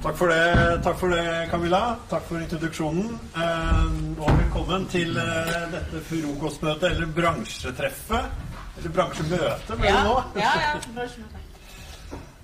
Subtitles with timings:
[0.00, 1.80] Takk for det, takk for det Camilla.
[2.08, 3.18] Takk for introduksjonen.
[3.36, 8.46] Eh, og velkommen til eh, dette frokostmøtet, eller bransjetreffet.
[8.78, 10.14] Eller bransjemøte, ble det nå.
[10.40, 11.44] Ja, ja, bransjemøte.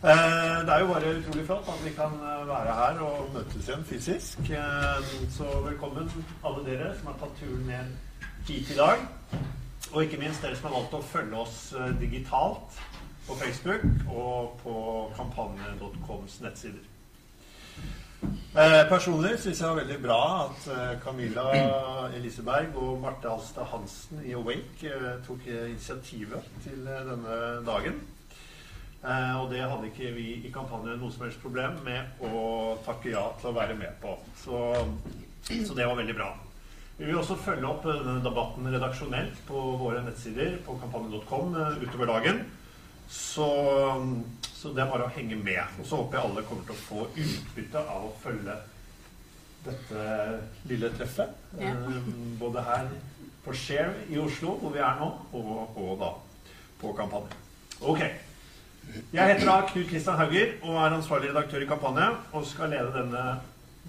[0.07, 2.13] Eh, det er jo bare utrolig flott at vi kan
[2.47, 4.51] være her og møtes igjen fysisk.
[4.55, 6.11] Eh, så velkommen
[6.47, 9.01] alle dere som har tatt turen ned hit i dag.
[9.95, 11.57] Og ikke minst dere som har valgt å følge oss
[11.99, 12.77] digitalt
[13.27, 14.77] på Facebook og på
[15.17, 16.85] kampanje.coms nettsider.
[18.57, 21.43] Eh, personlig syns jeg det var veldig bra at eh, Camilla
[22.17, 27.37] Eliseberg og Marte Alstad Hansen i Awake eh, tok eh, initiativet til eh, denne
[27.67, 28.01] dagen.
[29.05, 33.13] Eh, og det hadde ikke vi i kampanjen noe som helst problem med å takke
[33.13, 34.17] ja til å være med på.
[34.41, 34.63] Så,
[35.53, 36.33] så det var veldig bra.
[36.97, 41.53] Vi vil også følge opp denne debatten redaksjonelt på våre nettsider på kampanjen.com
[41.85, 42.47] utover dagen.
[43.09, 43.49] Så,
[44.43, 45.63] så det er bare å henge med.
[45.81, 48.57] Og så håper jeg alle kommer til å få utbytte av å følge
[49.67, 50.07] dette
[50.71, 51.35] lille treffet.
[51.61, 51.73] Ja.
[51.73, 52.89] Eh, både her
[53.45, 56.13] på Share i Oslo, hvor vi er nå, og, og da
[56.81, 57.43] på Kampanje.
[57.81, 58.03] Ok.
[59.13, 62.93] Jeg heter da Knut Kristian Hauger og er ansvarlig redaktør i Kampanje og skal lede
[62.95, 63.25] denne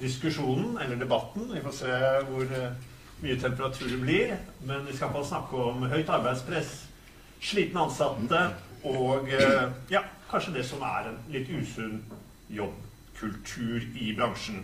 [0.01, 1.49] diskusjonen, eller debatten.
[1.53, 1.97] Vi får se
[2.29, 2.77] hvor eh,
[3.23, 4.35] mye temperatur det blir.
[4.65, 6.73] Men vi skal iallfall snakke om høyt arbeidspress,
[7.41, 8.43] slitne ansatte
[8.87, 11.99] og eh, ja, kanskje det som er en litt usunn
[12.53, 14.63] jobbkultur i bransjen.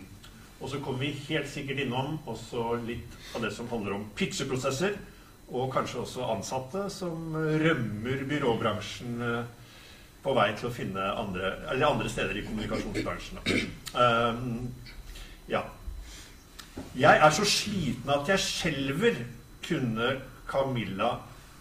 [0.60, 4.96] Og så kommer vi helt sikkert innom også litt av det som handler om pitcheprosesser.
[5.52, 9.52] Og kanskje også ansatte som rømmer byråbransjen eh,
[10.24, 11.50] på vei til å finne andre,
[11.84, 13.42] andre steder i kommunikasjonsbransjen.
[13.92, 14.70] Um,
[15.50, 15.60] ja.
[16.96, 19.20] Jeg er så sliten at jeg skjelver,
[19.64, 20.14] kunne
[20.48, 21.10] Camilla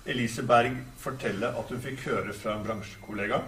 [0.05, 3.39] Elise Berg fortelle at hun fikk høre fra en bransjekollega.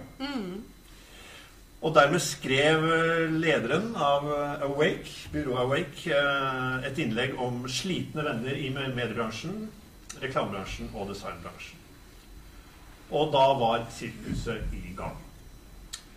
[1.86, 8.24] Og dermed skrev eh, lederen av eh, Awake, byrået Awake, eh, et innlegg om slitne
[8.26, 9.68] venner i mediebransjen,
[10.24, 11.84] reklamebransjen og designbransjen.
[13.12, 15.20] Og da var sirkuset i gang.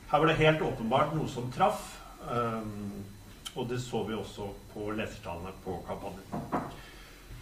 [0.08, 1.98] Her var det helt åpenbart noe som traff,
[3.52, 6.70] og det så vi også på lesertallene på kampanjen.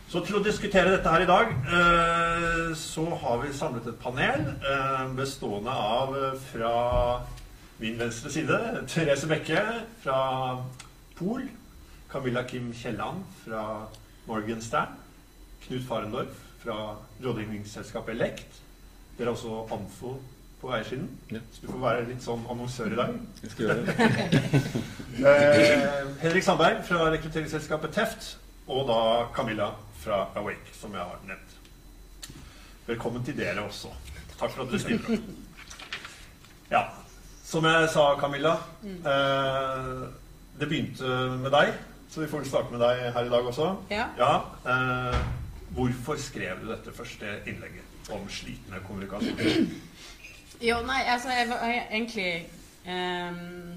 [0.07, 4.45] Så til å diskutere dette her i dag, eh, så har vi samlet et panel
[4.55, 6.75] eh, bestående av eh, fra
[7.81, 8.61] min venstre side
[8.93, 9.65] Therese Bekke
[10.05, 10.19] fra
[11.19, 11.49] Pol,
[12.13, 13.65] Camilla Kim Kielland fra
[14.29, 14.95] Morgenstern,
[15.65, 16.95] Knut Farendorf fra
[17.25, 18.61] rådgivningsselskapet Elect.
[19.19, 20.13] Dere har også Amfo
[20.61, 21.09] på eiersiden,
[21.51, 23.19] så du får være litt sånn annonsør i dag.
[23.43, 24.63] Jeg skal gjøre det.
[26.23, 28.31] Henrik Sandberg fra rekrutteringsselskapet Teft,
[28.71, 29.01] og da
[29.35, 29.73] Camilla
[30.07, 31.55] fra Awake, som jeg har nevnt.
[32.87, 33.91] Velkommen til dere også.
[34.39, 35.33] Takk for at dere stiller opp.
[36.71, 36.83] Ja,
[37.47, 38.53] som jeg sa, Camilla.
[38.87, 40.05] Eh,
[40.61, 41.11] det begynte
[41.43, 41.73] med deg,
[42.11, 43.73] så vi får starte med deg her i dag også.
[43.91, 44.07] Ja.
[44.71, 45.19] eh,
[45.75, 49.67] hvorfor skrev du dette første innlegget om slitne kommunikasjoner?
[50.63, 52.29] Jo, nei, altså jeg var egentlig
[52.87, 53.75] ehm,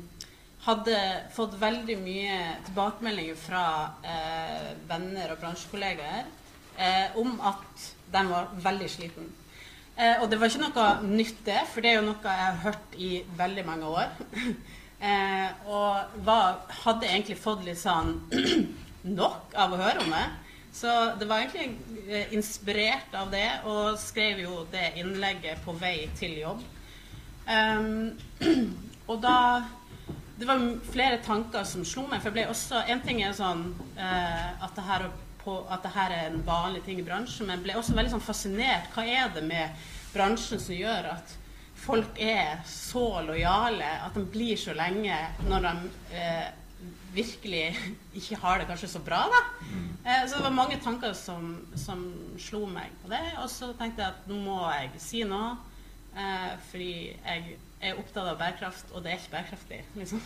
[0.69, 0.97] hadde
[1.35, 3.65] fått veldig mye tilbakemeldinger fra
[4.05, 6.25] eh, venner og bransjekollegaer
[6.79, 9.29] eh, om at de var veldig sliten.
[9.99, 12.61] Eh, og det var ikke noe nytt det, for det er jo noe jeg har
[12.63, 13.09] hørt i
[13.39, 14.13] veldig mange år.
[15.09, 18.15] eh, og var, hadde egentlig fått litt sånn
[19.19, 20.27] nok av å høre om det.
[20.79, 26.07] Så det var egentlig eh, inspirert av det, og skrev jo det innlegget på vei
[26.19, 26.63] til jobb.
[27.49, 28.13] Um,
[29.09, 29.35] og da
[30.39, 30.61] Det var
[30.91, 32.21] flere tanker som slo meg.
[32.21, 33.65] For jeg ble også En ting er sånn
[33.99, 37.47] eh, at, det her, er på, at det her er en vanlig ting i bransjen,
[37.47, 38.87] men jeg ble også veldig sånn fascinert.
[38.95, 39.83] Hva er det med
[40.13, 41.35] bransjen som gjør at
[41.79, 45.15] folk er så lojale, at de blir så lenge
[45.47, 46.49] når de eh,
[47.13, 47.65] virkelig
[48.21, 49.45] ikke har det kanskje så bra, da.
[50.05, 52.05] Eh, så det var mange tanker som, som
[52.39, 53.25] slo meg på det.
[53.43, 55.57] Og så tenkte jeg at nå må jeg si noe.
[56.15, 59.81] Eh, fordi jeg er opptatt av bærekraft, og det er ikke bærekraftig.
[59.95, 60.21] liksom.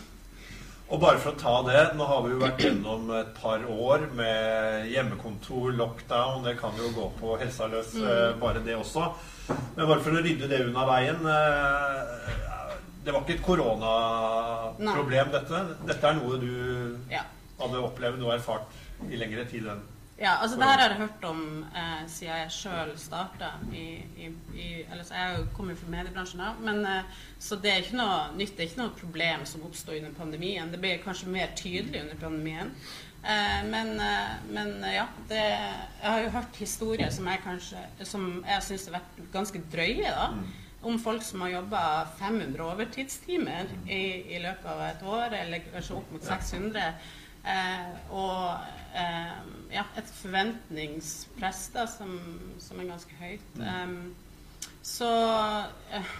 [0.92, 4.02] Og bare for å ta det, nå har vi jo vært gjennom et par år
[4.18, 8.36] med hjemmekontor, lockdown, det kan jo gå på helsa løs, mm.
[8.42, 9.06] bare det også.
[9.78, 12.28] Men bare for å rydde det unna veien eh,
[13.04, 15.58] Det var ikke et koronaproblem, dette.
[15.84, 16.52] Dette er noe du
[17.12, 17.24] Ja.
[17.58, 18.78] hadde opplevd og erfart
[19.10, 19.82] i lengre tid enn
[20.14, 21.40] Ja, altså det her har jeg hørt om
[21.74, 26.42] eh, siden jeg sjøl starta i, i, i Eller så jeg kommer jo fra mediebransjen,
[26.44, 26.52] da.
[26.62, 28.54] Men, eh, så det er ikke noe nytt.
[28.54, 30.70] Det er ikke noe problem som oppsto under pandemien.
[30.70, 32.70] Det ble kanskje mer tydelig under pandemien.
[33.24, 35.40] Eh, men, eh, men eh, ja, det,
[36.02, 40.10] jeg har jo hørt historier som jeg kanskje Som jeg syns har vært ganske drøye,
[40.12, 40.26] da.
[40.84, 41.82] om folk som har jobba
[42.18, 44.02] 500 overtidstimer i,
[44.36, 46.90] i, løpet av et år, eller kanskje opp mot 600.
[47.44, 48.54] Eh, og
[48.96, 49.32] eh,
[49.74, 52.14] ja, et forventningspress da, som,
[52.62, 53.62] som, er ganske høyt.
[54.84, 55.10] Så
[55.92, 56.12] eh,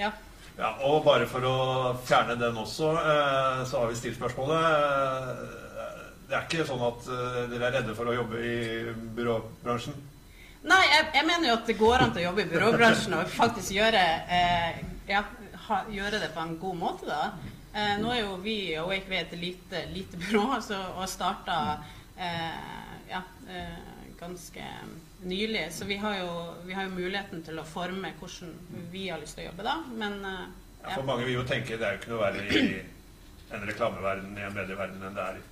[0.00, 0.12] ja.
[0.58, 0.70] ja.
[0.88, 1.56] Og bare for å
[2.08, 5.58] fjerne den også, eh, så har vi stilt spørsmålet.
[6.30, 7.08] Det er ikke sånn at
[7.50, 8.56] dere er redde for å jobbe i
[9.16, 9.96] byråbransjen?
[10.60, 13.30] Nei, jeg, jeg, mener jo at det går an til å jobbe i byråbransjen og
[13.32, 14.02] faktisk gjøre,
[14.36, 15.22] eh, ja,
[15.68, 17.30] ha, gjøre, det på en god måte, da.
[17.72, 21.58] Eh, nå er jo vi Awake WakeV et lite, lite byrå så, og starta
[22.16, 23.76] eh, ja, eh,
[24.18, 24.64] ganske
[25.22, 25.68] nylig.
[25.72, 26.32] Så vi har, jo,
[26.64, 28.56] vi har, jo, muligheten til å forme hvordan
[28.90, 29.76] vi har lyst til å jobbe da.
[29.94, 30.40] Men ja.
[30.80, 32.60] Ja, For mange vil jo tenke det er jo ikke noe verre i
[33.52, 35.42] en reklameverden i en medieverden enn det er i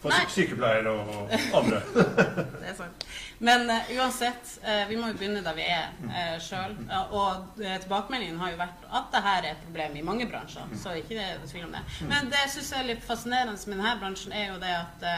[0.00, 0.22] for Nei.
[0.32, 1.80] sykepleiere og andre.
[2.60, 3.04] det er sant.
[3.44, 6.76] Men uh, uansett, uh, vi må jo begynne der vi er uh, sjøl.
[6.88, 10.72] Uh, og tilbakemeldingen har jo vært at dette er et problem i mange bransjer.
[10.80, 11.84] Så ikke det er tvil om det.
[12.08, 15.08] Men det jeg syns er litt fascinerende med denne bransjen, er jo det at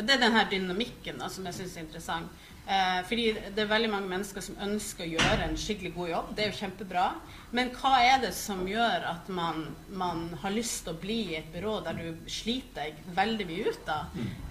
[0.00, 2.46] det er denne dynamikken da, som jeg syns er interessant.
[2.70, 6.28] Eh, fordi det er veldig mange mennesker som ønsker å gjøre en skikkelig god jobb.
[6.36, 7.06] Det er jo kjempebra.
[7.56, 11.38] Men hva er det som gjør at man, man har lyst til å bli i
[11.40, 13.80] et byrå der du sliter deg veldig mye ut?
[13.88, 13.98] da?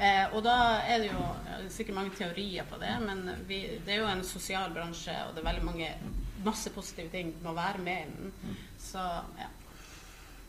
[0.04, 1.30] Eh, og da er det jo
[1.72, 5.46] sikkert mange teorier på det, men vi, det er jo en sosial bransje, og det
[5.46, 5.94] er veldig mange
[6.44, 8.60] masse positive ting med å være med i den.
[8.84, 9.00] Så
[9.40, 9.48] ja.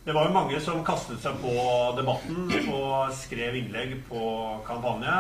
[0.01, 1.55] Det var jo mange som kastet seg på
[1.95, 4.23] debatten og skrev innlegg på
[4.67, 5.19] kampanje.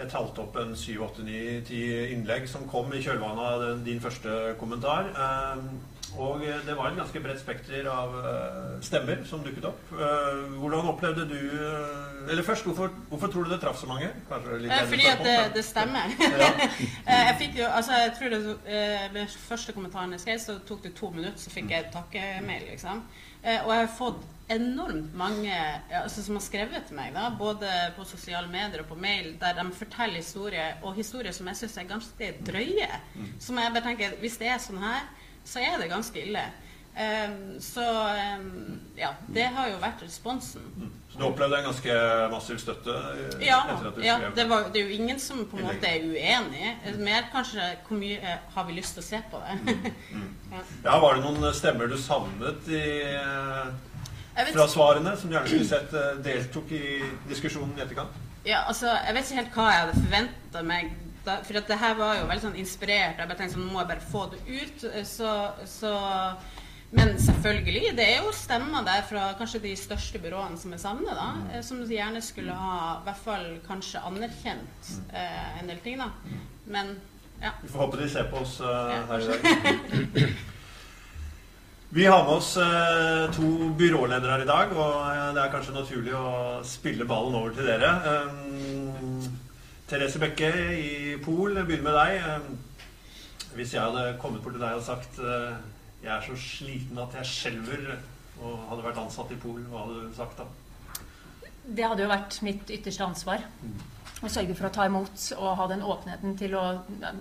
[0.00, 5.10] Eh, jeg talte opp en 7-8-9-10 innlegg som kom i kjølvannet av din første kommentar.
[5.12, 5.80] Ehm,
[6.18, 9.92] og det var et ganske bredt spekter av eh, stemmer som dukket opp.
[9.92, 14.08] Eh, hvordan opplevde du eh, Eller først, hvorfor, hvorfor tror du det traff så mange?
[14.28, 16.10] Fordi at det, det stemmer.
[17.06, 18.56] jeg fikk jo, altså jeg tror det
[19.14, 23.04] Ved første kommentaren jeg skrev, så tok det to minutter, så fikk jeg takkemail, liksom.
[23.44, 25.54] Og jeg har fått enormt mange
[25.88, 29.54] altså, som har skrevet til meg, da, både på sosiale medier og på mail, der
[29.58, 32.90] de forteller historier, og historier som jeg syns er ganske drøye.
[33.14, 33.30] Mm.
[33.40, 35.06] Som jeg bare tenker Hvis det er sånn her,
[35.46, 36.44] så er det ganske ille.
[36.90, 37.84] Um, så
[38.40, 40.64] um, ja, det har jo vært responsen.
[40.76, 40.90] Mm.
[41.10, 41.94] Så du opplevde en ganske
[42.30, 42.94] massiv støtte?
[42.94, 43.60] Eh, ja,
[44.02, 46.74] ja det, var, det, er jo ingen som på en måte er uenig.
[47.02, 49.56] Mer kanskje hvor mye eh, har vi lyst til å se på det.
[49.62, 50.20] Mm.
[50.20, 50.28] Mm.
[50.54, 50.64] ja.
[50.84, 50.98] ja.
[51.02, 52.84] Var det noen stemmer du savnet i
[54.48, 56.82] fra svarene, som gjerne skulle sett uh, deltok i
[57.28, 58.18] diskusjonen i etterkant?
[58.46, 60.96] Ja, altså, Jeg vet ikke helt hva jeg hadde forventa meg.
[61.24, 63.20] Da, for at det her var jo veldig sånn inspirert.
[63.20, 64.84] Jeg bare tenkte sånn, Nå må jeg bare få det ut.
[64.88, 65.34] Eh, så,
[65.68, 65.92] så,
[66.96, 71.12] men selvfølgelig, det er jo stemmer der fra kanskje de største byråene som er savnet,
[71.12, 71.28] da.
[71.36, 71.50] Mm.
[71.52, 76.08] Eh, som gjerne skulle ha i hvert fall kanskje anerkjent eh, en del ting, da.
[76.70, 76.96] Men
[77.40, 77.52] ja.
[77.62, 80.32] Vi får håpe de ser på oss uh, her i dag.
[81.92, 85.74] Vi har med oss eh, to byråledere her i dag, og eh, det er kanskje
[85.74, 87.90] naturlig å spille ballen over til dere.
[88.30, 89.24] Um,
[89.90, 93.50] Therese Bekke i Pol, begynner med deg.
[93.56, 97.26] Hvis jeg hadde kommet bort til deg og sagt jeg er så sliten at jeg
[97.26, 97.88] skjelver,
[98.38, 100.46] og hadde vært ansatt i Pol, hva hadde du sagt da?
[101.66, 103.50] Det hadde jo vært mitt ytterste ansvar.
[103.66, 106.64] Mm og sørge for å ta imot og ha den åpenheten til å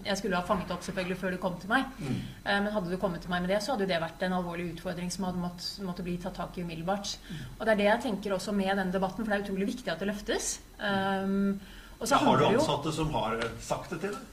[0.05, 1.87] Jeg skulle ha fanget opp selvfølgelig før du kom til meg.
[1.99, 2.15] Mm.
[2.43, 4.73] Eh, men hadde du kommet til meg med det, så hadde det vært en alvorlig
[4.73, 7.15] utfordring som hadde måttet måtte bli tatt tak i umiddelbart.
[7.29, 7.43] Mm.
[7.57, 9.93] Og det er det jeg tenker også med denne debatten, for det er utrolig viktig
[9.93, 10.51] at det løftes.
[10.79, 11.59] Um,
[11.99, 14.27] ja, har du ansatte som har sagt det til deg?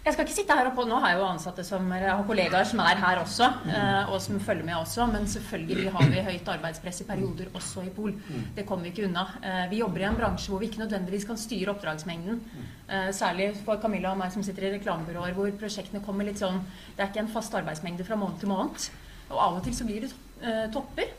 [0.00, 2.64] Jeg skal ikke sitte her oppe, Nå har jeg jo ansatte som jeg har kollegaer
[2.64, 5.04] som er her også, eh, og som følger med også.
[5.12, 8.14] Men selvfølgelig har vi høyt arbeidspress i perioder også i Pol.
[8.56, 9.26] Det kommer vi ikke unna.
[9.44, 12.40] Eh, vi jobber i en bransje hvor vi ikke nødvendigvis kan styre oppdragsmengden.
[12.88, 16.62] Eh, særlig for Camilla og meg som sitter i reklamebyråer, hvor prosjektene kommer litt sånn
[16.96, 18.88] Det er ikke en fast arbeidsmengde fra måned til måned.
[19.28, 21.12] Og av og til så blir det topper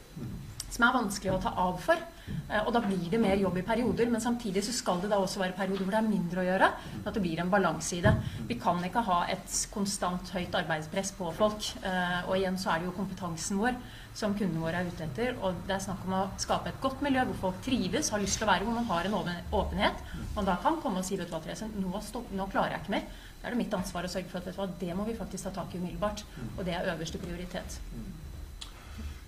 [0.71, 2.01] som er vanskelig å ta av for.
[2.49, 4.09] Eh, og da blir det mer jobb i perioder.
[4.11, 6.69] Men samtidig så skal det da også være perioder hvor det er mindre å gjøre.
[7.05, 8.13] At det blir en balanse i det.
[8.49, 11.73] Vi kan ikke ha et konstant høyt arbeidspress på folk.
[11.81, 13.79] Eh, og igjen så er det jo kompetansen vår
[14.17, 15.35] som kundene våre er ute etter.
[15.39, 18.39] Og det er snakk om å skape et godt miljø hvor folk trives, har lyst
[18.39, 19.19] til å være, hvor man har en
[19.61, 20.03] åpenhet.
[20.35, 22.01] Og da kan komme og si vet du hva, Therese, nå,
[22.37, 23.07] nå klarer jeg ikke mer.
[23.41, 25.17] Da er det mitt ansvar å sørge for at vet du hva, det må vi
[25.17, 26.25] faktisk ta tak i umiddelbart.
[26.57, 27.79] Og det er øverste prioritet.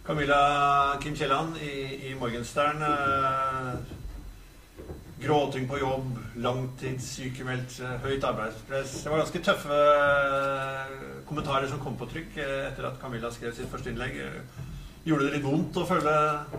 [0.03, 2.81] Camilla Kim Kielland i, i Morgenstern.
[2.81, 3.75] Eh,
[5.24, 8.98] gråting på jobb, langtidssykemeldt, eh, høyt arbeidspress.
[9.03, 10.95] Det var ganske tøffe eh,
[11.29, 14.19] kommentarer som kom på trykk eh, etter at Camilla skrev sitt første innlegg.
[15.07, 16.17] Gjorde det litt vondt å følge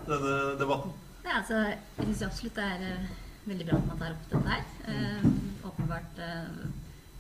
[0.09, 0.97] denne debatten?
[1.25, 3.05] Ja, altså, jeg syns absolutt det er
[3.45, 4.65] veldig bra at man tar opp dette her.
[4.89, 6.67] Uh, åpenbart uh,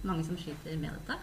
[0.04, 1.16] mange som sliter med dette.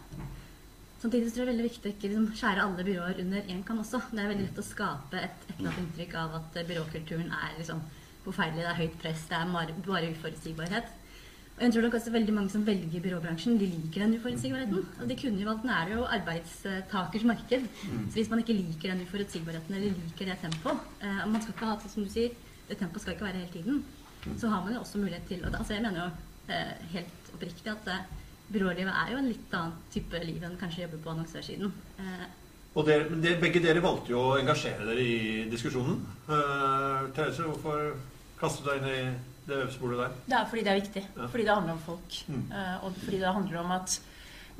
[1.02, 3.62] Samtidig tror jeg det er veldig viktig å ikke liksom, skjære alle byråer under én
[3.66, 4.04] kam også.
[4.12, 7.82] Det er veldig lett å skape et, et inntrykk av at eh, byråkulturen er liksom
[8.22, 9.50] forferdelig, det er høyt press, det er
[9.88, 10.92] bare, uforutsigbarhet.
[11.56, 14.86] Og jeg tror nok også veldig mange som velger byråbransjen, de liker den uforutsigbarheten.
[15.02, 17.68] Og de kunne jo valgt, Nå er det jo arbeidstakers marked.
[17.82, 21.74] Så hvis man ikke liker den uforutsigbarheten eller liker det tempoet eh, Man skal ikke
[21.74, 22.38] ha, som du sier,
[22.70, 23.84] det tempoet skal ikke være hele tiden.
[24.38, 27.34] Så har man jo også mulighet til og det, altså Jeg mener jo eh, helt
[27.34, 28.10] oppriktig at eh,
[28.54, 31.74] byrålivet er jo en litt annen type liv enn kanskje jobbe på annonsørsiden.
[32.00, 32.30] Eh,
[32.74, 35.98] Og dere, men begge dere valgte jo å engasjere dere i diskusjonen.
[36.30, 37.98] Uh, Therese, hvorfor
[38.40, 39.02] kastet du deg inn i
[39.50, 40.16] det vepsebolet der?
[40.30, 41.04] Det er fordi det er viktig.
[41.18, 41.28] Ja.
[41.34, 42.18] Fordi det handler om folk.
[42.28, 42.46] Mm.
[42.48, 43.98] Eh, og fordi det handler om at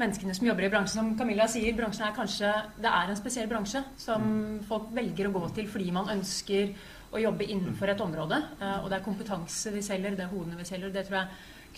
[0.02, 3.50] menneskene som jobber i bransjen, som Camilla sier, bransjen er kanskje Det er en spesiell
[3.52, 4.26] bransje som
[4.68, 6.74] folk velger å gå til fordi man ønsker
[7.12, 8.40] å jobbe innenfor et område.
[8.60, 10.94] Eh, og det er kompetanse vi selger, det er hodene vi selger.
[10.94, 11.28] Det tror jeg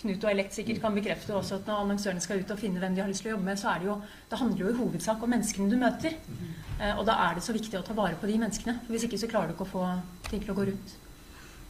[0.00, 2.96] Knut og Elekt sikkert kan bekrefte også at når annonsørene skal ut og finne hvem
[2.96, 3.96] de har lyst til å jobbe med, så er det jo
[4.30, 6.18] Det handler jo i hovedsak om menneskene du møter.
[6.80, 8.80] Eh, og da er det så viktig å ta vare på de menneskene.
[8.84, 9.88] For hvis ikke så klarer du ikke å få
[10.28, 10.94] ting til å gå rundt.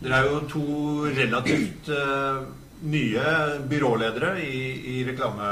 [0.00, 0.64] Dere er jo to
[1.14, 2.42] relativt uh,
[2.90, 3.34] nye
[3.70, 4.62] byråledere i,
[4.96, 5.50] i reklame,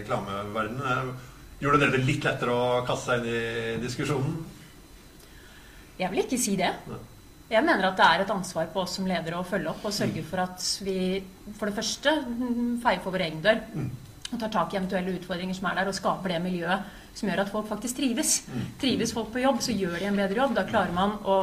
[0.00, 1.12] reklameverdenen.
[1.12, 4.34] Eh, Gjorde dere det litt lettere å kaste seg inn i diskusjonen?
[5.98, 6.70] Jeg vil ikke si det.
[6.86, 6.98] Nei.
[7.48, 9.94] Jeg mener at det er et ansvar på oss som ledere å følge opp og
[9.96, 10.98] sørge for at vi
[11.56, 13.62] for det første mm, feier for vår egen dør.
[14.28, 17.40] Og tar tak i eventuelle utfordringer som er der, og skaper det miljøet som gjør
[17.42, 18.34] at folk faktisk trives.
[18.80, 20.52] Trives folk på jobb, så gjør de en bedre jobb.
[20.58, 21.38] Da klarer man å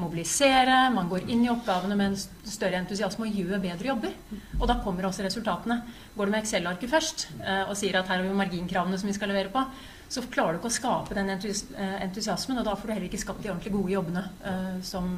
[0.00, 4.16] mobilisere, man går inn i oppgavene med en større entusiasme og gjør bedre jobber.
[4.58, 5.82] Og da kommer også resultatene.
[6.16, 9.18] Går du med Excel-arket først eh, og sier at her har vi marginkravene som vi
[9.18, 9.66] skal levere på,
[10.12, 13.08] så klarer du ikke å skape den entus eh, entusiasmen, og da får du heller
[13.08, 15.08] ikke skapt de ordentlig gode jobbene eh, som,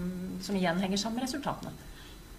[0.45, 1.75] som igjen henger sammen med resultatene.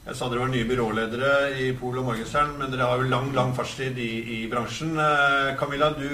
[0.06, 1.30] Jeg sa dere var nye byråledere
[1.64, 4.94] i Pol og Morgenstern, men dere har jo lang lang fartstid i, i bransjen.
[5.02, 6.08] Eh, Camilla, du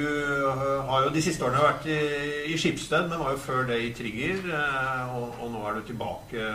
[0.87, 1.99] har jo de siste årene vært i,
[2.53, 4.47] i Skipsted, men var jo før det i Trigger.
[5.19, 6.49] Og, og nå er du tilbake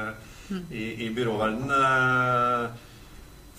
[0.72, 1.76] i, i byråverden.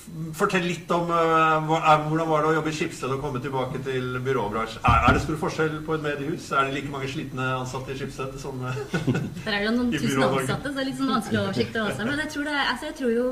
[0.08, 3.42] Eh, Fortell litt om eh, er, hvordan var det å jobbe i Skipsted og komme
[3.44, 4.84] tilbake til byråbransjen.
[4.88, 6.50] Er, det stor forskjell på et mediehus?
[6.52, 8.80] Er det like mange slitne ansatte i Skipsted som eh,
[9.46, 11.86] Der er det jo noen tusen ansatte, så det er litt sånn vanskelig oversikt oversikte
[11.86, 12.08] også.
[12.10, 13.28] Men jeg tror, det, altså jeg tror jo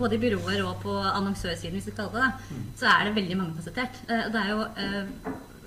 [0.00, 3.38] både i byråer og på annonsørsiden, hvis vi kaller det det, så er det veldig
[3.42, 4.02] mangefasettert.
[4.08, 4.64] Eh, Det er jo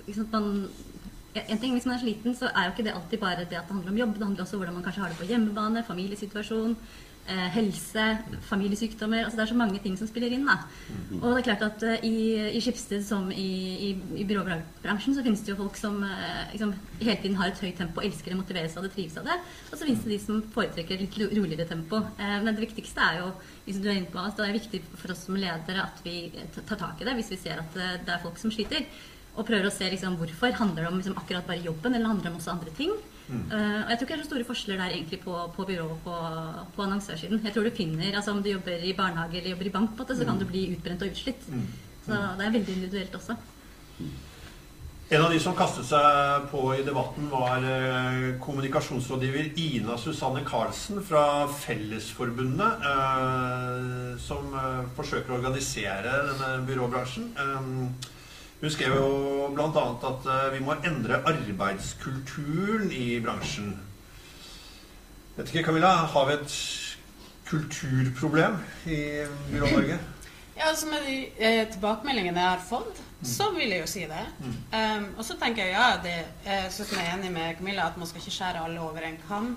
[0.06, 0.68] liksom, man,
[1.34, 3.66] en ting, Hvis man er sliten, så er jo ikke det alltid bare det at
[3.66, 4.14] det handler om jobb.
[4.18, 8.02] Det handler også om hvordan man kanskje har det på hjemmebane, familiesituasjon, eh, helse,
[8.48, 9.24] familiesykdommer.
[9.24, 10.44] altså Det er så mange ting som spiller inn.
[10.44, 10.58] da.
[11.20, 12.16] Og det er klart at eh, i,
[12.58, 13.48] i Skipsted som i,
[13.88, 13.90] i,
[14.20, 17.78] i byråbransjen så finnes det jo folk som eh, liksom, hele tiden har et høyt
[17.80, 19.38] tempo, elsker det, motiveres av det, trives av det.
[19.70, 22.02] Og så finnes det de som foretrekker et litt roligere tempo.
[22.18, 23.32] Eh, men det viktigste er jo
[23.64, 26.28] hvis du er inne på, oss, det er viktig for oss som ledere at vi
[26.60, 28.84] tar tak i det hvis vi ser at eh, det er folk som sliter.
[29.34, 30.52] Og prøver å se liksom, hvorfor.
[30.60, 32.92] Handler det om liksom, akkurat bare jobben, eller handler det om også andre ting?
[33.30, 35.86] Eh, og jeg tror ikke det er så store forskjeller der egentlig på, på byrå
[35.94, 36.18] og på,
[36.76, 37.40] på annonsørsiden.
[37.44, 40.04] Jeg tror du finner, altså Om du jobber i barnehage eller jobber i bank, på
[40.08, 41.48] det, så kan du bli utbrent og utslitt.
[42.04, 43.36] Så det er veldig individuelt også.
[45.14, 51.00] En av de som kastet seg på i debatten, var eh, kommunikasjonsrådgiver Ina Susanne Karlsen
[51.04, 54.52] fra Fellesforbundet, eh, som
[54.96, 57.30] forsøker å organisere denne byråbransjen.
[58.64, 59.82] Eh, hun skrev jo bl.a.
[60.08, 63.74] at eh, vi må endre arbeidskulturen i bransjen.
[65.36, 66.54] Vet ikke, Camilla, har vi et
[67.50, 68.56] kulturproblem
[68.86, 69.00] i
[69.52, 70.00] Byrå-Norge?
[70.54, 74.20] Ja, altså Med de eh, tilbakemeldingene jeg har fått, så vil jeg jo si det.
[74.70, 76.12] Um, og så tenker jeg ja, det,
[76.46, 79.18] jeg synes jeg er enig med Camilla at man skal ikke skjære alle over en
[79.26, 79.48] kam.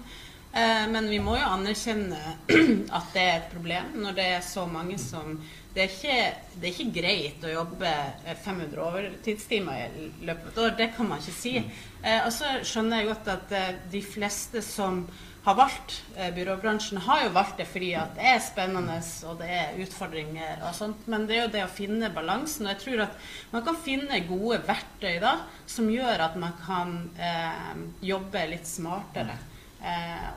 [0.53, 2.19] Eh, men vi må jo anerkjenne
[2.97, 5.35] at det er et problem når det er så mange som
[5.75, 6.19] Det er ikke,
[6.57, 7.89] det er ikke greit å jobbe
[8.25, 10.77] eh, 500 overtidstimer i løpet av et år.
[10.79, 11.57] Det kan man ikke si.
[11.59, 15.03] Eh, og så skjønner jeg godt at eh, de fleste som
[15.47, 18.97] har valgt eh, byråbransjen, har jo valgt det fordi at det er spennende
[19.29, 21.05] og det er utfordringer og sånt.
[21.07, 22.65] Men det er jo det å finne balansen.
[22.65, 25.37] Og jeg tror at man kan finne gode verktøy da,
[25.69, 27.77] som gjør at man kan eh,
[28.09, 29.53] jobbe litt smartere eh,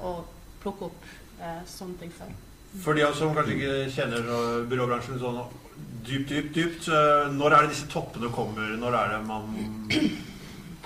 [0.06, 0.24] og
[0.60, 1.06] plukke opp
[1.40, 2.32] eh, sånne ting før.
[2.84, 5.40] For de som kanskje ikke kjenner uh, byråbransjen sånn
[6.06, 6.90] dypt, dypt, dypt,
[7.34, 8.76] når er det disse toppene kommer?
[8.78, 9.48] Når er det man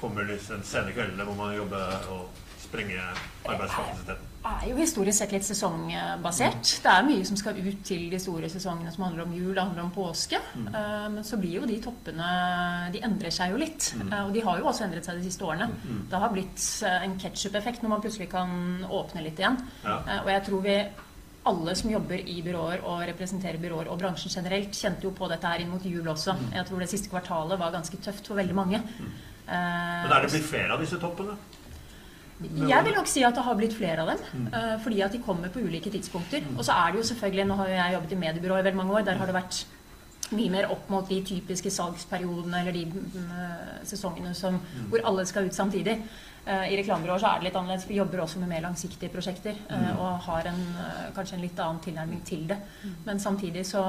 [0.01, 3.13] kommer disse sene kveldene hvor man jobber og sprenger
[3.45, 4.34] arbeidskapasiteten?
[4.45, 6.73] Er jo historisk sett litt sesongbasert.
[6.85, 9.63] Det er mye som skal ut til de store sesongene som handler om jul, det
[9.65, 10.37] handler om påske.
[10.37, 12.27] Eh, Men så blir jo de toppene
[12.93, 13.95] De endrer seg jo litt.
[14.03, 15.71] Eh, Og de har jo også endret seg de siste årene.
[16.11, 19.57] Det har blitt eh, en ketsjup-effekt når man plutselig kan åpne litt igjen.
[19.83, 19.97] Ja.
[20.23, 20.77] Og jeg tror vi
[21.47, 25.45] alle som jobber i byråer og representerer byråer og bransjen generelt, kjente jo på dette
[25.47, 26.37] her inn mot jul også.
[26.53, 28.81] Jeg tror det siste kvartalet var ganske tøft for veldig mange.
[29.47, 31.37] Men er det blitt flere av disse toppene?
[32.43, 34.19] Jeg vil nok si at det har blitt flere av dem.
[34.35, 34.81] Mm.
[34.83, 36.43] fordi at de kommer på ulike tidspunkter.
[36.57, 38.81] Og så er det jo selvfølgelig Nå har jo jeg jobbet i mediebyrå i veldig
[38.83, 39.07] mange år.
[39.07, 39.65] Der har det vært
[40.33, 44.57] mye mer opp mot de typiske salgsperiodene eller de mm, eh, sesongene som,
[44.91, 45.99] hvor alle skal ut samtidig.
[46.45, 47.89] Eh, I reklamebyråer så er det litt annerledes.
[47.89, 51.61] Vi jobber også med mer langsiktige prosjekter eh, og har en, eh, kanskje en litt
[51.61, 52.59] annen tilnærming til det.
[53.07, 53.85] Men samtidig så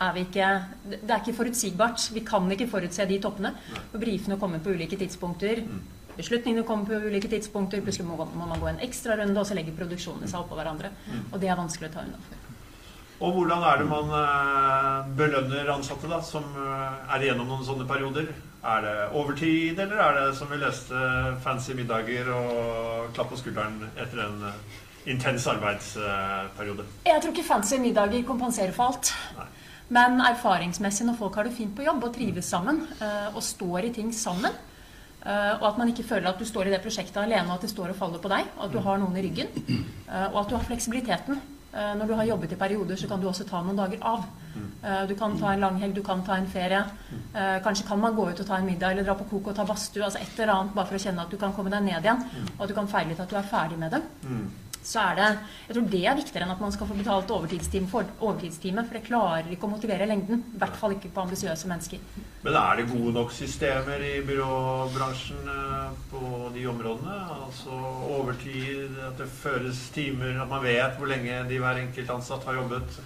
[0.00, 0.50] er vi ikke
[0.90, 2.10] Det er ikke forutsigbart.
[2.14, 3.54] Vi kan ikke forutse de toppene.
[3.90, 5.64] For Brifene kommer på ulike tidspunkter.
[6.18, 7.82] Beslutningene kommer på ulike tidspunkter.
[7.84, 10.92] Plutselig må, må man gå en ekstra runde, og så legger produksjonene seg oppå hverandre.
[11.30, 12.46] Og det er vanskelig å ta unna for.
[13.20, 17.84] Og hvordan er det man eh, belønner ansatte da, som eh, er igjennom noen sånne
[17.88, 18.30] perioder?
[18.60, 21.02] Er det overtid, eller er det som vi leste,
[21.44, 24.78] fancy middager og klapp på skulderen etter en eh,
[25.12, 26.88] intens arbeidsperiode?
[27.10, 29.12] Jeg tror ikke fancy middager kompenserer for alt.
[29.36, 29.48] Nei.
[29.92, 32.84] Men erfaringsmessig når folk har det fint på jobb og trives sammen
[33.34, 34.54] og står i ting sammen,
[35.60, 37.70] og at man ikke føler at du står i det prosjektet alene og at det
[37.70, 39.48] står og faller på deg, og at du har noen i ryggen,
[40.08, 41.40] eh, og at du har fleksibiliteten.
[41.72, 44.24] Eh, Når du har jobbet i perioder, så kan du også ta noen dager av.
[44.82, 46.80] Eh, Du kan ta en langhelg, du kan ta en ferie.
[47.34, 49.54] Eh, Kanskje kan man gå ut og ta en middag eller dra på kok og
[49.54, 50.02] ta badstue.
[50.02, 52.24] Altså et eller annet bare for å kjenne at du kan komme deg ned igjen,
[52.58, 54.02] og at du kan feire litt at du er ferdig med det.
[54.82, 55.26] Så er det,
[55.68, 58.96] Jeg tror det er viktigere enn at man skal få betalt overtidstime for overtidstime, for
[58.96, 60.40] det klarer ikke å motivere lengden.
[60.54, 61.98] I hvert fall ikke på ambisiøse mennesker.
[62.42, 67.16] Men er det gode nok systemer i byråbransjen eh, på de områdene?
[67.44, 67.76] Altså
[68.16, 72.54] overtid, at det føres timer, at man vet hvor lenge de hver enkelt ansatt har
[72.62, 73.00] jobbet?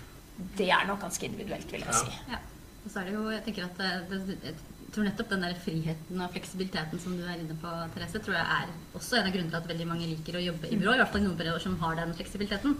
[0.58, 2.04] Det er nok ganske individuelt, vil jeg Ja.
[2.04, 2.20] si.
[2.30, 2.38] Ja.
[2.84, 3.78] Og så er det jo, jeg tenker at
[4.10, 4.54] det, det,
[4.94, 8.36] jeg tror nettopp den der friheten og fleksibiliteten som du er inne på, Therese, tror
[8.36, 10.92] jeg er også en av grunnene til at veldig mange liker å jobbe i byrå.
[10.94, 12.76] I hvert fall noen byråer som har den fleksibiliteten.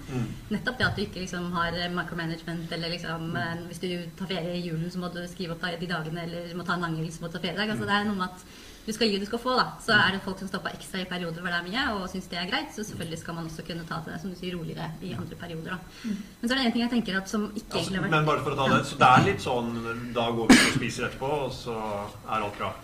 [0.54, 3.64] Nettopp det at du ikke liksom har micromanagement, eller liksom mm.
[3.66, 3.88] hvis du
[4.20, 6.86] tar ferie i julen, så må du skrive opp de dagene, eller må ta en
[6.86, 7.74] langhelg, så må du ta feriedag.
[7.74, 8.46] Altså, det er noe med at
[8.86, 9.66] du skal gi, du skal få, da.
[9.80, 12.26] Så er det folk som stopper ekstra i perioder hvor det er mye, og syns
[12.28, 12.72] det er greit.
[12.74, 15.76] Så selvfølgelig skal man også kunne ta det, som du sier, roligere i andre perioder,
[15.76, 16.12] da.
[16.40, 18.16] Men så er det en ting jeg tenker at som ikke Altså, egentlig har vært
[18.18, 19.70] men bare for å ta det, så det er litt sånn
[20.14, 21.78] Da går vi og spiser etterpå, og så
[22.28, 22.74] er alt bra.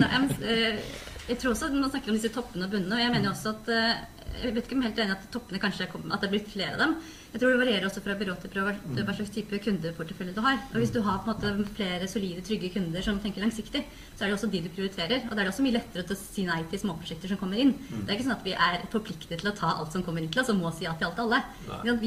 [0.00, 0.80] Nei, men, eh,
[1.28, 2.96] jeg tror også at Man snakker om disse toppene og bunnene.
[2.96, 4.02] Og jeg mener også at eh,
[4.44, 6.30] Jeg vet ikke om jeg er helt enig at toppene kanskje er kommet, at det
[6.30, 6.96] er blitt flere av dem.
[7.32, 8.64] Jeg tror det varierer også fra byrå til byrå
[9.06, 10.56] hva- slags type kundeportefølje du har.
[10.72, 13.84] Og Hvis du har på en måte flere solide, trygge kunder som tenker langsiktig,
[14.16, 15.22] så er det også de du prioriterer.
[15.30, 17.70] Og da er det også mye lettere å si nei til småprosjekter som kommer inn.
[17.88, 20.28] Det er ikke sånn at vi er forpliktet til å ta alt som kommer inn
[20.34, 21.42] til oss, og må si ja til alt alle.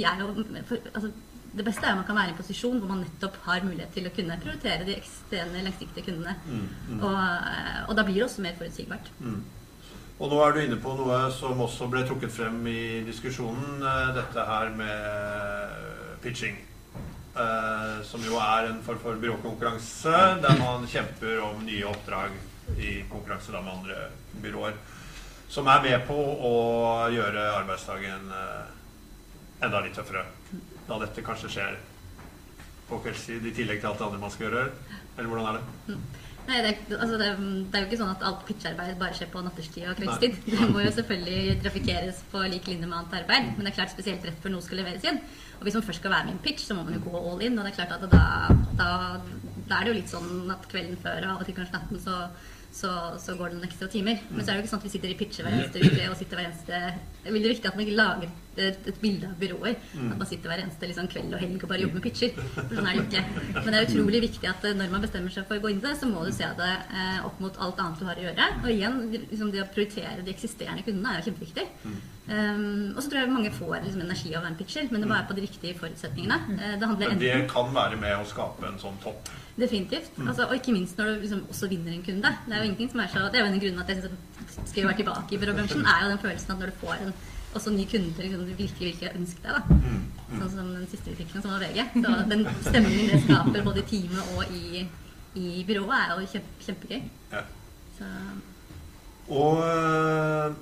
[0.04, 0.28] Er jo,
[0.68, 1.12] for, altså,
[1.56, 3.94] det beste er at man kan være i en posisjon hvor man nettopp har mulighet
[3.94, 6.36] til å kunne prioritere de eksisterende langsiktige kundene.
[7.00, 9.08] Og, eh, og da blir det også mer forutsigbart.
[10.22, 14.14] Og nå er du inne på noe som også ble trukket frem i diskusjonen, eh,
[14.14, 16.60] dette her med pitching.
[17.34, 22.36] Eh, som jo er en form for byråkonkurranse der man kjemper om nye oppdrag
[22.78, 23.96] i konkurranse med andre
[24.44, 24.78] byråer.
[25.50, 26.54] Som er med på å
[27.10, 30.28] gjøre arbeidsdagen eh, enda litt tøffere.
[30.88, 31.80] Da dette kanskje skjer
[32.90, 34.68] på kveldstid i tillegg til alt det andre man skal gjøre.
[35.18, 35.98] Eller hvordan er det?
[36.48, 37.28] Nei, det, er- altså det,
[37.72, 40.40] det er jo ikke sånn at alt pitcharbeid bare skjer på natterstid og kveldstid.
[40.50, 43.54] Det må jo selvfølgelig trafikkeres på lik linje med annet arbeid.
[43.56, 45.22] Men det er klart spesielt rett før noe skal leveres inn.
[45.60, 47.22] Og hvis man først skal være med i en pitch, så må man jo gå
[47.22, 47.56] all in.
[47.60, 48.26] Og det er klart at da,
[48.82, 48.90] da,
[49.70, 52.04] da er det jo litt sånn at kvelden før og av og til kanskje natten
[52.04, 52.18] så,
[52.74, 52.92] så,
[53.24, 54.20] så går det noen ekstra timer.
[54.34, 56.10] Men så er det jo ikke sånn at vi sitter i pitcher hver eneste uke
[56.12, 56.82] og sitter hver eneste
[57.24, 59.76] Det er veldig viktig at man ikke lager et, et bilde av byråer.
[60.12, 62.34] At man sitter hver eneste liksom, kveld og helg og bare jobber med pitcher.
[62.56, 63.44] For sånn er det ikke.
[63.60, 65.82] Men det er utrolig viktig at eh, når man bestemmer seg for å gå inn
[65.82, 68.26] i det, så må du se det eh, opp mot alt annet du har å
[68.28, 68.50] gjøre.
[68.64, 71.70] Og igjen, liksom, det å prioritere de eksisterende kundene er jo kjempeviktig.
[72.24, 75.02] Um, og så tror jeg mange får liksom, energi av å være en pitcher, men
[75.04, 76.38] det må være på de riktige forutsetningene.
[76.56, 79.32] Eh, det Men det kan være med å skape en sånn topp.
[79.60, 80.16] Definitivt.
[80.24, 82.32] Altså, og ikke minst når du liksom også vinner en kunde.
[82.48, 84.14] Det er jo ingenting som er så Det er jo en grunn at jeg synes
[84.14, 87.14] at skal være tilbake i byråbransjen, er jo den følelsen at når du får en
[87.56, 89.54] også ny kunde liksom, du virkelig virkelig har ønsket deg.
[89.54, 89.64] da.
[90.34, 91.80] Sånn som den siste vi fikk, som var VG.
[91.94, 94.86] Så den stemningen det skaper både i teamet og i,
[95.40, 97.02] i byrået, er jo kjempe, kjempegøy.
[97.34, 97.44] Ja.
[97.98, 98.10] Så
[99.34, 100.56] Og øh,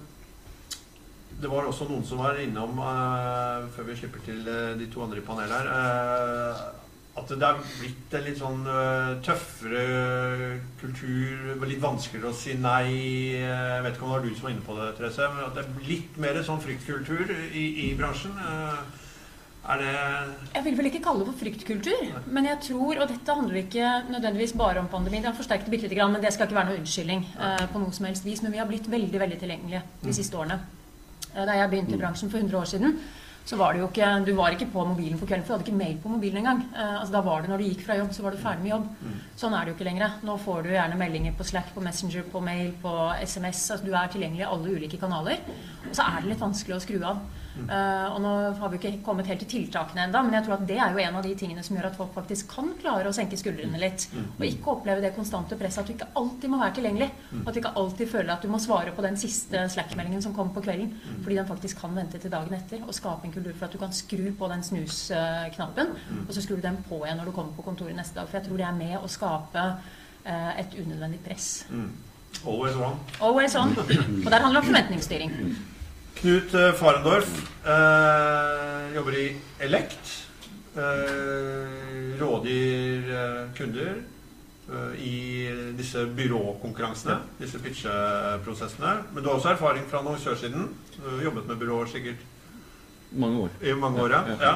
[1.41, 5.01] det var også noen som var innom, øh, før vi slipper til øh, de to
[5.03, 6.61] andre i panelet her,
[7.19, 9.81] at det er blitt en litt sånn øh, tøffere
[10.79, 12.87] kultur, litt vanskeligere å si nei.
[13.35, 15.57] Jeg vet ikke om det var du som var inne på det, Therese, men at
[15.57, 18.35] det er litt mer sånn fryktkultur i, i bransjen.
[18.39, 18.81] Øh,
[19.71, 19.89] Er det
[20.55, 23.91] Jeg vil vel ikke kalle det for fryktkultur, men jeg tror, og dette handler ikke
[24.09, 26.57] nødvendigvis bare om pandemi, det har forsterket det bitte lite grann, men det skal ikke
[26.57, 29.37] være noe unnskyldning eh, på noe som helst vis, men vi har blitt veldig, veldig
[29.43, 30.57] tilgjengelige de siste årene.
[31.35, 32.97] Eh, Da jeg begynte i bransjen for 100 år siden,
[33.45, 35.67] så var det jo ikke Du var ikke på mobilen på kvelden, for du hadde
[35.69, 36.61] ikke mail på mobilen engang.
[36.75, 38.71] Eh, altså, da var det når du gikk fra jobb, så var du ferdig med
[38.71, 38.87] jobb.
[39.41, 40.17] Sånn er det jo ikke lenger.
[40.27, 43.63] Nå får du gjerne meldinger på Slack, på Messenger, på mail, på SMS.
[43.73, 45.41] Altså, du er tilgjengelig i alle ulike kanaler.
[45.87, 47.23] Og så er det litt vanskelig å skru av.
[47.59, 50.65] Eh, og nå har vi ikke kommet helt til tiltakene ennå, men jeg tror at
[50.69, 53.15] det er jo en av de tingene som gjør at folk faktisk kan klare å
[53.15, 54.07] senke skuldrene litt.
[54.37, 57.09] Og ikke oppleve det konstante presset at du ikke alltid må være tilgjengelig.
[57.41, 60.53] At du ikke alltid føler at du må svare på den siste Slack-meldingen som kom
[60.55, 60.93] på kvelden.
[61.23, 63.81] Fordi den faktisk kan vente til dagen etter og skape en kultur for at du
[63.81, 65.91] kan skru på den snusknappen,
[66.27, 68.29] og så skrur du den på igjen når du kommer på kontoret neste dag.
[68.29, 71.51] For jeg tror det er med å skape uh, et unødvendig press.
[72.47, 72.97] Always on.
[73.21, 73.75] Always on.
[73.77, 75.35] Og der handler det om forventningsstyring.
[76.19, 77.29] Knut eh, Farendorf
[77.65, 79.25] eh, jobber i
[79.59, 80.17] Elect.
[80.75, 83.95] Eh, rådgir eh, kunder
[84.71, 85.15] eh, i
[85.77, 88.93] disse byråkonkurransene, disse pitcheprosessene.
[89.13, 90.69] Men du har også erfaring fra annonsørsiden.
[90.97, 92.27] Du har jobbet med byråer sikkert
[93.11, 93.49] Mange år.
[93.61, 94.13] i mange år.
[94.15, 94.37] Ja.
[94.41, 94.53] Ja.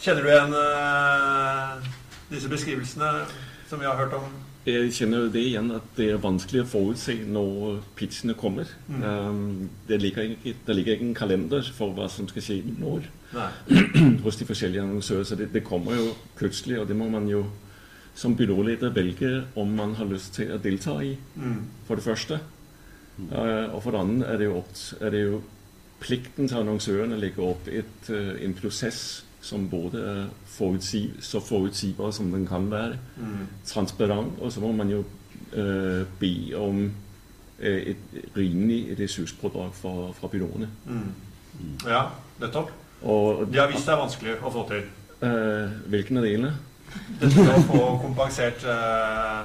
[0.00, 1.90] Kjenner du igjen eh,
[2.32, 3.12] disse beskrivelsene
[3.70, 4.26] som vi har hørt om?
[4.66, 8.68] Jeg kjenner jo det igjen at det er vanskelig å forutse når pitchene kommer.
[8.92, 12.98] Um, det, ligger ikke, det ligger ikke en kalender for hva som skal skje når
[12.98, 13.08] år
[14.24, 15.24] hos de forskjellige annonsører.
[15.24, 17.46] Så det, det kommer jo plutselig, og det må man jo
[18.20, 21.62] som byråleder velge om man har lyst til å delta i, Mm.
[21.86, 22.40] for det første.
[23.20, 24.62] Uh, og for det andre er det jo,
[25.00, 25.40] er det jo
[26.00, 31.40] plikten til annonsøren å legge opp et, uh, en prosess som både er forutsi, så
[31.40, 33.46] forutsigbar som den kan være, Mm.
[33.66, 35.04] transparent, og så må man jo
[35.52, 36.92] eh, be om
[37.60, 37.96] eh, et
[38.36, 40.68] rimelig ressurspådrag fra, fra byråene.
[40.86, 41.12] Mm.
[41.88, 42.02] Ja,
[42.40, 42.70] nettopp.
[43.02, 44.82] Og De har vist er vanskelig å få til.
[45.22, 46.52] eh, hvilken av delene?
[47.20, 49.44] Dette med å få kompensert eh,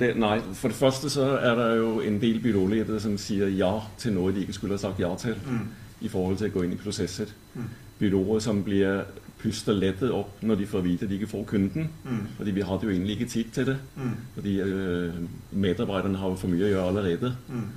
[0.00, 3.80] Det, nei, for det første så er det jo en del byråledere som sier ja
[3.98, 5.64] til noe de ikke skulle ha sagt ja til mm.
[6.06, 7.26] i forhold til å gå inn i prosesser.
[7.54, 7.68] Mm.
[7.98, 9.02] Byråer som blir
[9.44, 11.88] puster lettet opp når de får vite at de ikke får kunden.
[12.04, 12.26] Mm.
[12.38, 13.78] Fordi vi hadde jo egentlig ikke tid til det.
[13.96, 14.16] Mm.
[14.34, 17.34] Fordi eh, medarbeiderne har jo for mye å gjøre allerede.
[17.48, 17.72] Mm.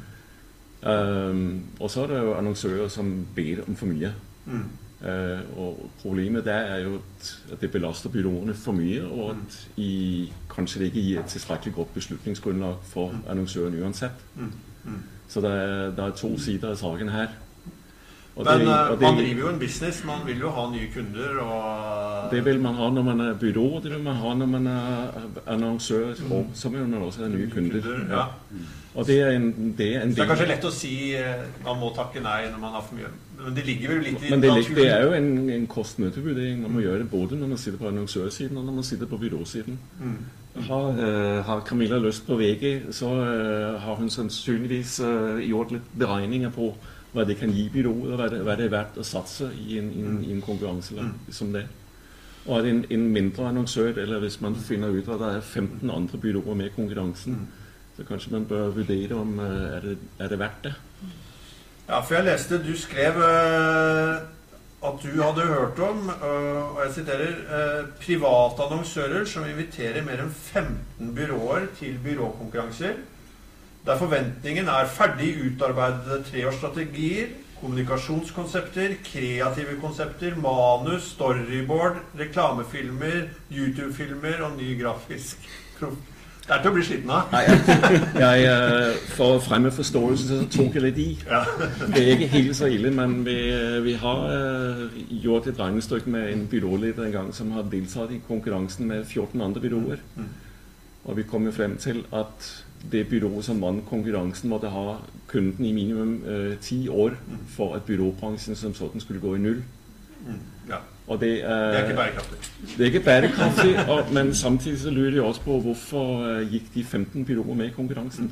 [0.78, 4.12] Uh, og så er det jo annonsører som ber om for mye.
[4.46, 4.68] Mm.
[5.02, 10.30] Uh, og problemet der er jo at, det belaster byråene for mye, og at i,
[10.50, 14.24] kanskje det ikke gir et tilstrekkelig godt beslutningsgrunnlag for annonsøren uansett.
[14.36, 14.54] Mm.
[14.86, 15.04] Mm.
[15.28, 17.36] Så det er, det er to sider av saken her.
[18.38, 20.04] Og Men det- eh, man driver jo en business.
[20.06, 23.84] Man vil jo ha nye kunder og Det vil man ha når man er byrå,
[23.84, 25.12] det vil man ha når man er
[25.48, 27.82] annonsør, og så vil man også ha nye kunder.
[28.10, 28.26] Ja.
[28.96, 31.44] Og det er en, det er en Så det er kanskje lett å si eh,
[31.66, 33.12] man må takke nei når man har for mye.
[33.44, 34.76] Men det ligger vel litt i Men det, naturen.
[34.76, 36.62] det er jo en, en kost-nytte-vurdering.
[36.62, 39.18] Man må gjøre det både når man sitter på annonsørsiden og når man sitter på
[39.22, 39.80] byråsiden.
[40.02, 40.18] Mm.
[40.68, 45.92] Har, uh, har Camilla lyst på VG, så uh, har hun sannsynligvis uh, gjort litt
[46.00, 46.72] beregninger på
[47.14, 49.78] hva det kan gi byrået, og hva det, hva det er verdt å satse i
[49.80, 51.14] en, en, en konkurranse Mm.
[51.32, 51.66] som det.
[52.48, 55.90] Og det en, en mindre annonsør, eller hvis man finner ut at det er 15
[55.92, 57.48] andre byråer med i konkurransen, Mm.
[57.98, 60.74] så kanskje man bør vurdere om eh, er det, er det verdt det.
[61.90, 64.18] Ja, for jeg leste Du skrev uh,
[64.84, 70.20] at du hadde hørt om, uh, og jeg siterer, uh, private annonsører som inviterer mer
[70.26, 72.94] enn 15 byråer til byråkonkurranser,
[73.88, 77.30] der forventningen er ferdig utarbeidede treårsstrategier,
[77.62, 85.48] kommunikasjonskonsepter, kreative konsepter, manus, storyboard, reklamefilmer, YouTube-filmer og ny grafisk.
[85.80, 87.32] Det er til å bli sliten av.
[87.32, 87.42] Nei,
[88.24, 91.08] jeg, eh, for å fremme forståelse så tok jeg litt i.
[91.92, 93.36] Det er ikke helt så ille, men vi,
[93.84, 98.22] vi har eh, gjort et regnestykke med en byråleder en gang som har deltatt i
[98.28, 100.06] konkurransen med 14 andre byråer.
[100.16, 100.32] Mm.
[101.08, 102.48] Og vi kom jo frem til at
[102.92, 104.96] det byrået som vant konkurransen, måtte ha
[105.28, 107.38] kunden i minimum eh, ti år Mm.
[107.48, 109.64] for at byråbransjen som sådan skulle gå i null.
[110.28, 110.34] Mm.
[110.70, 110.76] ja.
[111.08, 112.38] Og det, Det er ikke er, bærekraftig.
[112.78, 116.74] det er ikke bærekraftig, og, men samtidig så lurer jeg også på hvorfor eh, gikk
[116.76, 118.32] de 15 byråer med i konkurransen.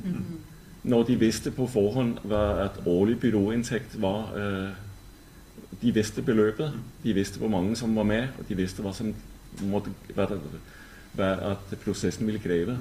[0.84, 4.70] Når de visste på forhånd at årlig byråinntekt var eh,
[5.82, 6.72] De visste beløpet,
[7.04, 9.14] de visste hvor mange som var med, og de visste hva som
[9.62, 10.40] måtte, hva, det-
[11.16, 12.78] hva at prosessen ville kreve.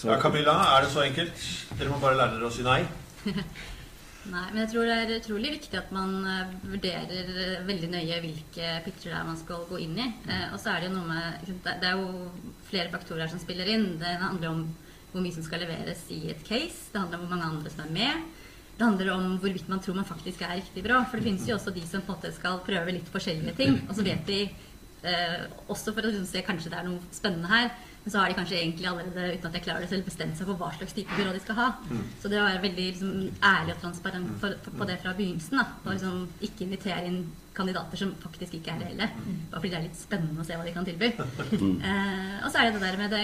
[0.00, 1.42] Så, Ja, Camilla, er det så enkelt?
[1.76, 2.80] Dere må bare lære dere å si nei.
[4.30, 8.18] Nei, men jeg tror det er utrolig viktig at man eh, vurderer eh, veldig nøye
[8.20, 10.06] hvilke pitcher det er man skal gå inn i.
[10.28, 12.28] Eh, og så er det jo noe med det- er jo
[12.68, 13.86] flere faktorer som spiller inn.
[14.00, 14.62] Det handler om
[15.12, 16.92] hvor mye som skal leveres i et case.
[16.92, 18.28] Det handler om hvor mange andre som er med.
[18.76, 21.00] Det handler om hvorvidt man tror man faktisk er riktig bra.
[21.08, 23.80] For det finnes jo også de som på en måte skal prøve litt forskjellige ting.
[23.88, 24.42] Og så vet de
[25.00, 27.70] Eh, også for å se kanskje det er noe spennende her.
[28.10, 30.48] Men så har de kanskje egentlig allerede uten at jeg klarer det selv, bestemt seg
[30.48, 31.66] for hva slags type byrå de skal ha.
[32.18, 33.12] Så det å være veldig liksom,
[33.46, 35.60] ærlig og transparent for, for, på det fra begynnelsen.
[35.60, 35.66] Da.
[35.84, 37.20] Og liksom ikke invitere inn
[37.54, 39.06] kandidater som faktisk ikke er reelle.
[39.52, 41.12] Bare fordi det er litt spennende å se hva de kan tilby.
[41.90, 43.22] Eh, og så er det det der med det,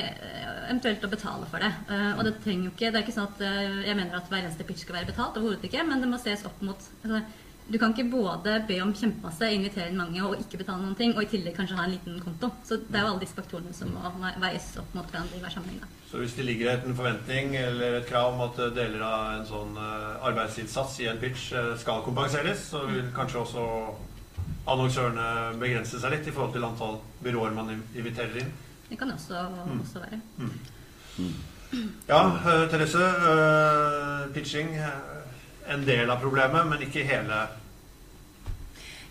[0.66, 1.70] eventuelt å betale for det.
[1.92, 4.30] Eh, og det trenger jo ikke Det er ikke sånn at eh, jeg mener at
[4.30, 7.20] hver eneste pitch skal være betalt, overhodet ikke, men det må ses opp mot altså,
[7.68, 11.16] du kan ikke både be om kjempemasse, invitere inn mange og ikke betale noen ting,
[11.16, 12.52] og i tillegg kanskje ha en liten konto.
[12.66, 15.54] Så det er jo alle disse faktorene som må veies opp mot hverandre i hver
[15.54, 15.80] sammenheng.
[15.82, 15.88] Da.
[16.06, 19.80] Så hvis det ligger en forventning eller et krav om at deler av en sånn
[19.82, 23.66] eh, arbeidsinnsats i en pitch eh, skal kompenseres, så vil kanskje også
[24.70, 28.54] annonsørene begrense seg litt i forhold til antall byråer man inviterer inn.
[28.86, 29.42] Det kan det også,
[29.80, 30.22] også være.
[32.06, 33.10] Ja, eh, Therese.
[34.34, 34.70] pitching
[35.72, 37.46] en del av problemet, men ikke hele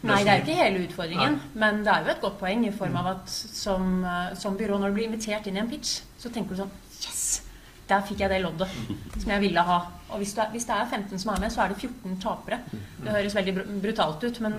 [0.05, 2.97] Nei, det er ikke hele utfordringen, men det er jo et godt poeng i form
[2.99, 6.29] av at som, eh, som byrå, når du blir invitert inn i en pitch, så
[6.29, 7.23] tenker du sånn Yes!
[7.89, 8.69] Der fikk jeg det loddet
[9.21, 9.79] som jeg ville ha.
[10.09, 12.15] Og hvis, du er, hvis det er 15 som er med, så er det 14
[12.21, 12.57] tapere.
[12.71, 14.55] Det høres veldig brutalt ut, men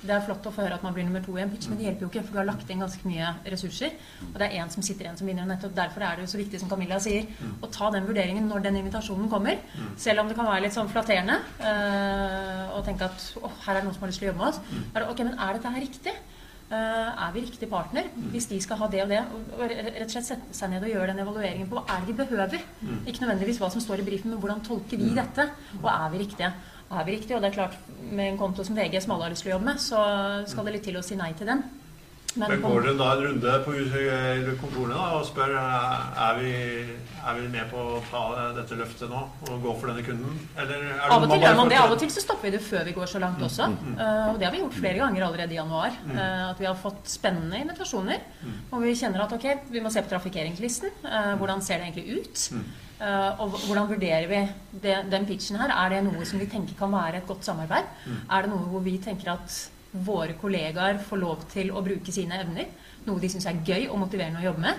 [0.00, 1.76] det er flott å få høre at man blir nummer to i en pitch, men
[1.80, 3.96] det hjelper jo ikke, for du har lagt inn ganske mye ressurser.
[4.30, 5.44] Og det er én som sitter igjen som vinner.
[5.44, 7.28] og Nettopp derfor er det jo så viktig, som Camilla sier,
[7.60, 9.60] å ta den vurderingen når den invitasjonen kommer.
[10.00, 13.80] Selv om det kan være litt sånn flatterende øh, og tenke at å, her er
[13.82, 14.60] det noen som har lyst til å jobbe med oss.
[14.80, 16.18] Er det, ok, men er dette her riktig?
[16.70, 19.18] Uh, er vi riktig partner hvis de skal ha det og det?
[19.56, 22.12] Og rett og slett sette seg ned og gjøre den evalueringen på hva er det
[22.12, 22.66] vi behøver.
[23.10, 25.48] Ikke nødvendigvis hva som står i brifen, men hvordan tolker vi dette?
[25.80, 26.52] Og er vi riktige?
[26.90, 27.76] Er vi riktig, Og det er klart,
[28.10, 30.00] med en konto som VG som alle har lyst til å jobbe med, så
[30.50, 31.62] skal det litt til å si nei til den.
[32.36, 33.72] Men Men går dere da en runde på
[34.60, 36.50] kontorene da, og spør eh, er vi,
[37.26, 38.22] er vi med på å ta
[38.54, 40.36] dette løftet nå og gå for denne kunden?
[40.54, 41.78] Eller det Av og til gjør man det.
[41.80, 43.66] Av og til så stopper vi det før vi går så langt også.
[43.96, 45.96] Eh, og det har vi gjort flere ganger allerede i januar.
[46.14, 48.22] Eh, at vi har fått spennende invitasjoner.
[48.70, 50.94] Og vi kjenner at ok, vi må se på trafikkeringslisten.
[51.10, 52.46] Eh, hvordan ser det egentlig ut?
[53.00, 54.40] Eh, og hvordan vurderer vi
[54.86, 55.72] det, den pitchen her?
[55.72, 57.90] Er det noe som vi tenker kan være et godt samarbeid?
[58.30, 59.60] Er det noe hvor vi tenker at
[59.92, 62.68] våre kollegaer får lov til å bruke sine evner?
[63.06, 64.76] Noe de syns er gøy og motiverende å jobbe med?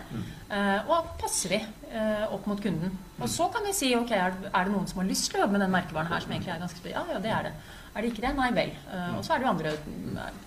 [0.53, 1.57] Eh, og passer vi
[1.91, 2.93] eh, opp mot kunden?
[3.19, 5.39] Og så kan vi si ok, er, det- er det noen som har lyst til
[5.39, 6.89] å jobbe med den merkevaren her, som egentlig er ganske?
[6.93, 7.53] Ja, ja, det er det.
[7.91, 8.35] Er det ikke det?
[8.37, 8.69] Nei vel.
[8.93, 9.73] Eh, og så er det jo andre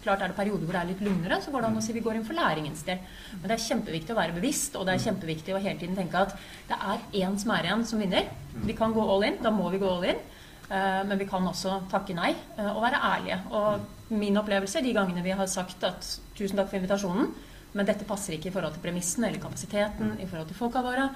[0.05, 1.93] Klart er det perioder hvor det er litt lugnere, så går det an å si
[1.93, 3.03] vi går inn for læringens del.
[3.41, 6.23] Men det er kjempeviktig å være bevisst, og det er kjempeviktig å hele tiden tenke
[6.23, 6.37] at
[6.71, 8.31] det er én som er igjen som vinner.
[8.65, 10.23] Vi kan gå all in, da må vi gå all in.
[10.71, 13.41] Eh, Men vi kan også takke nei eh, og være ærlige.
[13.53, 17.33] Og min opplevelse de gangene vi har sagt at tusen takk for invitasjonen,
[17.75, 21.09] men dette passer ikke i forhold til premissene eller kapasiteten, i forhold til folka våre,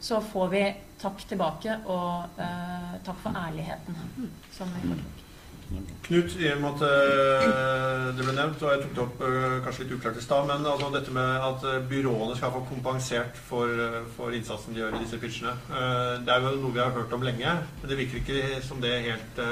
[0.00, 0.64] så får vi
[1.00, 3.96] takk tilbake og eh, takk for ærligheten.
[4.56, 5.25] Som vi får tilbake.
[6.06, 9.54] Knut, i og med at eh, det ble nevnt, og jeg tok det opp eh,
[9.64, 13.40] kanskje litt uklart i stad, men altså dette med at eh, byråene skal få kompensert
[13.48, 13.72] for,
[14.14, 15.56] for innsatsen de gjør i disse pitchene.
[16.22, 18.94] Det er jo noe vi har hørt om lenge, men det virker ikke som det
[19.08, 19.42] helt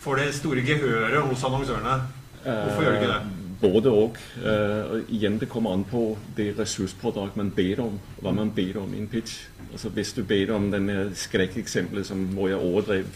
[0.00, 1.94] får det store gehøret hos annonsørene.
[2.42, 3.46] Hvorfor gjør det ikke det?
[3.60, 4.20] Både og.
[4.40, 6.04] Og igjen, det kommer an på
[6.36, 7.98] det ressurspådrag man ber om.
[8.24, 9.44] Hva man ber om i en pitch.
[9.70, 13.12] Altså, hvis du ber om denne skrekkeksempelet som, hvor jeg overdrev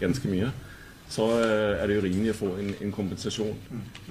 [0.00, 0.48] ganske mye,
[1.14, 3.54] så eh, er det jo rimelig å få en, en kompensasjon.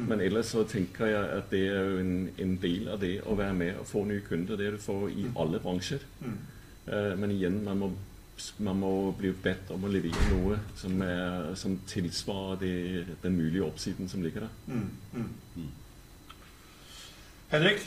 [0.07, 3.35] Men ellers så tenker jeg at det er jo en, en del av det å
[3.35, 4.59] være med og få nye kunder.
[4.59, 6.05] Det er du får i alle bransjer.
[6.23, 7.91] Eh, men igjen, man må,
[8.63, 13.67] man må bli bedt om å levere noe som, er, som tilsvarer det, den mulige
[13.67, 14.55] oppsiden som ligger der.
[14.67, 15.69] Mm, mm.
[17.53, 17.83] Henrik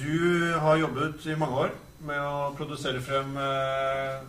[0.00, 1.72] du har jobbet i mange år
[2.06, 4.20] med å produsere frem eh,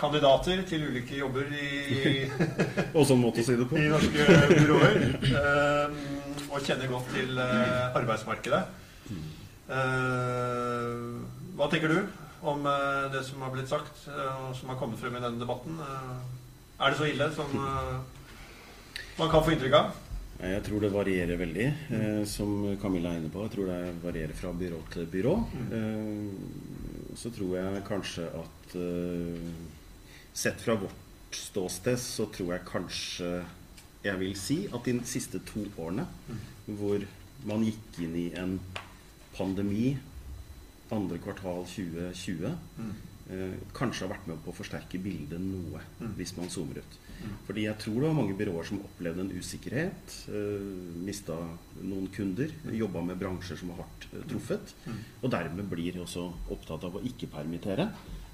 [0.00, 2.24] kandidater til ulike jobber i,
[2.96, 3.76] Og sånn måte å si det på.
[3.78, 4.98] i norske byråer.
[5.30, 6.00] eh,
[6.50, 8.62] og kjenner godt til eh, arbeidsmarkedet.
[9.70, 10.98] Eh,
[11.58, 12.00] hva tenker du
[12.50, 15.38] om eh, det som har blitt sagt, eh, og som har kommet frem i denne
[15.42, 15.76] debatten?
[15.78, 16.14] Eh,
[16.80, 17.98] er det så ille som eh,
[19.20, 19.90] man kan få inntrykk av?
[20.40, 23.42] Jeg tror det varierer veldig, eh, som Camilla er inne på.
[23.44, 25.34] Jeg tror det varierer fra byrå til byrå.
[25.76, 29.50] Eh, så tror jeg kanskje at eh,
[30.32, 33.30] Sett fra vårt ståsted så tror jeg kanskje
[34.00, 36.06] jeg vil si at de siste to årene
[36.66, 37.02] hvor
[37.48, 38.56] man gikk inn i en
[39.36, 39.92] pandemi
[40.94, 45.82] andre kvartal 2020 eh, kanskje har vært med på å forsterke bildet noe,
[46.18, 46.96] hvis man zoomer ut.
[47.46, 50.64] Fordi jeg tror det var mange byråer som opplevde en usikkerhet, eh,
[51.06, 51.36] mista
[51.82, 54.74] noen kunder, jobba med bransjer som var hardt eh, truffet,
[55.20, 57.90] og dermed blir også opptatt av å ikke permittere.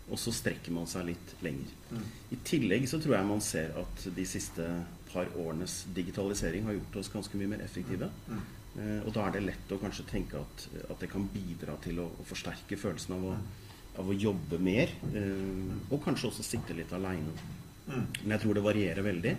[0.06, 1.72] Og så strekker man seg litt lenger.
[2.30, 4.66] I tillegg så tror jeg man ser at de siste
[5.10, 8.08] par årenes digitalisering har gjort oss ganske mye mer effektive.
[8.30, 8.44] Mm.
[8.76, 11.98] Eh, og da er det lett å kanskje tenke at, at det kan bidra til
[12.04, 13.34] å, å forsterke følelsen av å,
[14.02, 14.94] av å jobbe mer.
[15.10, 17.34] Eh, og kanskje også sitte litt aleine.
[17.86, 18.06] Mm.
[18.22, 19.34] Men jeg tror det varierer veldig.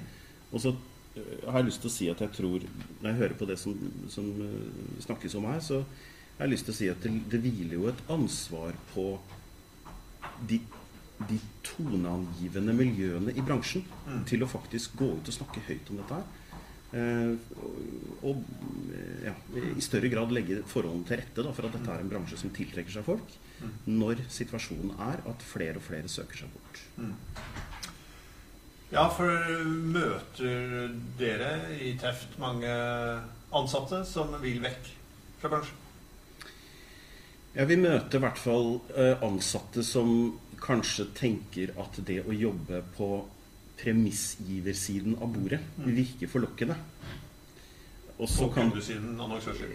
[0.51, 3.39] Og så eh, har jeg lyst til å si at jeg tror Når jeg hører
[3.39, 3.79] på det som,
[4.11, 5.81] som eh, snakkes om her, så
[6.37, 9.13] har jeg lyst til å si at det, det hviler jo et ansvar på
[10.49, 10.59] de,
[11.29, 14.21] de toneangivende miljøene i bransjen Mm.
[14.29, 16.27] til å faktisk gå ut og snakke høyt om dette her.
[16.95, 17.33] Eh,
[18.23, 18.43] og
[18.95, 19.33] eh, ja,
[19.75, 22.49] i større grad legge forholdene til rette da, for at dette er en bransje som
[22.55, 23.33] tiltrekker seg folk,
[23.89, 26.79] når situasjonen er at flere og flere søker seg bort.
[28.93, 29.27] Ja, for
[29.65, 31.49] møter dere
[31.83, 32.69] i Teft mange
[33.51, 34.87] ansatte som vil vekk
[35.41, 35.83] fra bransjen?
[37.57, 42.83] Ja, Vi møter i hvert fall eh, ansatte som kanskje tenker at det å jobbe
[42.93, 43.07] på
[43.77, 46.75] premissgiversiden av bordet virker forlokkende.
[48.17, 48.71] Også kan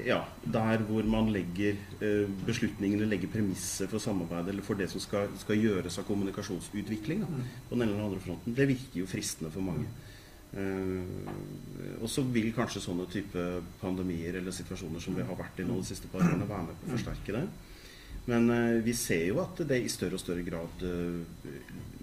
[0.07, 5.03] ja, Der hvor man legger eh, beslutningene, legger premisser for samarbeid eller for det som
[5.03, 7.29] skal, skal gjøres av kommunikasjonsutvikling da,
[7.69, 9.91] på den ene eller andre fronten, det virker jo fristende for mange.
[10.53, 11.01] Uh,
[12.05, 13.41] og så vil kanskje sånne type
[13.81, 16.77] pandemier eller situasjoner som vi har vært i nå de siste par årene, være med
[16.77, 17.47] på å forsterke det.
[18.25, 21.55] Men eh, vi ser jo at det i større og større grad eh,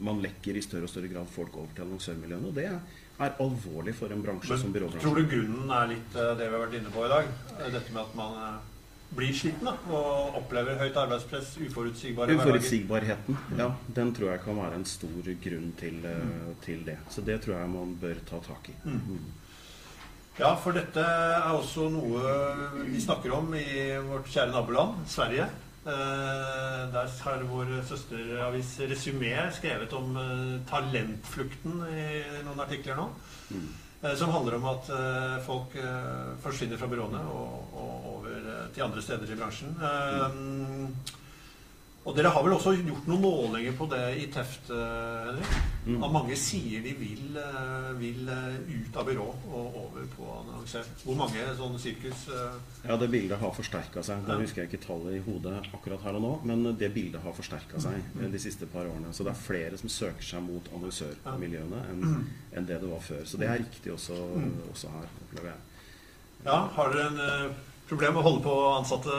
[0.03, 2.49] Man lekker i større og større grad folk over til annonsørmiljøene.
[2.49, 2.82] Og det er,
[3.19, 5.03] alvorlig for en bransje som byråbransjen.
[5.03, 7.32] tror du grunnen er litt eh, det vi har vært inne på i dag?
[7.65, 8.38] Dette med at man
[9.10, 12.36] blir sliten da, og opplever høyt arbeidspress, uforutsigbare?
[12.38, 15.97] Uforutsigbarheten, ja, den tror jeg kan være en stor grunn til,
[16.62, 16.99] til det.
[17.10, 18.75] Så det tror jeg man bør ta tak i.
[18.86, 19.32] Mm.
[20.38, 22.21] Ja, for dette er også noe
[22.86, 23.65] vi snakker om i
[24.05, 25.49] vårt kjære naboland, Sverige.
[25.89, 32.08] Eh, der har vår søsteravis Resumé skrevet om eh, talentflukten i
[32.45, 33.12] noen artikler nå.
[33.49, 33.69] Mm.
[34.15, 38.86] som handler om at eh, folk eh, forsvinner fra byråene og, og over eh, til
[38.86, 39.73] andre steder i bransjen.
[39.75, 41.17] Eh,
[42.07, 45.49] og dere har vel også gjort noen målinger på det i Teft, eh, Henrik?
[45.85, 45.97] Mm.
[46.05, 50.88] At mange sier de vil, eh, vil eh, ut av byrå og over på annonser.
[51.03, 52.57] Hvor mange sånne sirkus eh,
[52.88, 54.23] Ja, det bildet har forsterka seg.
[54.25, 54.39] Da Ja.
[54.39, 57.81] husker jeg ikke tallet i hodet akkurat her og nå, men det bildet har forsterka
[57.83, 58.31] seg mm.
[58.31, 59.13] de siste par årene.
[59.13, 62.05] Så det er flere som søker seg mot annonsørmiljøene enn
[62.55, 63.25] enn det det var før.
[63.25, 64.15] Så det er riktig også,
[64.71, 65.62] også her, opplever jeg.
[66.45, 67.55] Ja, har dere en eh,
[67.89, 69.15] problem med å holde på ansatte,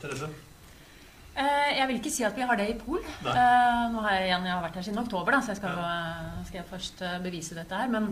[0.00, 0.28] Therese?
[1.36, 3.00] Eh, Jeg vil ikke si at vi har det i Pol.
[3.02, 5.80] Eh, Nå har jeg, igjen, jeg har vært her siden oktober, da, så jeg skal,
[5.82, 6.44] ja.
[6.48, 7.90] skal jeg først eh, bevise dette her.
[7.92, 8.08] Men,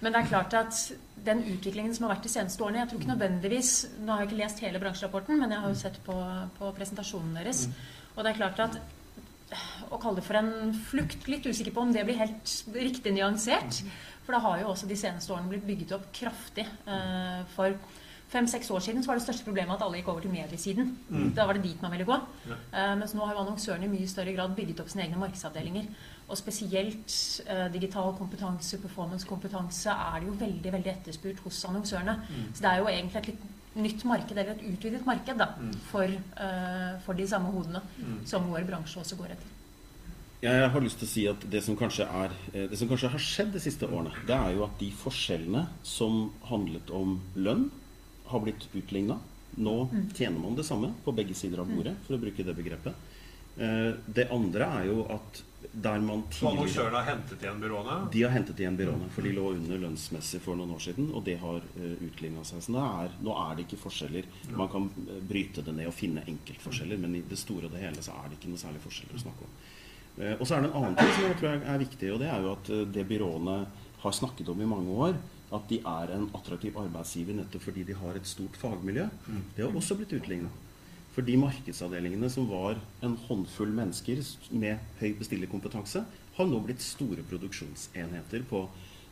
[0.00, 0.80] men det er klart at
[1.26, 3.70] den utviklingen som har vært de seneste årene Jeg tror ikke nødvendigvis
[4.04, 6.16] Nå har jeg ikke lest hele bransjerapporten, men jeg har jo sett på,
[6.58, 7.66] på presentasjonen deres.
[8.14, 8.80] Og det er klart at
[9.92, 13.82] å kalle det for en flukt Litt usikker på om det blir helt riktig nyansert.
[14.26, 16.64] For det har jo også de seneste årene blitt bygget opp kraftig.
[16.88, 17.76] Eh, For
[18.32, 20.92] fem-seks år siden så var det største problemet at alle gikk over til mediesiden.
[21.36, 22.18] Da var det dit man ville gå.
[22.50, 22.58] Ja.
[22.74, 25.90] Uh, mens nå har jo annonsørene i mye større grad bygget opp sine egne markedsavdelinger.
[26.26, 32.18] Og spesielt uh, digital kompetanse, performance-kompetanse, er det jo veldig veldig etterspurt hos annonsørene.
[32.52, 35.50] Så det er jo egentlig et litt nytt marked, eller et utvidet marked, da,
[35.90, 36.08] for,
[36.40, 37.82] uh, for de samme hodene
[38.24, 39.52] som vår bransje også går etter.
[40.46, 43.54] Jeg har lyst til å si at det som er, det som kanskje har skjedd
[43.54, 47.70] de siste årene, det er jo at de forskjellene som handlet om lønn,
[48.26, 49.18] har blitt utligna.
[49.56, 49.76] Nå
[50.14, 52.94] tjener man det samme på begge sider av bordet, for å bruke det begrepet.
[53.56, 57.94] Eh, Det andre er jo at der man tidligere annonsørene har hentet igjen byråene?
[58.12, 61.24] De har hentet igjen byråene, for de lå under lønnsmessig for noen år siden, og
[61.26, 62.62] det har uh, utligna seg.
[62.64, 64.28] Så nå er, nå er det ikke forskjeller.
[64.56, 67.82] Man kan eh, bryte det ned og finne enkeltforskjeller, men i det store og det
[67.82, 69.56] hele så er det ikke noe særlig forskjeller å snakke om.
[70.18, 72.30] Eh, og så er det en annen ting som jeg tror er viktig, og det
[72.32, 73.56] er jo at eh, det byråene
[74.04, 75.18] har snakket om i mange år,
[75.54, 79.08] at de er en attraktiv arbeidsgiver nettopp fordi de har et stort fagmiljø,
[79.56, 80.50] det har også blitt utligna.
[81.14, 84.18] For de markedsavdelingene som var en håndfull mennesker
[84.52, 86.02] med høy bestillerkompetanse,
[86.36, 88.66] har nå blitt store produksjonsenheter på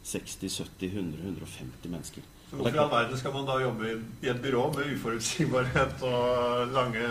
[0.05, 2.27] 60, 70, 100, 150 mennesker.
[2.55, 3.88] Hvorfor i all verden skal man da jobbe
[4.23, 7.03] i- et byrå med uforutsigbarhet og lange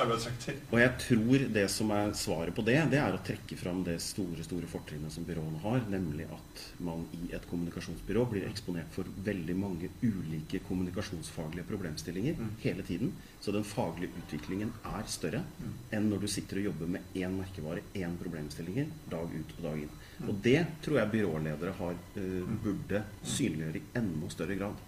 [0.00, 0.54] arbeidsøkter?
[0.72, 4.00] Og jeg tror det som er svaret på det, det er å trekke fram det
[4.02, 9.04] store store fortrinnet som byråene har, nemlig at man i et kommunikasjonsbyrå blir eksponert for
[9.24, 13.12] veldig mange ulike kommunikasjonsfaglige problemstillinger hele tiden.
[13.40, 15.44] Så den faglige utviklingen er større
[15.92, 19.84] enn når du sitter og jobber med én merkevare, én problemstillinger, dag ut og dag
[19.84, 19.94] inn.
[20.22, 24.82] Og det tror jeg byråledere har, uh, burde synliggjøre i enda større grad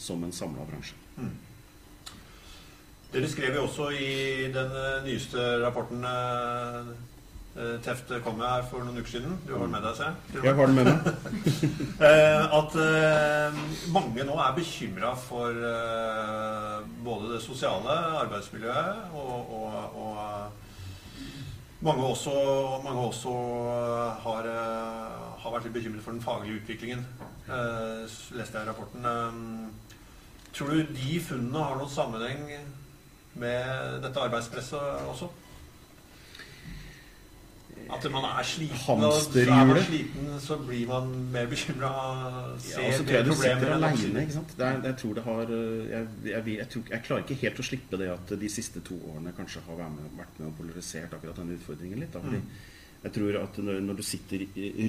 [0.00, 0.96] som en samla bransje.
[3.10, 4.10] Dere skrev jo også i
[4.54, 6.92] den eh, nyeste rapporten eh,
[7.82, 9.32] Teft kom med her for noen uker siden.
[9.42, 10.44] Du har den med deg, ser jeg.
[10.46, 11.00] Jeg har den med meg.
[12.10, 13.56] Eh, at eh,
[13.92, 21.18] mange nå er bekymra for eh, både det sosiale arbeidsmiljøet og, og, og
[21.80, 22.32] mange også,
[22.84, 23.32] mange også
[24.24, 27.06] har, eh, har vært litt bekymret for den faglige utviklingen,
[27.48, 28.04] eh,
[28.36, 29.04] leste jeg i rapporten.
[29.04, 29.32] Eh,
[30.52, 32.44] tror du de funnene har noen sammenheng
[33.34, 35.30] med dette arbeidspresset også?
[37.90, 41.90] At man er sliten, og er man sliten, så blir man mer bekymra,
[42.70, 44.26] Ja, og så tror mer jeg du sitter aleine.
[44.84, 48.00] jeg tror det har øh, jeg, jeg, jeg, tror, jeg klarer ikke helt å slippe
[48.02, 51.40] det at de siste to årene kanskje har vært med, vært med og polarisert akkurat
[51.42, 52.12] den utfordringen litt.
[52.14, 52.42] Da, fordi
[53.00, 54.42] jeg tror at når, når du sitter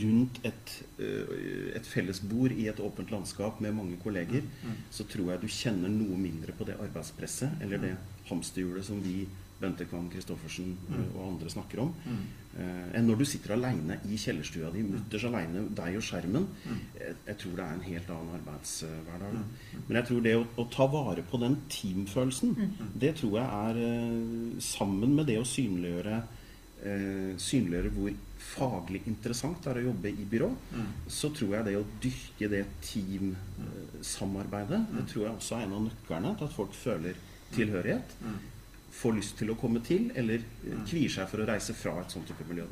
[0.03, 4.43] rundt et, øh, et felles bord i et åpent landskap med mange kolleger,
[4.91, 7.93] så tror jeg du kjenner noe mindre på det arbeidspresset eller det
[8.27, 9.23] hamsterhjulet som vi
[9.61, 11.03] Bente Kvam Christoffersen mm.
[11.11, 11.93] og andre snakker om,
[12.57, 16.49] eh, enn når du sitter aleine i kjellerstua di, mutters aleine, deg og skjermen.
[16.97, 19.39] Jeg, jeg tror det er en helt annen arbeidshverdag.
[19.87, 22.55] Men jeg tror det å, å ta vare på den teamfølelsen,
[23.05, 26.21] det tror jeg er eh, sammen med det å synliggjøre
[26.83, 28.11] eh, synliggjøre hvor
[28.51, 30.49] faglig interessant det er å jobbe i byrå,
[31.11, 35.85] så tror jeg det å dyrke det teamsamarbeidet, det tror jeg også er en av
[35.85, 37.15] nøklene til at folk føler
[37.55, 38.09] tilhørighet.
[38.91, 42.11] Får lyst til å komme til, eller eh, kvier seg for å reise fra et
[42.13, 42.67] sånt type miljø.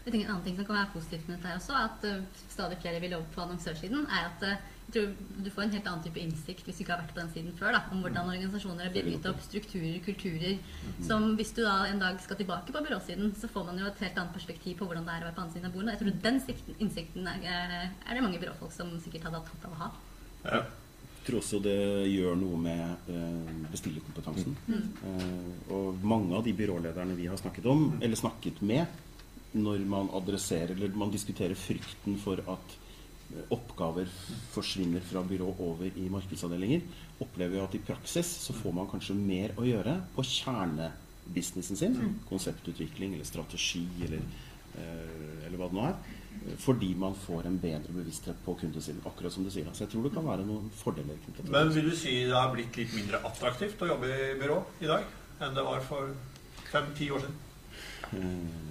[0.00, 2.78] Jeg tenker En annen ting som kan være positivt med dette også, at uh, stadig
[2.80, 6.02] flere vil over på annonsørsiden, er at uh, jeg tror du får en helt annen
[6.02, 8.88] type innsikt hvis du ikke har vært på den siden før, da, om hvordan organisasjoner
[8.88, 10.56] er bygget opp, strukturer, kulturer.
[11.06, 14.02] Som hvis du da en dag skal tilbake på byråsiden, så får man jo et
[14.02, 15.94] helt annet perspektiv på hvordan det er å være på andre siden av bordet.
[15.94, 19.68] Jeg tror den sikten- innsikten er, er det mange byråfolk som sikkert hadde hatt godt
[19.68, 19.92] av å ha.
[20.48, 20.64] Ja.
[21.30, 24.56] Tror også det gjør noe med eh, bestillerkompetansen.
[25.06, 28.98] Eh, og mange av de byrålederne vi har snakket om, eller snakket med,
[29.54, 34.10] når man adresserer eller man diskuterer frykten for at eh, oppgaver
[34.50, 36.82] forsvinner fra byrå over i markedsavdelinger,
[37.22, 41.98] opplever jo at i praksis så får man kanskje mer å gjøre på kjernebusinessen sin.
[42.26, 44.26] Konseptutvikling eller strategi eller,
[44.74, 46.18] eh, eller hva det nå er.
[46.58, 49.02] Fordi man får en bedre bevissthet på kundesiden.
[49.06, 49.66] Akkurat som du sier.
[49.74, 51.18] Så jeg tror det kan være noen fordeler.
[51.52, 54.88] Men vil du si det har blitt litt mindre attraktivt å jobbe i byrå i
[54.90, 55.04] dag
[55.40, 56.10] enn det var for
[56.72, 57.38] fem-ti år siden?
[58.16, 58.66] Eh,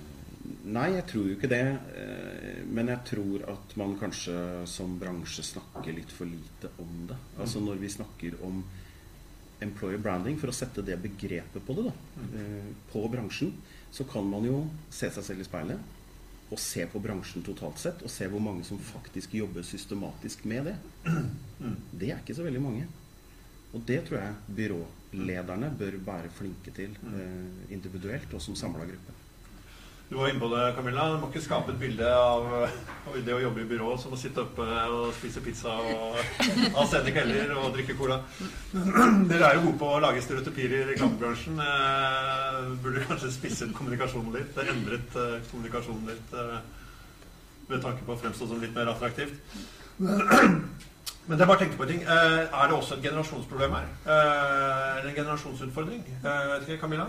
[0.69, 1.61] Nei, jeg tror jo ikke det.
[1.97, 7.17] eh, Men jeg tror at man kanskje som bransje snakker litt for lite om det.
[7.39, 8.63] Altså når vi snakker om
[9.61, 11.93] employer branding, for å sette det begrepet på det, da,
[12.39, 13.53] eh, på bransjen,
[13.91, 15.79] så kan man jo se seg selv i speilet
[16.49, 20.71] og se på bransjen totalt sett, og se hvor mange som faktisk jobber systematisk med
[20.71, 20.75] det.
[21.91, 22.87] Det er ikke så veldig mange.
[23.73, 29.13] Og det tror jeg byrålederne bør være flinke til eh, individuelt og som samla gruppe.
[30.09, 31.03] Du var inne på det, Camilla.
[31.13, 32.47] Du må ikke skape et bilde av
[33.25, 36.17] det å jobbe i byrå som å sitte oppe og spise pizza og
[36.73, 38.17] ha sene kvelder og drikke cola.
[38.73, 41.61] Dere er jo gode på å lage stereotypier i reklamebransjen.
[41.61, 46.57] Eh, burde kanskje spisset kommunikasjonen litt, endret eh, kommunikasjonen litt eh,
[47.69, 49.37] med tanke på å fremstå som litt mer attraktivt.
[51.29, 52.01] Men jeg bare tenkte på en ting.
[52.01, 53.89] Eh, er det også et generasjonsproblem her?
[54.13, 55.99] Eh, eller en generasjonsutfordring?
[56.25, 57.05] Eh, vet ikke, Camilla?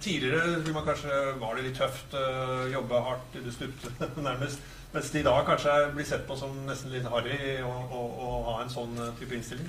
[0.00, 2.16] Tidligere vil man kanskje var det litt tøft,
[2.72, 3.92] jobbe hardt til du stupte,
[4.28, 4.64] nærmest.
[4.94, 8.00] Mens det i dag kanskje blir sett på som nesten litt harry å,
[8.48, 9.68] ha en sånn type innstilling.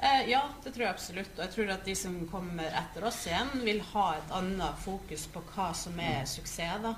[0.00, 1.32] Eh, ja, det tror jeg absolutt.
[1.34, 5.24] Og jeg tror at de som kommer etter oss igjen, vil ha et annet fokus
[5.34, 6.82] på hva som er suksess.
[6.84, 6.94] da.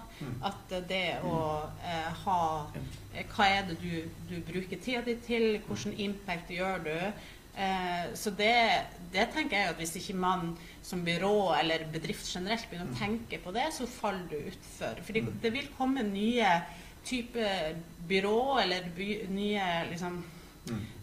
[0.51, 1.37] At eh, det å
[1.81, 2.41] eh, ha
[3.15, 3.93] eh, Hva er det du,
[4.29, 5.63] du bruker tida di til?
[5.69, 6.97] Hvilken impact gjør du?
[7.61, 8.53] Eh, så det,
[9.15, 10.53] det tenker jeg at hvis ikke man
[10.85, 15.01] som byrå eller bedrift generelt begynner å tenke på det, så faller du utfor.
[15.09, 16.53] Fordi det vil komme nye
[17.09, 20.21] typer byrå eller by, nye liksom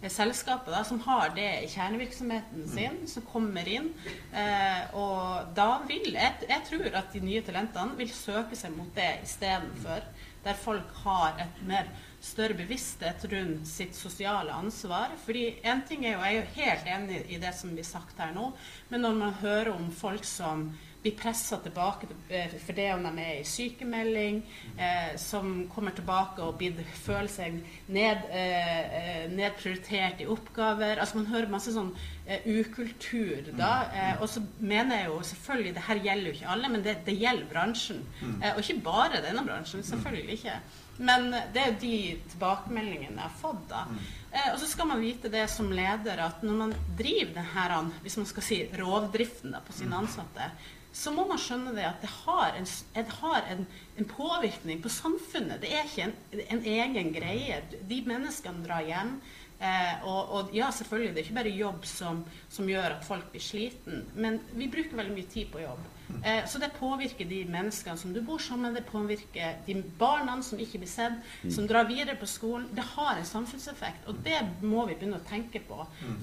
[0.10, 3.90] selskapet da, som har det i kjernevirksomheten sin, som kommer inn.
[4.32, 8.92] Eh, og da vil jeg, jeg tror at de nye talentene vil søke seg mot
[8.96, 10.06] det istedenfor.
[10.46, 11.90] Der folk har et mer
[12.24, 15.14] større bevissthet rundt sitt sosiale ansvar.
[15.26, 18.20] Fordi en ting er jo, Jeg er jo helt enig i det som blir sagt
[18.20, 18.52] her nå,
[18.90, 20.70] men når man hører om folk som
[21.08, 24.42] blir pressa tilbake eh, for det om de er i sykemelding,
[24.78, 31.00] eh, som kommer tilbake og blir, føler seg ned, eh, eh, nedprioritert i oppgaver.
[31.00, 31.94] Altså Man hører masse sånn
[32.26, 33.72] eh, ukultur da.
[33.94, 36.98] Eh, og så mener jeg jo selvfølgelig Det her gjelder jo ikke alle, men det,
[37.08, 38.04] det gjelder bransjen.
[38.42, 39.86] Eh, og ikke bare denne bransjen.
[39.88, 40.60] Selvfølgelig ikke.
[40.98, 41.98] Men det er jo de
[42.34, 43.84] tilbakemeldingene jeg har fått, da.
[44.32, 48.18] Eh, og så skal man vite det som leder at når man driver denne, hvis
[48.20, 50.50] man skal si rovdriften da, på sine ansatte,
[50.98, 53.66] så må man skjønne det at det har en, det har en,
[54.02, 55.62] en påvirkning på samfunnet.
[55.62, 56.16] Det er ikke en,
[56.58, 57.60] en egen greie.
[57.90, 59.20] De menneskene drar hjem.
[59.58, 63.30] Eh, og, og, ja, selvfølgelig, det er ikke bare jobb som, som, gjør at folk
[63.34, 65.86] blir sliten, men vi bruker veldig mye tid på jobb.
[66.24, 70.38] Eh, så det påvirker de menneskene som du bor sammen med, det påvirker de barna
[70.44, 71.18] som ikke blir sett,
[71.54, 72.70] som drar videre på skolen.
[72.76, 75.82] Det har en samfunnseffekt, og det må vi begynne å tenke på.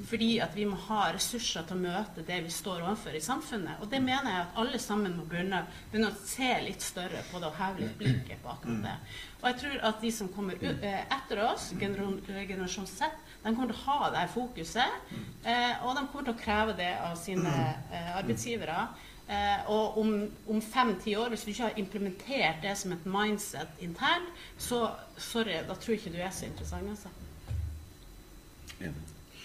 [0.08, 3.82] Fordi at vi må ha ressurser til å møte det vi står overfor i samfunnet.
[3.82, 7.40] Og det mener jeg at alle sammen må begynne, begynne å se litt større på
[7.42, 8.98] det og heve litt blikket på akkurat det.
[9.42, 13.10] Og jeg tror at de som kommer eh, etter oss, generasjon Z,
[13.44, 15.10] de kommer til å ha det fokuset.
[15.44, 17.52] Eh, og de kommer til å kreve det av sine
[17.92, 18.86] eh, arbeidsgivere.
[19.28, 23.80] Eh, og om, om fem-ti år, hvis du ikke har implementert det som et mindset
[23.80, 26.90] internt, så sorry, da tror jeg ikke du er så interessant.
[26.90, 27.08] altså.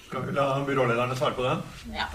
[0.10, 1.64] Skal vi la byrålederne svare på den?
[1.94, 2.08] Ja.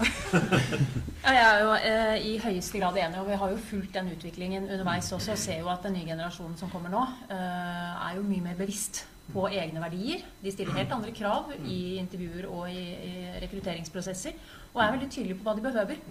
[1.23, 4.11] ja jeg er jo eh, i høyeste grad enig, og vi har jo fulgt den
[4.11, 5.31] utviklingen underveis også.
[5.31, 7.01] Og ser jo at den nye generasjonen som kommer nå,
[7.31, 10.21] eh, er jo mye mer bevisst på egne verdier.
[10.43, 14.35] De stiller helt andre krav i intervjuer og i, i rekrutteringsprosesser.
[14.75, 16.01] Og er veldig tydelige på hva de behøver.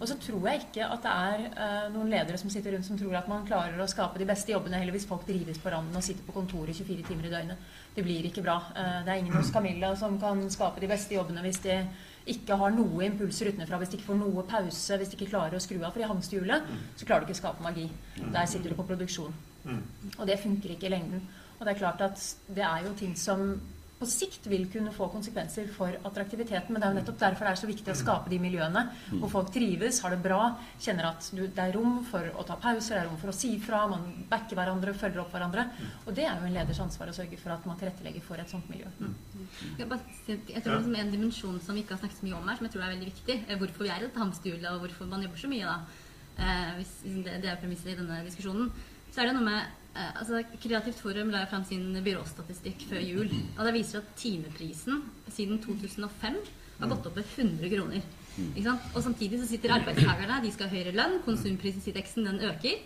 [0.00, 2.98] Og så tror jeg ikke at det er uh, noen ledere som sitter rundt som
[2.98, 6.00] tror at man klarer å skape de beste jobbene heller hvis folk drives på randen
[6.00, 7.70] og sitter på kontoret 24 timer i døgnet.
[7.94, 8.56] Det blir ikke bra.
[8.72, 11.78] Uh, det er ingen hos Camilla som kan skape de beste jobbene hvis de
[12.34, 15.58] ikke har noe impulser utenfra, hvis de ikke får noe pause, hvis de ikke klarer
[15.58, 15.92] å skru av.
[15.92, 17.90] For i hamsterhjulet så klarer du ikke å skape magi.
[18.16, 19.34] Der sitter du på produksjon.
[19.68, 21.24] Og det funker ikke i lengden.
[21.64, 22.20] Og det er klart at
[22.52, 23.54] det er jo ting som
[23.94, 26.74] på sikt vil kunne få konsekvenser for attraktiviteten.
[26.74, 28.82] Men det er jo nettopp derfor det er så viktig å skape de miljøene
[29.14, 30.40] hvor folk trives, har det bra,
[30.82, 33.54] kjenner at det er rom for å ta pauser, det er rom for å si
[33.64, 35.64] fra, man backer hverandre, følger opp hverandre.
[36.04, 38.52] Og det er jo en leders ansvar å sørge for at man tilrettelegger for et
[38.52, 38.90] sånt miljø.
[39.78, 42.58] Jeg, tror det er en dimensjon som vi ikke har snakket så mye om her,
[42.58, 43.38] som jeg tror er veldig viktig.
[43.62, 45.78] Hvorfor vi er i dette hamsterhjulet, og hvorfor man jobber så mye da.
[46.34, 46.92] Eh, hvis
[47.24, 48.68] det er premisset i denne diskusjonen.
[49.14, 53.30] Så er det noe med altså, Kreativt Forum la fram sin byråstatistikk før jul.
[53.58, 56.38] og Det viser at timeprisen siden 2005
[56.80, 58.02] har gått opp med 100 kroner.
[58.94, 62.82] Og Samtidig så sitter arbeidstakerne de skal ha høyere lønn, konsumprisindeksen den øker.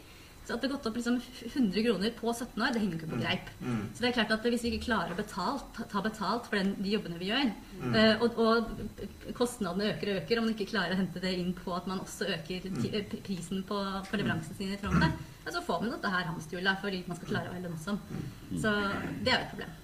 [0.49, 2.99] Så at det har gått opp liksom 100 kroner på 17 år, det henger jo
[3.03, 3.49] ikke på greip.
[3.61, 3.67] Mm.
[3.69, 3.81] mm.
[3.93, 6.71] Så det er klart at hvis vi ikke klarer å betalt, ta betalt for den,
[6.81, 7.51] de jobbene vi gjør,
[7.83, 7.97] mm.
[7.99, 11.53] uh, og, og, kostnadene øker og øker, om man ikke klarer å hente det inn
[11.59, 12.79] på at man også øker mm.
[12.89, 16.15] Eh, prisen på, på leveransene sine i tråd med det, ja, så får man dette
[16.17, 18.01] her hamsterhjulet fordi man skal klare å være lønnsom.
[18.09, 18.57] Mm.
[18.65, 18.73] Så
[19.21, 19.77] det er jo et problem.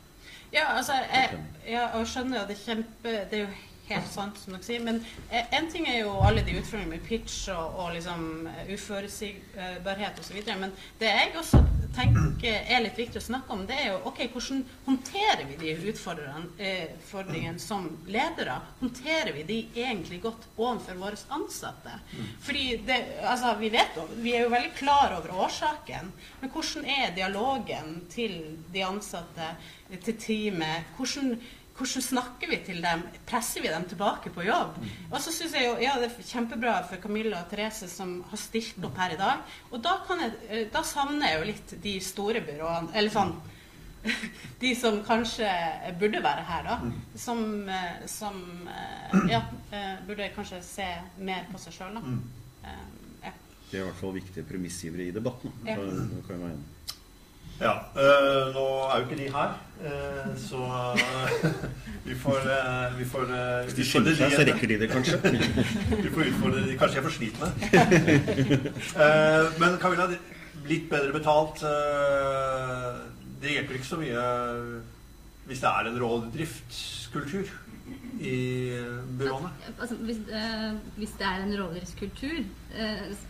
[0.54, 3.54] Ja, altså, jeg, jeg skjønner jo det er kjempe Det er jo
[3.88, 4.82] helt sant, som dere sier.
[4.84, 8.74] Men eh, en ting er jo alle de utfordringene med pitch og, og liksom eh,
[8.74, 10.40] uforutsigbarhet osv.
[10.60, 11.62] Men det jeg også
[11.94, 15.74] tenker er litt viktig å snakke om, det er jo ok, hvordan håndterer vi de
[15.92, 18.56] utfordringene som ledere?
[18.80, 21.98] Håndterer vi de egentlig godt overfor våre ansatte?
[22.44, 26.88] Fordi det, altså, vi vet jo, vi er jo veldig klar over årsaken, men hvordan
[26.96, 28.40] er dialogen til
[28.74, 29.54] de ansatte,
[29.94, 30.90] til teamet?
[30.96, 31.36] Hvordan
[31.74, 33.02] hvordan snakker vi til dem?
[33.26, 34.76] Presser vi dem tilbake på jobb?
[35.10, 38.40] Og så syns jeg jo ja, det er kjempebra for Camilla og Therese som har
[38.40, 39.42] stilt opp her i dag.
[39.72, 43.34] Og da, jeg, eh, da savner jeg jo litt de store byråene, eller sånn
[44.60, 45.48] De som kanskje
[45.98, 46.92] burde være her, da.
[47.18, 47.40] Som,
[47.72, 48.36] eh, som
[48.68, 49.40] eh, ja,
[50.06, 50.88] burde kanskje se
[51.24, 52.16] mer på seg sjøl, da.
[53.24, 53.32] Ja.
[53.70, 55.50] Det er i hvert fall viktige premissgivere i debatten.
[55.66, 55.74] Ja.
[55.80, 56.52] Så,
[57.60, 57.72] Ja.
[57.72, 61.52] Øh, nå er jo ikke de her, øh, så øh,
[62.08, 62.36] vi får,
[62.98, 63.24] vi får
[63.62, 65.20] Hvis de skynder seg, så rekker de det kanskje.
[66.04, 66.78] vi får utfordre de.
[66.78, 67.46] Kanskje jeg er for slitne.
[69.60, 70.08] men Camilla,
[70.66, 71.60] litt bedre betalt
[73.42, 74.28] Det hjelper ikke så mye
[75.44, 77.50] hvis det er en rådriftskultur
[78.20, 78.36] i
[79.18, 79.50] byråene?
[79.80, 80.16] Altså, hvis,
[80.96, 82.38] hvis, det er en rådriftskultur,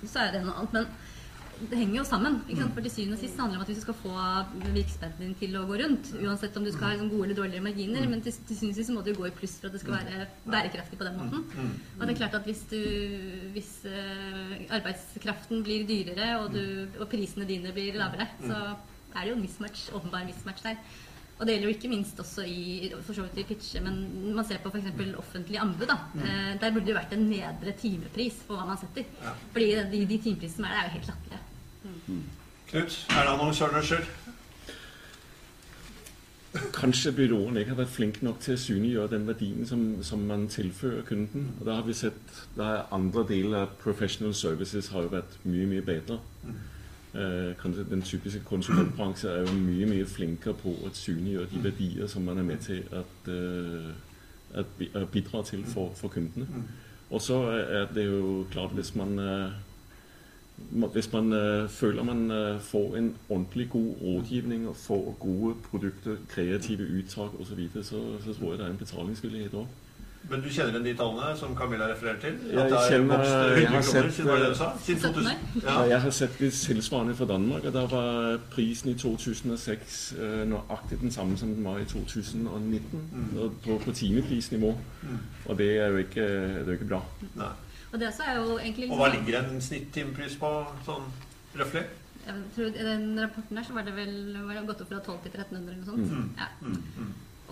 [0.07, 0.77] så er det noe annet.
[0.77, 0.87] Men
[1.61, 2.37] det henger jo sammen.
[2.75, 4.15] For til syvende og sist handler det om at hvis du skal få
[4.75, 7.67] virksomheten din til å gå rundt, uansett om du skal ha liksom gode eller dårligere
[7.67, 9.83] marginer, men til, til syvende og sist må du gå i pluss for at det
[9.85, 11.73] skal være bærekraftig på den måten.
[11.99, 12.81] Og det er klart at hvis, du,
[13.55, 18.61] hvis uh, arbeidskraften blir dyrere, og, du, og, prisene dine blir lavere, så
[19.15, 20.81] er det jo en mismatch, åpenbar mismatch der.
[21.35, 23.97] Og det gjelder jo ikke minst også i for så vidt i pitche, men
[24.37, 24.93] man ser på f.eks.
[25.19, 25.87] offentlig anbud.
[25.91, 26.21] da, mm.
[26.23, 29.09] eh, Der burde det jo vært en nedre timepris på hva man setter.
[29.23, 29.35] Ja.
[29.53, 31.43] Fordi de, de timeprisene som er der, er jo helt latterlige.
[32.71, 34.07] Knut, er det annonsørenes skyld?
[36.75, 40.47] Kanskje byråene ikke har vært flinke nok til å synliggjøre den verdien som, som, man
[40.49, 41.49] tilfører kunden.
[41.59, 45.67] Og da har vi sett da Andre deler av professional services har jo vært mye
[45.67, 46.21] mye bedre.
[46.45, 46.74] kanskje
[47.91, 52.39] den typiske konsulentbransje er jo mye mye flinkere på å synliggjøre de verdier som man
[52.39, 53.29] er med til at,
[54.55, 56.65] at å bidra til for, for kundene.
[57.11, 59.55] Og så er det jo klart hvis man eh,
[60.95, 61.33] hvis man
[61.69, 62.29] føler man
[62.63, 68.35] får en ordentlig god rådgivning og får gode produkter, kreative uttak osv., så, så så
[68.39, 69.67] tror jeg det er en betalingsvillighet òg.
[70.31, 72.37] Men du kjenner igjen de tallene som Camilla refererer til?
[72.49, 74.51] Jeg At det er kjenner- vokst jeg 100 har kroner sett, siden var det du
[74.51, 74.69] eh, sa?
[74.85, 75.65] Siden 2000?
[75.65, 75.75] Ja.
[75.91, 81.01] Jeg har sett det tilsvarende fra Danmark, og der var prisen i 2006 eh, nøyaktig
[81.01, 83.05] den samme som den var i 2019.
[83.39, 84.75] og På, på timeprisnivå.
[85.47, 87.03] Og det er jo ikke, det er jo ikke bra.
[87.35, 87.51] Nei.
[87.93, 90.49] Og det også er jo egentlig Og hva ligger en snittimepris på
[90.87, 91.05] sånn
[91.55, 91.85] røftlig?
[92.25, 94.17] I den rapporten der så var det vel
[94.47, 96.41] var det gått opp fra 12 til 1300 eller noe sånt.
[96.41, 96.49] Ja.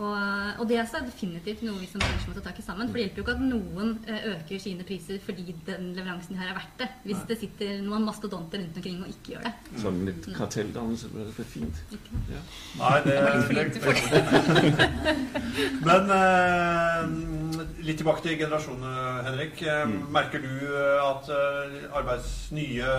[0.01, 2.89] Og, og det er definitivt noe vi som bransje må ta tak i sammen.
[2.89, 6.49] For det hjelper jo ikke at noen eh, øker sine priser fordi den leveransen her
[6.49, 6.89] er verdt det.
[7.05, 9.53] Hvis det sitter noen mastodonter rundt omkring og ikke gjør det.
[9.83, 11.83] Sånn litt kartelldannelse blir det fint.
[12.81, 14.89] Nei, det var litt for lite
[15.91, 17.05] Men eh,
[17.85, 19.61] litt tilbake til generasjonene, Henrik.
[19.61, 21.29] Eh, Merker du eh, at
[22.01, 22.97] arbeids, nye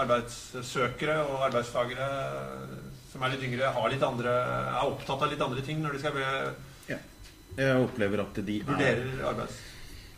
[0.00, 2.08] arbeidssøkere og arbeidstagere
[3.14, 4.32] som er litt yngre, har litt andre,
[4.74, 6.98] er opptatt av litt andre ting når de skal be-
[7.54, 9.60] Jeg opplever at de er vurderer arbeids...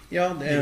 [0.08, 0.52] Ja, det,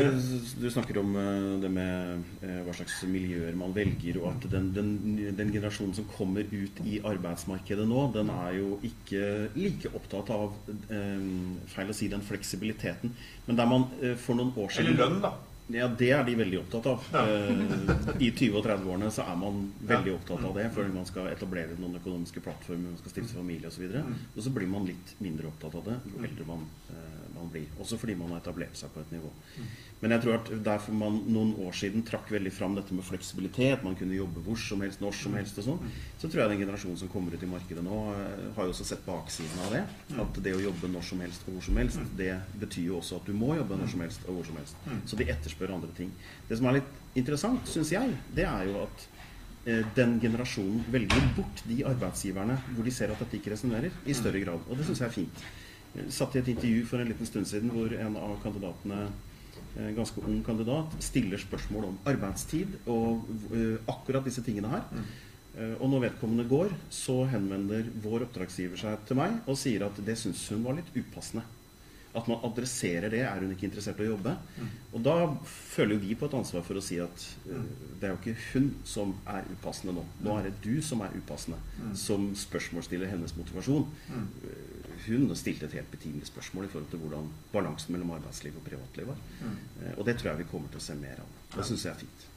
[0.57, 4.71] du snakker om eh, det med eh, hva slags miljøer man velger, og at den,
[4.73, 4.89] den,
[5.37, 9.21] den generasjonen som kommer ut i arbeidsmarkedet nå, den er jo ikke
[9.53, 10.57] like opptatt av
[10.89, 11.27] eh,
[11.75, 13.13] Feil å si den fleksibiliteten,
[13.45, 13.85] men der man
[14.17, 15.35] for noen år siden Eller lønn, da.
[15.73, 17.05] Ja, det er de veldig opptatt av.
[17.13, 17.23] Ja.
[17.25, 21.31] Eh, I 20- og 30-årene så er man veldig opptatt av det, fordi man skal
[21.31, 23.87] etablere noen økonomiske plattformer, man skal stifte familie osv.
[23.89, 27.25] Og, så og så blir man litt mindre opptatt av det jo eldre man, eh,
[27.33, 27.65] man blir.
[27.81, 29.33] Også fordi man har etablert seg på et nivå.
[30.05, 33.81] Men jeg tror at derfor man noen år siden trakk veldig fram dette med fleksibilitet,
[33.81, 36.61] man kunne jobbe hvor som helst, når som helst og sånn, så tror jeg den
[36.61, 39.81] generasjonen som kommer ut i markedet nå, eh, har jo også sett baksiden av det.
[40.21, 42.29] At det å jobbe når som helst og hvor som helst, det
[42.61, 44.87] betyr jo også at du må jobbe når som helst og hvor som helst.
[45.09, 46.13] Så de etterspør andre ting.
[46.45, 49.09] Det som er litt interessant, syns jeg, det er jo at
[49.65, 54.21] eh, den generasjonen velger bort de arbeidsgiverne hvor de ser at dette ikke resonnerer, i
[54.21, 54.69] større grad.
[54.69, 55.47] Og det syns jeg er fint.
[55.95, 59.13] Jeg satt i et intervju for en liten stund siden hvor en av kandidatene en
[59.95, 64.85] ganske ung kandidat stiller spørsmål om arbeidstid og eh, akkurat disse tingene her.
[65.55, 69.99] Eh, og når vedkommende går, så henvender vår oppdragsgiver seg til meg og sier at
[70.07, 71.43] det syns hun var litt upassende.
[72.15, 73.25] At man adresserer det.
[73.27, 74.37] Er hun ikke interessert i å jobbe?
[74.95, 75.15] Og da
[75.51, 77.65] føler vi på et ansvar for å si at eh,
[77.99, 80.05] det er jo ikke hun som er upassende nå.
[80.23, 81.59] Nå er det du som er upassende,
[81.99, 83.89] som spørsmålsstiller hennes motivasjon.
[85.05, 88.63] Eh, Hun stilte et helt betimelig spørsmål i forhold til hvordan balansen mellom arbeidsliv og
[88.65, 89.17] privatliv var.
[89.41, 89.57] Mm.
[89.97, 91.27] Og det tror jeg vi kommer til å se mer av.
[91.57, 92.31] Det syns jeg er fint.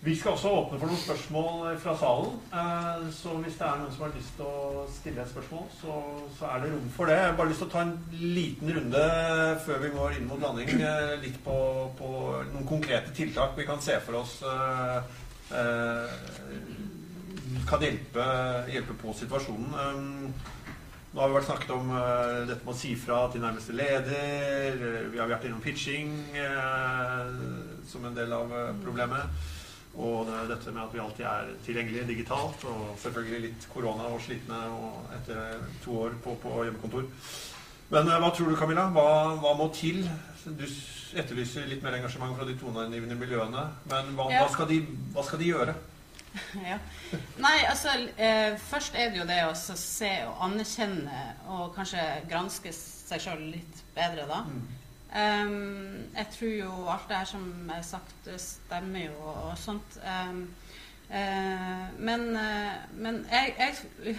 [0.00, 2.36] Vi skal også åpne for noen spørsmål fra salen.
[2.54, 5.96] Eh, Så hvis det er noen som har lyst til å stille et spørsmål, så,
[6.38, 7.16] så er det rom for det.
[7.18, 9.02] Jeg har bare lyst til å ta en liten runde
[9.66, 10.70] før vi går inn mot landing.
[10.78, 11.56] eh, Litt på,
[11.98, 12.12] på
[12.52, 15.02] noen konkrete tiltak vi kan se for oss eh,
[15.58, 16.14] eh,
[17.68, 18.24] kan hjelpe,
[18.70, 20.32] hjelpe på situasjonen.
[21.18, 24.76] Nå har vi vært snakket om uh, dette med å si fra til nærmeste leder.
[24.78, 27.32] eh, Vi har vært innom pitching uh,
[27.90, 28.52] som en del av
[28.84, 29.26] problemet.
[29.98, 32.62] Og det, dette med at vi alltid er tilgjengelige digitalt.
[32.70, 37.10] Og selvfølgelig litt korona og slitne og etter to år på, på hjemmekontor.
[37.90, 38.86] Men hva tror du, Camilla?
[38.94, 39.08] Hva,
[39.42, 40.04] hva må til?
[40.46, 40.66] Du
[41.18, 43.66] etterlyser litt mer engasjement fra de toneangivende miljøene.
[43.90, 44.44] Men hva, Ja.
[44.46, 44.84] hva, skal de,
[45.18, 45.74] hva skal de gjøre?
[46.70, 46.78] Ja.
[47.40, 51.22] Nei, altså eh, Først er det jo det å se og anerkjenne
[51.54, 54.42] og kanskje granske seg sjøl litt bedre, da.
[55.16, 60.00] Ehm, jeg tror jo alt det her som er sagt, stemmer jo og, og sånt.
[60.04, 60.42] Um,
[61.08, 64.18] uh, men, uh, men jeg, jeg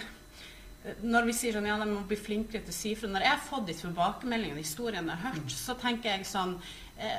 [1.04, 3.34] når vi sier sånn, ja, de må bli flinkere til å si fra Når jeg
[3.34, 6.54] har fått de tilbakemeldingene, historiene jeg har hørt, så tenker jeg sånn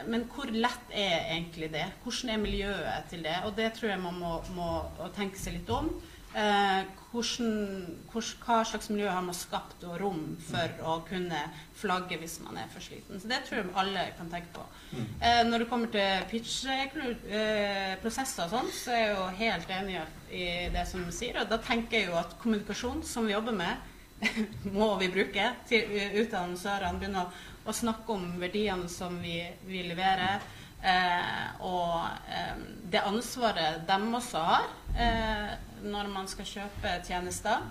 [0.05, 1.87] Men hvor lett er egentlig det?
[2.03, 3.37] Hvordan er miljøet til det?
[3.47, 4.67] Og det tror jeg man må, må
[5.15, 5.89] tenke seg litt om.
[6.31, 11.35] Eh, hvordan, hvordan, hva slags miljø har man skapt og rom for å kunne
[11.75, 13.19] flagge hvis man er for sliten?
[13.19, 14.63] Så det tror jeg alle kan tenke på.
[14.95, 19.95] Eh, når det kommer til pitch-prosesser og sånn, så er jeg jo helt enig
[20.31, 21.35] i det som du sier.
[21.41, 23.73] Og da tenker jeg jo at kommunikasjon, som vi jobber med,
[24.79, 27.25] må vi bruke til ut begynner annonsørene.
[27.25, 27.27] Å,
[27.65, 29.37] å snakke om verdiene som vi,
[29.67, 30.41] vi leverer.
[30.81, 34.63] Eh, og eh, det ansvaret de også har
[34.97, 35.51] eh,
[35.85, 37.67] når man skal kjøpe tjenester.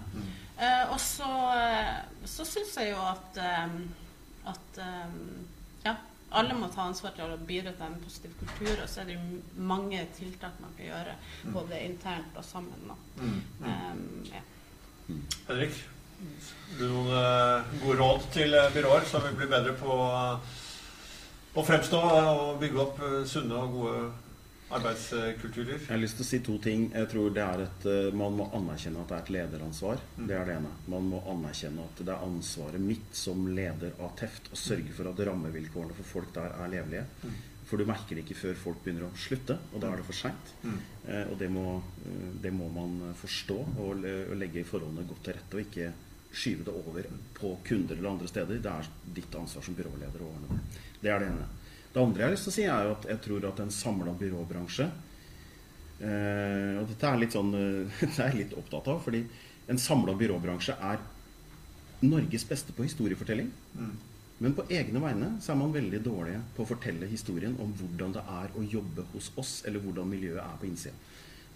[0.60, 1.96] Eh, og så, eh,
[2.28, 3.74] så syns jeg jo at, eh,
[4.52, 5.18] at eh,
[5.86, 5.96] ja,
[6.30, 9.16] Alle må ta ansvar til å bidra til en positiv kultur, og så er det
[9.16, 11.14] jo mange tiltak man kan gjøre,
[11.50, 12.84] både internt og sammen.
[12.86, 12.98] Da.
[13.18, 13.40] Mm.
[13.64, 14.42] Um, ja.
[15.48, 15.80] Henrik,
[16.78, 20.58] noen eh, gode råd til eh, byråer som vil bli bedre på eh,
[21.58, 24.02] å fremstå og bygge opp sunne og gode
[24.70, 25.80] arbeidskulturer?
[25.80, 26.84] Jeg har lyst til å si to ting.
[26.94, 30.02] Jeg tror det er et, Man må anerkjenne at det er et lederansvar.
[30.14, 30.70] Det er det ene.
[30.94, 35.10] Man må anerkjenne at det er ansvaret mitt som leder av Teft å sørge for
[35.10, 37.32] at rammevilkårene for folk der er levelige.
[37.66, 40.18] For du merker det ikke før folk begynner å slutte, og da er det for
[40.20, 40.54] seint.
[40.62, 41.80] Eh, og det må,
[42.42, 45.90] det må man forstå og, og legge forholdene godt til rette, og ikke
[46.32, 48.60] skyve det over på kunder eller andre steder.
[48.62, 50.82] Det er ditt ansvar som byråleder å ordne det.
[51.02, 51.46] Det er det ene.
[51.92, 53.72] Det andre jeg har lyst til å si, er jo at jeg tror at en
[53.74, 54.84] samla byråbransje
[56.06, 59.24] eh, Og dette er litt sånn eh, det er jeg litt opptatt av, fordi
[59.70, 61.02] en samla byråbransje er
[62.00, 63.50] Norges beste på historiefortelling.
[64.40, 68.14] Men på egne vegne så er man veldig dårlige på å fortelle historien om hvordan
[68.14, 70.94] det er å jobbe hos oss, eller hvordan miljøet er på innsida.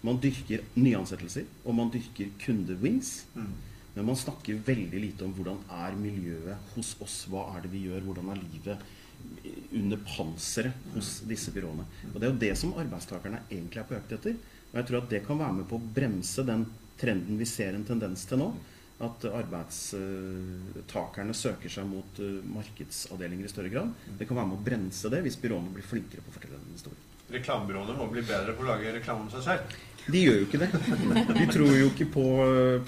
[0.05, 3.23] Man dyrker nyansettelser, og man dyrker kundewins.
[3.95, 7.27] Men man snakker veldig lite om hvordan er miljøet hos oss.
[7.31, 8.03] Hva er det vi gjør?
[8.03, 8.77] Hvordan er livet
[9.75, 11.85] under panseret hos disse byråene?
[12.11, 14.33] Og Det er jo det som arbeidstakerne egentlig er på jakt etter.
[14.71, 16.63] Og jeg tror at det kan være med på å bremse den
[16.99, 18.49] trenden vi ser en tendens til nå.
[19.05, 23.89] At arbeidstakerne søker seg mot eh, markedsavdelinger i større grad.
[24.19, 26.75] Det kan være med å bremse det hvis byråene blir flinkere på å fortelle den
[26.75, 27.03] historien.
[27.35, 29.61] Reklamebyråene må bli bedre på å lage reklame om seg selv.
[30.05, 30.69] De gjør jo ikke det.
[31.33, 32.25] De tror jo ikke på,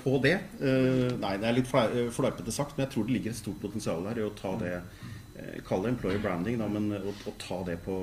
[0.03, 0.35] på det.
[0.61, 4.05] Uh, nei, det er litt fleipete sagt, men jeg tror det ligger et stort potensial
[4.05, 7.61] der i å ta det eh, Kall det employer branding, da, men å, å ta
[7.65, 7.97] det på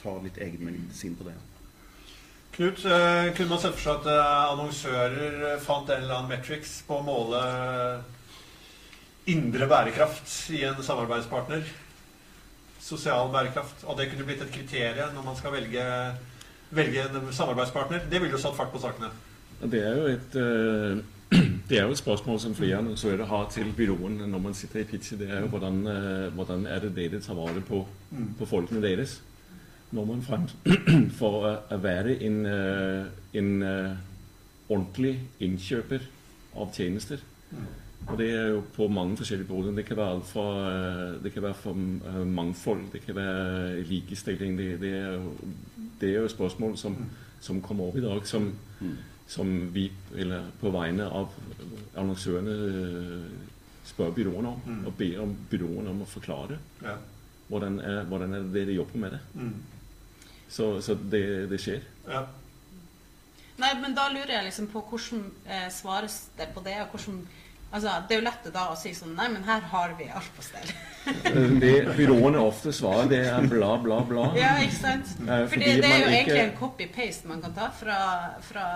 [0.00, 1.36] Ta litt egenmedisin på det.
[2.56, 4.10] Knut, eh, kunne man sett for seg at
[4.52, 7.44] annonsører fant en eller annen metrics på å måle
[9.30, 11.64] indre bærekraft i en samarbeidspartner?
[12.82, 13.84] Sosial bærekraft.
[13.86, 15.84] Og det kunne blitt et kriterium når man skal velge,
[16.72, 18.06] velge en samarbeidspartner.
[18.10, 19.10] Det ville jo satt fart på sakene.
[19.62, 21.02] Det er jo et øh,
[21.68, 24.84] det er jo et spørsmål som flere annonsører har til byråen når man sitter i
[24.84, 25.18] pitchet.
[25.18, 27.86] Det er jo hvordan, øh, hvordan er det dere tar vare på,
[28.38, 29.22] på folkene deres.
[29.90, 30.48] Når man frem
[31.20, 33.64] for å, være en, øh, en
[34.68, 36.08] ordentlig innkjøper
[36.56, 37.20] av tjenester.
[38.06, 39.70] Og det er jo på mange forskjellige måter.
[39.76, 43.82] Det kan være alt fra øh, det kan være for øh, mangfold, det kan være
[43.82, 44.58] likestilling.
[44.58, 45.32] Det, det, er, jo,
[46.00, 46.96] det er jo spørsmål som,
[47.40, 48.50] som kommer opp i dag, som,
[49.26, 49.86] som vi,
[50.16, 51.30] eller på vegne av
[51.96, 53.24] annonsørene, øh,
[53.84, 54.84] spør byråene om.
[54.86, 56.96] Og ber om byråene om å forklare Ja.
[57.48, 59.20] hvordan er, hvordan er det de jobber med det.
[59.34, 59.54] Mm.
[60.48, 61.80] Så, så det, det skjer.
[62.08, 62.26] Ja.
[63.58, 67.20] Nei, men da lurer jeg liksom på hvordan eh, svares det på det, og hvordan
[67.72, 70.28] Altså, det er jo lett da å si sånn Nei, men her har vi alt
[70.36, 70.72] på stell.
[71.08, 74.26] Øh, Det byråene ofte svarer, det er bla, bla, bla.
[74.36, 75.14] Ja, ikke sant?
[75.22, 77.96] Eh, For fordi det, det er jo ikke- egentlig en copy-paste man kan ta fra,
[78.44, 78.66] fra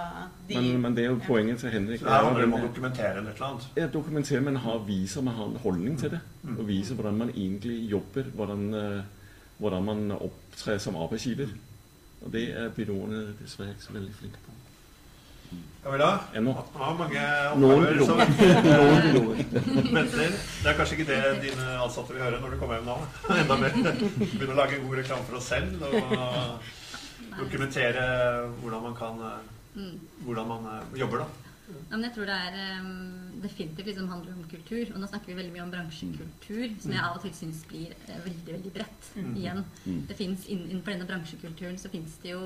[0.49, 2.01] de Men, men det er jo poenget til Henrik.
[2.01, 3.69] Så det handler det om å er dokumentere et eller annet.
[3.77, 6.21] Ja, dokumentere, men ha, viser man har en holdning til det.
[6.59, 9.03] Og viser hvordan man egentlig jobber, hvordan, eh,
[9.61, 11.49] hvordan man opptrer som arbeidsgiver.
[12.25, 14.56] Og det er byråene dessverre ikke så veldig flinke på.
[15.87, 16.11] Camilla?
[16.35, 16.55] Ennå.
[16.75, 18.19] Har mange oppgaver som.
[19.97, 20.33] Venter.
[20.63, 22.97] Det er kanskje ikke det dine ansatte vil høre når du kommer hjem nå.
[23.41, 23.77] Enda mer.
[23.77, 26.73] Begynne å lage god reklame for oss selv og
[27.37, 28.09] dokumentere
[28.63, 29.29] hvordan man kan
[30.25, 31.27] hvordan man eh, jobber, da.
[31.67, 32.91] Ja, men jeg tror det er em,
[33.43, 34.93] definitivt liksom handler om kultur.
[34.95, 37.95] Og nå snakker vi veldig mye om bransjekultur, som jeg av og til syns blir
[38.07, 39.09] eh, veldig veldig bredt.
[39.27, 39.65] Igjen.
[40.09, 42.43] Det finnes inn, Innenfor denne bransjekulturen så finnes det jo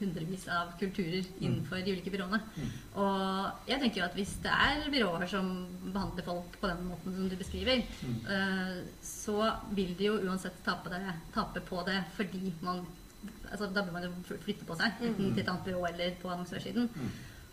[0.00, 2.40] hundrevis av kulturer innenfor de ulike byråene.
[3.00, 5.50] Og jeg tenker jo at hvis det er byråer som
[5.86, 7.84] behandler folk på den måten som du beskriver,
[8.36, 9.38] eh, så
[9.76, 12.84] vil de jo uansett tape, det, tape på det fordi man
[13.50, 16.32] altså, Da bør man jo flytte på seg, enten til et annet byrå eller på
[16.32, 16.90] annonsørsiden.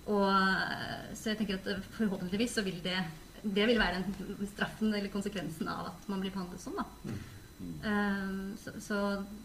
[0.08, 3.00] Og, eh, så jeg tenker at eh, forhåpentligvis så vil det
[3.44, 6.80] det vil være den straffen eller konsekvensen av at man blir behandlet sånn.
[6.80, 7.14] da.
[7.58, 8.98] Eh, så, så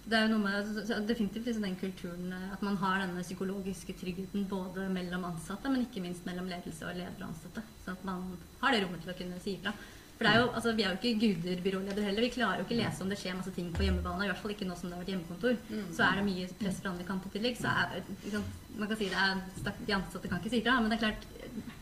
[0.04, 3.96] det er jo noe med definitivt liksom den kulturen eh, at man har denne psykologiske
[4.00, 7.64] tryggheten både mellom ansatte, men ikke minst mellom ledelse og leder og ansatte.
[7.84, 9.72] Så at man har det rommet til å kunne si ifra.
[10.18, 12.22] For det er jo, altså, Vi er jo ikke guder byråledere heller.
[12.22, 14.26] Vi klarer jo ikke lese om det skjer masse ting på hjemmebane.
[14.26, 15.56] I hvert fall ikke nå som det har vært hjemmekontor.
[15.96, 17.56] Så er det mye press fra andre kanter i tillegg.
[17.58, 18.44] Så er, liksom,
[18.76, 21.26] man kan si det er De ansatte kan ikke si ifra, men det er klart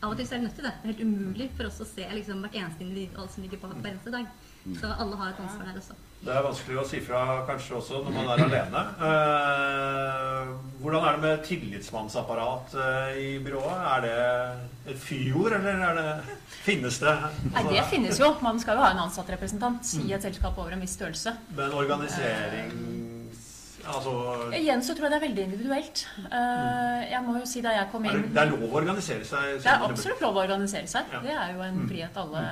[0.01, 0.73] av og til så er vi nødt til det.
[0.79, 3.75] Det er helt umulig for oss å se liksom, hvert eneste individ som ligger bak
[3.77, 4.33] hver eneste dag.
[4.79, 5.99] Så alle har et ansvar der også.
[6.21, 8.81] Det er vanskelig å si fra kanskje også når man er alene.
[9.07, 10.51] Eh,
[10.83, 13.87] hvordan er det med tillitsmannsapparat eh, i byrået?
[13.95, 17.15] Er det et fyord, eller er det, finnes det?
[17.55, 18.35] Nei, det finnes jo.
[18.45, 21.33] Man skal jo ha en ansattrepresentant i et selskap over en viss størrelse.
[21.57, 23.10] Men organisering
[23.91, 24.13] Altså
[24.57, 26.03] Igjen så tror jeg det er veldig individuelt.
[26.25, 29.27] Uh, jeg må jo si da jeg kom inn det, det er lov å organisere
[29.27, 29.49] seg?
[29.63, 31.11] Det er absolutt lov å organisere seg.
[31.15, 31.21] Ja.
[31.25, 32.43] Det er jo en frihet alle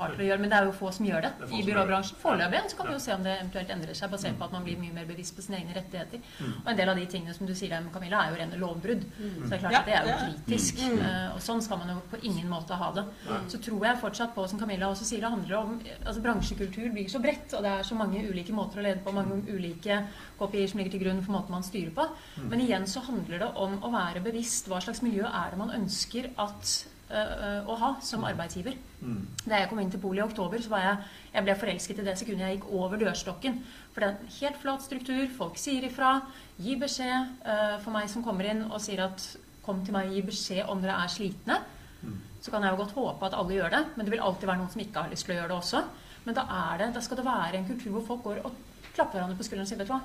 [0.00, 0.42] har til å gjøre.
[0.44, 2.62] Men det er jo få som gjør det Det i byråbransjen foreløpig.
[2.72, 4.80] Så kan vi jo se om det eventuelt endrer seg, basert på at man blir
[4.80, 6.22] mye mer bevisst på sine egne rettigheter.
[6.64, 9.06] Og en del av de tingene som du sier om Camilla, er jo rene lovbrudd.
[9.16, 10.82] Så det er klart at det er jo kritisk.
[10.96, 13.06] Uh, Og sånn skal man jo på ingen måte ha det.
[13.52, 17.08] Så tror jeg fortsatt på, som Camilla også sier, det handler om altså Bransjekultur blir
[17.10, 20.00] så bredt, og det er så mange ulike måter å lede på, mange ulike
[20.38, 22.08] kopier som ligger til grunn for måten man styrer på.
[22.50, 25.74] Men igjen så handler det om å være bevisst hva slags miljø er det man
[25.76, 26.74] ønsker at,
[27.10, 28.76] øh, å ha som arbeidsgiver.
[29.46, 32.06] Da jeg kom inn til Polet i oktober, så var jeg, jeg ble forelsket i
[32.06, 33.58] det sekundet jeg gikk over dørstokken.
[33.92, 35.24] For det er en helt flat struktur.
[35.36, 36.20] Folk sier ifra,
[36.58, 37.34] gir beskjed.
[37.46, 40.68] øh, for meg som kommer inn og sier at kom til meg og gi beskjed
[40.70, 41.60] om dere er slitne.
[42.40, 44.60] Så kan jeg jo godt håpe at alle gjør det, men det vil alltid være
[44.60, 45.82] noen som ikke har lyst til å gjøre det også.
[46.26, 48.54] Men da, er det, da skal det være en kultur hvor folk går og
[48.94, 50.00] klapper hverandre på skulderen og sier vet du hva,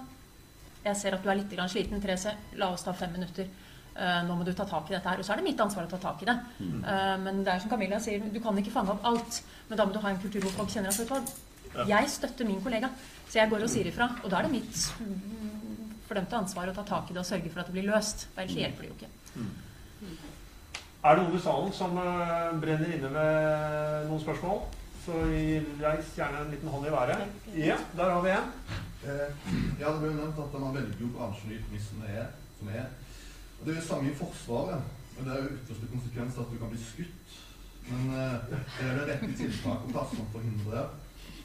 [0.86, 2.34] jeg ser at du er litt sliten, Therese.
[2.58, 3.50] La oss ta fem minutter.
[3.92, 5.20] Uh, nå må du ta tak i dette her.
[5.20, 6.36] Og så er det mitt ansvar å ta tak i det.
[6.64, 9.42] Eh, men det er som Camilla sier, du kan ikke fange opp alt.
[9.70, 11.34] Men da må du ha en kultur hvor folk kjenner at
[11.76, 11.86] ja.
[11.94, 12.90] jeg støtter min kollega.
[13.28, 14.10] Så jeg går og sier ifra.
[14.24, 17.52] Og da er det mitt mm, fordømte ansvar å ta tak i det og sørge
[17.52, 18.28] for at det blir løst.
[18.36, 19.12] Ellers hjelper det jo ikke.
[21.02, 24.64] Er det noen i salen som eh, brenner inne med noen spørsmål?
[25.02, 25.18] Så
[25.82, 27.28] reis gjerne en liten hånd i været.
[27.58, 28.50] Ja, der har vi en.
[29.02, 29.30] Eh,
[29.80, 32.28] ja, det ble jo nevnt at man velger jo bransjen det er,
[32.60, 32.86] som er.
[33.60, 34.84] Og det er jo samme i Forsvaret.
[35.16, 37.34] Men det er jo ytterste konsekvens at du kan bli skutt.
[37.90, 38.38] Men eh,
[38.78, 40.86] det er det rette tiltak om plass å forhindrer det.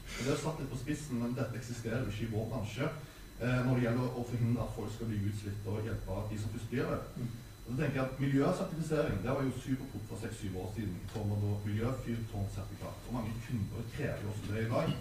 [0.07, 2.93] Og Det er satt litt på spissen, men dette eksisterer jo ikke i vår bransje.
[3.41, 6.53] Eh, når det gjelder å forhindre at folk skal bli utslitt og hjelpe de som
[6.53, 7.27] først blir det.
[7.67, 11.33] Så tenker jeg at Miljøsertifisering det var jo superpop for seks-syv år siden i form
[11.35, 13.01] av miljøfyrtårnsertifikat.
[13.07, 14.93] Og mange kunder krever jo også det i dag.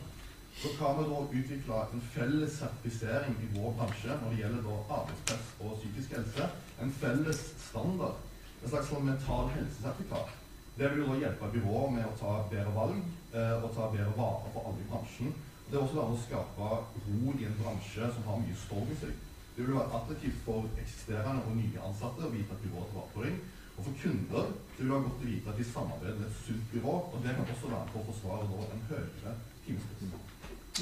[0.61, 4.79] Så kan vi da utvikle en felles sertifisering i vår bransje når det gjelder da
[4.99, 6.49] arbeidspress og psykisk helse.
[6.83, 8.19] En felles standard.
[8.63, 10.35] En slags sånn mental helsesertifikat.
[10.79, 14.17] Det vil jo da hjelpe byrået med å ta bedre valg eh, og ta bedre
[14.19, 15.31] vare på alle i bransjen.
[15.63, 16.73] Og det er også være med å skape
[17.07, 19.23] ro i en bransje som har mye storm i seg.
[19.57, 23.13] Det vil være attraktivt for eksisterende og nye ansatte å vite at byrået tar vare
[23.15, 23.35] på deg.
[23.77, 26.41] Og for kunder så vil det være godt å vite at de samarbeider med et
[26.47, 28.43] sunt byrå, og det kan også være med på å forsvare
[28.77, 29.33] en høyere
[29.67, 30.11] timespris.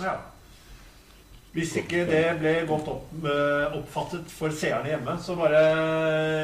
[0.02, 0.14] Ja.
[1.54, 5.60] Hvis ikke det ble godt opp, eh, oppfattet for seerne hjemme, så bare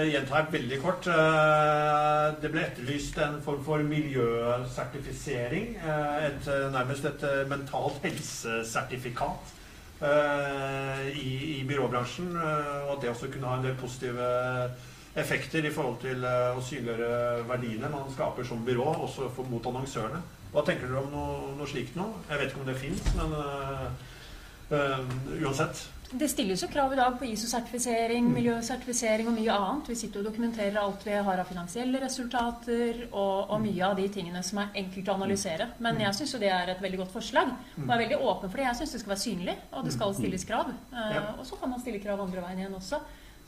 [0.06, 1.06] gjentar jeg veldig kort.
[1.10, 5.76] Eh, Det ble etterlyst en form for miljøsertifisering.
[5.82, 9.56] eh, Et, nærmest et mentalt helsesertifikat
[10.02, 12.30] i, i byråbransjen.
[12.36, 14.28] eh, Og at det også kunne ha en del positive
[15.16, 19.66] effekter i forhold til eh, å synliggjøre verdiene man skaper som byrå, også for, mot
[19.66, 20.22] annonsørene.
[20.54, 22.06] Hva tenker dere om noe, noe slikt nå?
[22.30, 23.88] Jeg vet ikke om det fins, men øh,
[24.78, 25.84] eh, uansett.
[26.10, 29.90] Det stilles jo krav i dag på ISO-sertifisering, miljøsertifisering og mye annet.
[29.92, 34.08] Vi sitter og dokumenterer alt vi har av finansielle resultater og, og mye av de
[34.10, 35.68] tingene som er enkelt å analysere.
[35.86, 37.52] Men jeg syns jo det er et veldig godt forslag.
[37.78, 38.66] Og er veldig åpen for det.
[38.66, 40.74] Jeg syns det skal være synlig, og det skal stilles krav.
[40.90, 42.98] Eh, Og så kan man stille krav andre veien igjen også.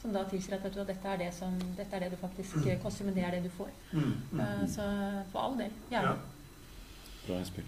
[0.02, 2.78] Som da tilsier at du, dette, er det som, dette er det du faktisk eh,
[2.82, 3.74] koster, men det er det du får.
[3.98, 4.86] Eh, Så
[5.34, 5.74] for all del.
[5.90, 5.98] Ja.
[6.06, 6.18] Gjerne.
[7.26, 7.66] Bra innspill.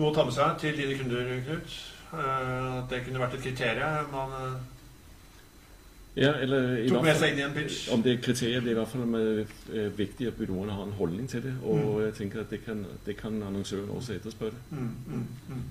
[0.00, 1.82] Noe å ta med seg til dine kunder, Knut?
[2.12, 4.60] Eh, At det kunne vært et kriterium man eh,
[6.14, 7.86] Ja, eller i tok med seg inn i en pitch?
[7.94, 10.82] Om det er kriterier, det er i hvert fall med, eh, viktig at byråene har
[10.84, 11.54] en holdning til det.
[11.64, 12.00] Og Mm.
[12.04, 14.58] jeg tenker at det kan, det kan annonsøren også etterspørre.
[14.70, 15.62] Mm, mm, mm.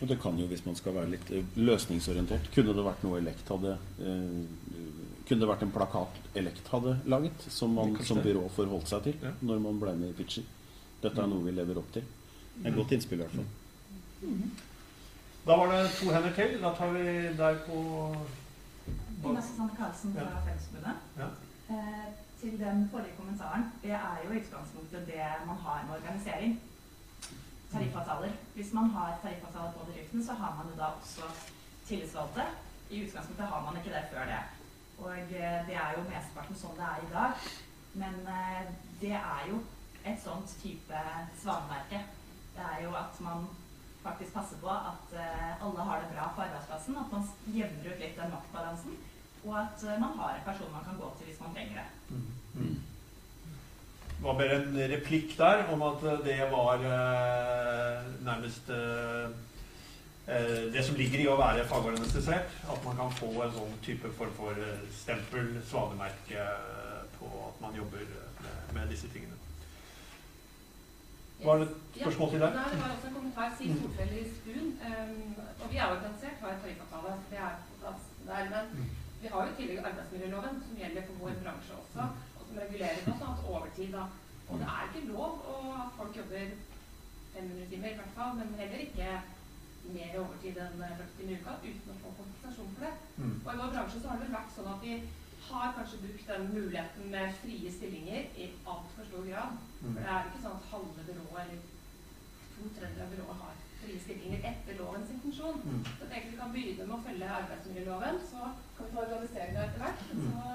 [0.00, 3.18] Og det kan jo, hvis man skal være litt eh, løsningsorientert Kunne det vært noe
[3.20, 4.40] Elect hadde eh,
[5.28, 9.14] Kunne det vært en plakat Elect hadde laget, som man som byrå forholdt seg til
[9.22, 9.30] Ja.
[9.40, 10.44] når man ble med i pitchen?
[11.02, 12.02] Dette er noe vi lever opp til.
[12.64, 14.34] Et godt innspill, i hvert fall.
[15.46, 16.62] Da var det to hender til.
[16.62, 17.04] Da tar vi
[17.36, 17.78] der på
[19.24, 20.40] Ina Susanne Karlsen fra Ja.
[20.46, 20.96] Fellesforbundet.
[21.18, 21.26] Ja.
[21.74, 22.06] Eh,
[22.40, 23.72] til den forrige kommentaren.
[23.82, 26.60] Det er jo i utgangspunktet det man har med organisering.
[27.72, 28.32] Tariffavtaler.
[28.54, 31.24] Hvis man har tariffavtaler på bedriften, så har man jo da også
[31.88, 32.42] tillitsvalgte.
[32.90, 34.42] I utgangspunktet har man ikke det før det.
[34.98, 37.32] Og eh, det er jo mesteparten sånn det er i dag.
[37.94, 38.62] Men eh,
[39.00, 39.60] det er jo
[40.06, 40.98] et sånt type
[41.42, 42.00] svanemerke.
[42.56, 43.46] Det er jo at man
[44.04, 46.96] faktisk passe på at eh, alle har det bra på arbeidsplassen.
[47.00, 48.98] At man jevner ut litt den maktbalansen.
[49.44, 51.88] Og at eh, man har en person man kan gå til hvis man trenger det.
[54.14, 59.26] Det var bare en replikk der om at det var eh, nærmest eh,
[60.28, 62.54] eh, det som ligger i å være fagorganisert.
[62.72, 67.60] At man kan få en sånn type form for eh, stempel, svanemerke, eh, på at
[67.64, 68.06] man jobber
[68.74, 69.43] med disse tingene.
[71.44, 72.58] Var det et spørsmål til deg?
[72.58, 73.54] Nei, det var også en kommentar.
[73.58, 74.68] Siv Solfjell i Spun.
[74.88, 75.32] Um,
[75.62, 77.16] og vi er organisert, har en tariffavtale.
[77.30, 78.44] Det er på plass der.
[78.54, 78.64] Men
[79.22, 83.04] vi har jo i tillegg arbeidsmiljøloven, som gjelder for vår bransje også, og som regulerer
[83.06, 83.30] bl.a.
[83.52, 83.92] overtid.
[83.96, 84.04] Da.
[84.48, 86.56] Og det er ikke lov å at folk jobber
[87.34, 89.08] 500 timer i hvert fall, men heller ikke
[89.94, 92.92] mer overtid enn 40 timer i uka uten å få kompensasjon for det.
[93.20, 93.36] Mm.
[93.40, 94.98] Og i vår bransje så har det vært sånn at vi
[95.50, 99.56] har kanskje brukt den muligheten med frie stillinger i altfor stor grad.
[99.82, 99.94] Mm.
[99.94, 101.62] For det er ikke sånn at halve byrået eller
[102.54, 105.58] to tredjedeler av byrået har frie stillinger etter lovens intensjon.
[105.64, 105.82] Mm.
[105.98, 109.84] Så tenker vi kan begynne med å følge arbeidsmiljøloven, så kan vi få organiseringen etter
[109.84, 110.06] hvert.
[110.10, 110.46] Så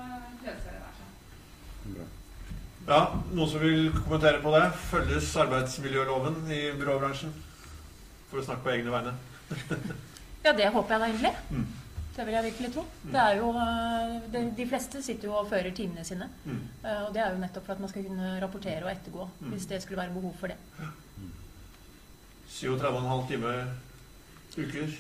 [0.48, 2.08] løser det seg.
[2.90, 3.00] Ja,
[3.36, 4.64] Noen som vil kommentere på det?
[4.90, 7.34] Følges arbeidsmiljøloven i byråbransjen?
[8.30, 9.18] For å snakke på egne vegne.
[10.40, 11.32] Ja, det håper jeg da egentlig.
[11.52, 11.64] Mm.
[12.20, 12.82] Det vil jeg virkelig tro.
[13.14, 13.50] Det er jo,
[14.34, 16.26] de, de fleste sitter jo og fører timene sine.
[16.44, 16.58] Mm.
[16.84, 19.54] Eh, Og det er jo nettopp for at man skal kunne rapportere og ettergå Mm.
[19.54, 20.58] hvis det skulle være behov for det.
[22.50, 23.62] 37,5 timer
[24.58, 24.98] uker.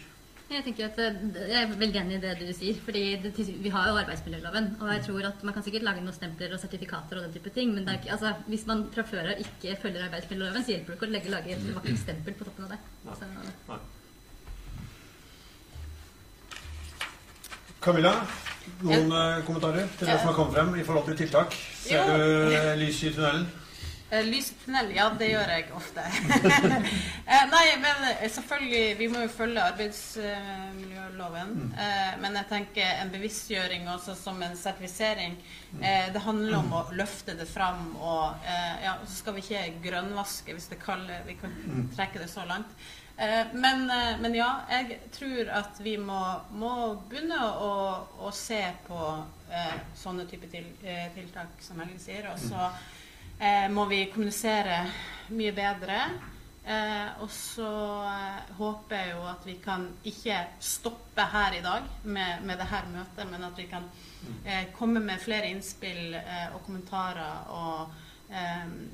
[0.49, 1.17] Jeg tenker at eh,
[1.51, 2.79] jeg er veldig enig i det du sier.
[2.85, 4.71] fordi det, Vi har jo arbeidsmiljøloven.
[4.81, 7.51] Og jeg tror at man kan sikkert lage noen stempler og sertifikater og den type
[7.53, 7.73] ting.
[7.75, 10.95] Men det er ikke, altså, hvis man fra før av ikke følger arbeidsmiljøloven, så hjelper
[10.95, 12.79] det ikke å legge, lage et vakkert stempel på toppen av det.
[13.05, 13.19] Nei.
[13.19, 13.79] Så,
[17.79, 18.13] Camilla,
[18.83, 19.39] noen ja.
[19.47, 21.55] kommentarer til det som har kommet frem i forhold til tiltak?
[21.85, 22.17] Ser Jo.
[22.19, 23.47] du eh, lys i tunnelen?
[24.09, 26.01] Eh, Lys i tunnel, ja, det gjør jeg ofte.
[27.29, 31.51] Eh, Nei, men eh, selvfølgelig, vi må jo følge arbeidsmiljøloven.
[31.77, 35.35] Eh, Men jeg tenker en bevisstgjøring også som en sertifisering.
[35.77, 39.77] eh, Det handler om å løfte det fram, og eh, ja, så skal vi ikke
[39.85, 41.53] grønnvaske, hvis det kaller Vi kan
[41.95, 42.73] trekke det så langt.
[43.19, 46.19] Eh, Men, eh, men ja, jeg tror at vi må,
[46.55, 46.71] må
[47.09, 47.73] begynne å,
[48.23, 48.99] å se på
[49.51, 52.29] eh, sånne typer til, eh, tiltak som Helge sier.
[52.31, 52.69] Og så
[53.39, 54.85] eh, må vi kommunisere
[55.35, 55.99] mye bedre.
[56.63, 57.67] Eh, og så
[58.55, 62.87] håper jeg jo at vi kan ikke stoppe her i dag med, med det her
[62.93, 63.87] møtet, men at vi kan
[64.45, 67.49] eh, komme med flere innspill eh, og kommentarer.
[67.51, 68.05] Og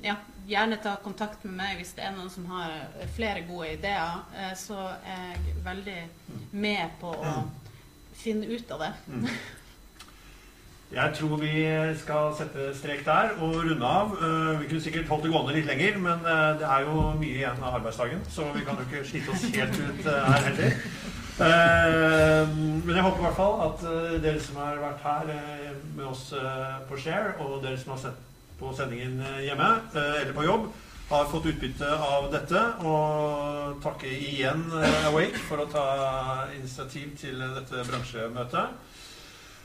[0.02, 0.14] ja,
[0.48, 4.22] gjerne ta kontakt med meg hvis det er noen som har eh, flere gode ideer.
[4.36, 5.98] Eh, så er jeg veldig
[6.56, 7.34] med på å
[8.16, 8.92] finne ut av det.
[10.86, 11.50] Jeg tror vi
[11.98, 14.12] skal sette strek der og runde av.
[14.22, 17.58] Eh, Vi kunne sikkert holdt det gående litt lenger, men det er jo mye igjen
[17.66, 20.76] av arbeidsdagen, så vi kan jo ikke slite oss helt ut her heller.
[21.42, 22.54] Eh,
[22.86, 23.82] Men jeg håper i hvert fall at
[24.22, 25.34] dere som har vært her
[25.98, 26.28] med oss
[26.88, 28.22] på Share, og dere som har sett
[28.60, 30.68] på sendingen eh, hjemme eh, eller på jobb,
[31.08, 32.62] har fått utbytte av dette.
[32.86, 35.88] Og takke igjen eh, Awake for å ta
[36.56, 38.94] initiativ til dette bransjemøtet.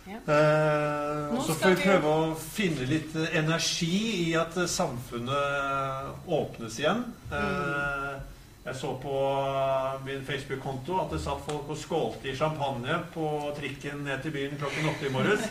[0.10, 0.18] Ja.
[0.34, 7.06] Eh, og så får vi prøve å finne litt energi i at samfunnet åpnes igjen.
[7.32, 8.16] Eh,
[8.62, 13.26] jeg så på eh, min Facebook-konto at det satt folk og skålte i champagne på
[13.58, 15.48] trikken ned til byen klokken åtte i morges.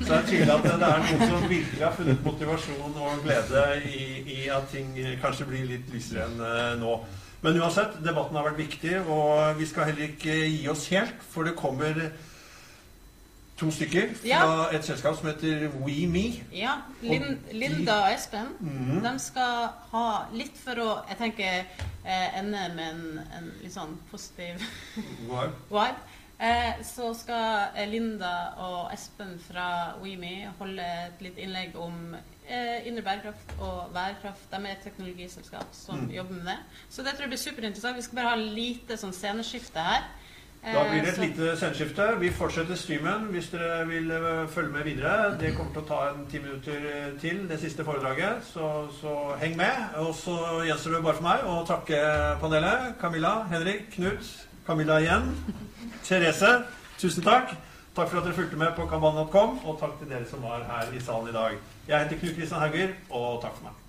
[0.00, 4.06] Så jeg tydelig at det er noen som virkelig har funnet motivasjon og glede i,
[4.38, 6.96] i at ting kanskje blir litt lysere enn eh, nå.
[7.44, 11.44] Men uansett, debatten har vært viktig, og vi skal heller ikke gi oss helt, for
[11.44, 11.98] det kommer
[13.56, 14.68] to stykker fra Ja.
[14.72, 16.42] et selskap som heter WeMe.
[16.52, 19.02] Ja, Lin, Linda og Espen Mm.
[19.02, 21.64] de skal ha litt for å Jeg tenker
[22.04, 24.58] eh, ende med en, en litt sånn positiv
[25.70, 25.94] vibe.
[26.40, 32.16] Eh, så skal eh, Linda og Espen fra WeMe holde et litt innlegg om
[32.48, 34.50] eh, indre bærekraft og værkraft.
[34.50, 36.10] De er et teknologiselskap som Mm.
[36.10, 36.58] jobber med det.
[36.90, 37.96] Så det tror jeg blir superinteressant.
[37.96, 40.02] Vi skal bare ha lite sånn sceneskifte her.
[40.64, 42.06] Da blir det et Eh, så- lite sendeskifte.
[42.20, 45.36] Vi fortsetter streamen hvis dere vil eh, følge med videre.
[45.40, 49.34] Det kommer til å ta en ti minutter eh, til, det siste foredraget, så, så
[49.40, 49.74] heng med.
[49.96, 52.00] Og så gjenstår det bare for meg å takke
[52.40, 52.94] panelet.
[53.00, 54.32] Camilla, Henrik, Knut,
[54.66, 55.28] Camilla igjen.
[56.08, 56.64] Therese,
[56.98, 57.52] tusen takk.
[57.94, 60.88] Takk for at dere fulgte med på kamban.com, og takk til dere som var her
[60.96, 61.52] i salen i dag.
[61.88, 63.83] Jeg heter Knut Kristian Hauger, og takk for meg.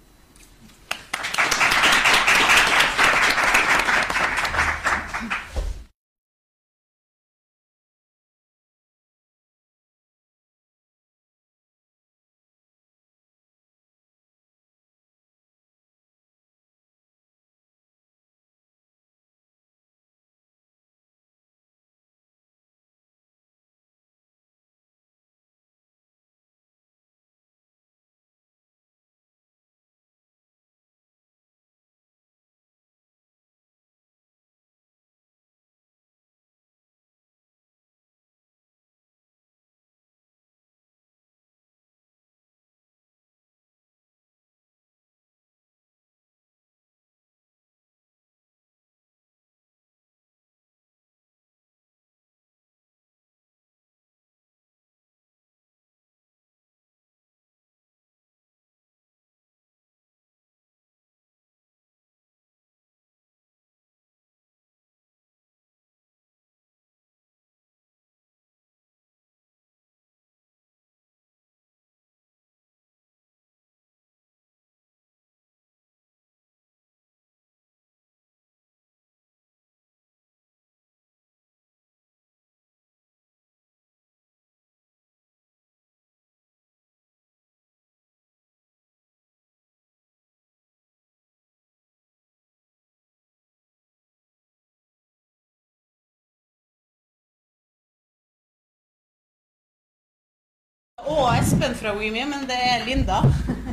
[101.05, 103.21] Og Espen fra WeMe, men det er Linda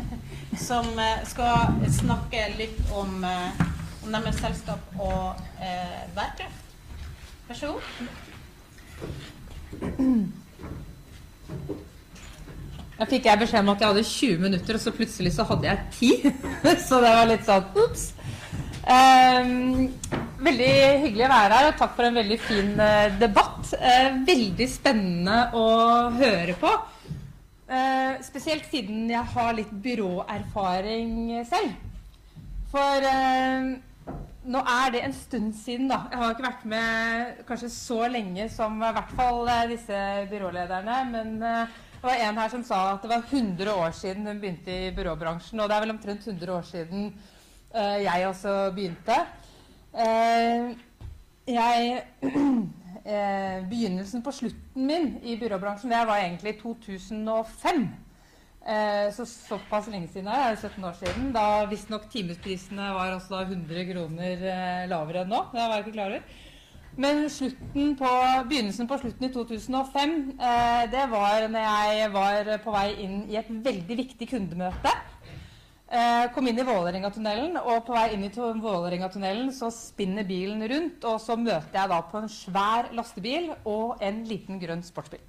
[0.66, 3.62] som eh, skal snakke litt om, eh,
[4.04, 6.60] om deres selskap og eh, bærekraft.
[7.48, 7.82] Vær så god.
[12.98, 15.70] Da fikk jeg beskjed om at jeg hadde 20 minutter, og så plutselig så hadde
[15.70, 16.32] jeg 10.
[16.86, 18.04] så det var litt sånn ops.
[18.82, 19.88] Um,
[20.42, 20.72] veldig
[21.06, 23.72] hyggelig å være her, og takk for en veldig fin uh, debatt.
[24.26, 25.66] Veldig spennende å
[26.18, 26.70] høre på.
[27.72, 31.14] Uh, spesielt siden jeg har litt byråerfaring
[31.48, 31.72] selv.
[32.72, 33.06] For
[34.52, 36.02] nå er det en stund siden, da.
[36.10, 39.98] Jeg har ikke vært med kanskje så lenge som i hvert fall disse
[40.30, 40.96] byrålederne.
[41.12, 41.34] Men
[42.02, 44.90] det var en her som sa at det var 100 år siden hun begynte i
[44.90, 45.60] byråbransjen.
[45.62, 47.04] Og det er vel omtrent 100 år siden
[47.74, 49.18] uh, jeg også begynte.
[49.94, 50.74] Uh,
[51.46, 52.02] jeg
[53.06, 57.84] uh, Begynnelsen på slutten min i byråbransjen det var egentlig 2005.
[59.12, 61.32] så såpass lenge siden er det 17 år siden.
[61.34, 64.44] Da visstnok timesprisene var også 100 kroner
[64.86, 65.40] lavere enn nå.
[65.50, 66.22] Det var jeg ikke klar over.
[66.96, 67.24] Men
[67.96, 68.08] på,
[68.48, 73.38] begynnelsen på slutten i 2005, eh, det var når jeg var på vei inn i
[73.40, 74.92] et veldig viktig kundemøte.
[75.92, 81.02] Eh, kom inn i Vålerengatunnelen, og på vei inn i Vålerengatunnelen så spinner bilen rundt,
[81.04, 85.20] og så møter jeg da på en svær lastebil og en liten grønn sportsbil.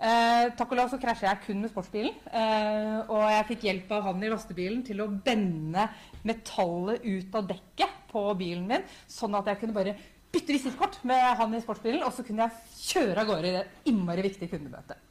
[0.00, 3.92] Eh, takk og lov så krasjer jeg kun med sportsbilen, eh, og jeg fikk hjelp
[3.94, 5.86] av han i lastebilen til å bende
[6.26, 9.94] metallet ut av dekket på bilen min, sånn at jeg kunne bare
[10.34, 13.64] bytte visittkort med han i sportsbilen, og så kunne jeg kjøre av gårde i det
[13.92, 15.09] innmari viktige kundemøtet.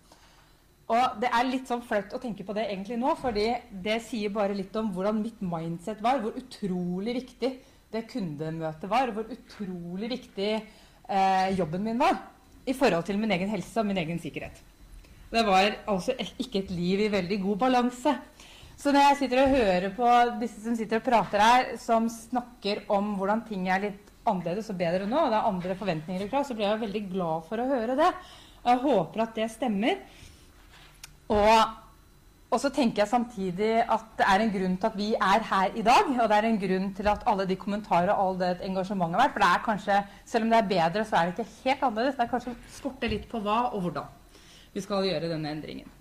[0.90, 3.46] Og det er litt sånn flaut å tenke på det egentlig nå, fordi
[3.84, 7.52] det sier bare litt om hvordan mitt mindset var, hvor utrolig viktig
[7.94, 12.18] det kundemøtet var, hvor utrolig viktig eh, jobben min var
[12.70, 14.58] i forhold til min egen helse og min egen sikkerhet.
[15.30, 18.16] Det var altså ikke et liv i veldig god balanse.
[18.80, 20.12] Så når jeg sitter og hører på
[20.42, 24.80] disse som sitter og prater her, som snakker om hvordan ting er litt annerledes og
[24.80, 27.62] bedre nå, og det er andre forventninger i krav, så blir jeg veldig glad for
[27.62, 28.10] å høre det.
[28.64, 30.02] Og jeg håper at det stemmer.
[31.30, 31.76] Og,
[32.50, 35.76] og, så tenker jeg samtidig at det er en grunn til at vi er her
[35.78, 36.10] i dag.
[36.16, 39.28] Og det er en grunn til at alle de kommentarer og all det engasjementet har
[39.28, 39.36] vært.
[39.36, 42.18] For det er kanskje, selv om det er bedre, så er det ikke helt annerledes.
[42.18, 44.16] Det er kanskje skorter litt på hva og hvordan
[44.74, 45.99] vi skal gjøre denne endringen.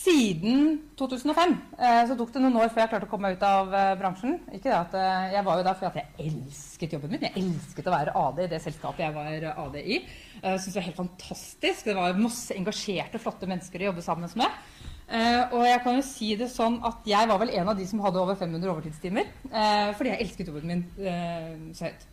[0.00, 3.42] Siden 2005 eh, så tok det noen år før jeg klarte å komme meg ut
[3.44, 4.38] av eh, bransjen.
[4.48, 7.26] Ikke det at eh, Jeg var jo der fordi jeg elsket jobben min.
[7.26, 9.98] Jeg elsket å være AD i det selskapet jeg var AD i.
[10.40, 11.90] Jeg synes Det var helt fantastisk.
[11.90, 14.62] Det var masse engasjerte, flotte mennesker å jobbe sammen med.
[15.50, 18.00] og jeg kan jo si det sånn at jeg var vel en av de som
[18.04, 19.28] hadde over 500 overtidstimer.
[19.98, 22.08] fordi jeg elsket jobben min så høyt.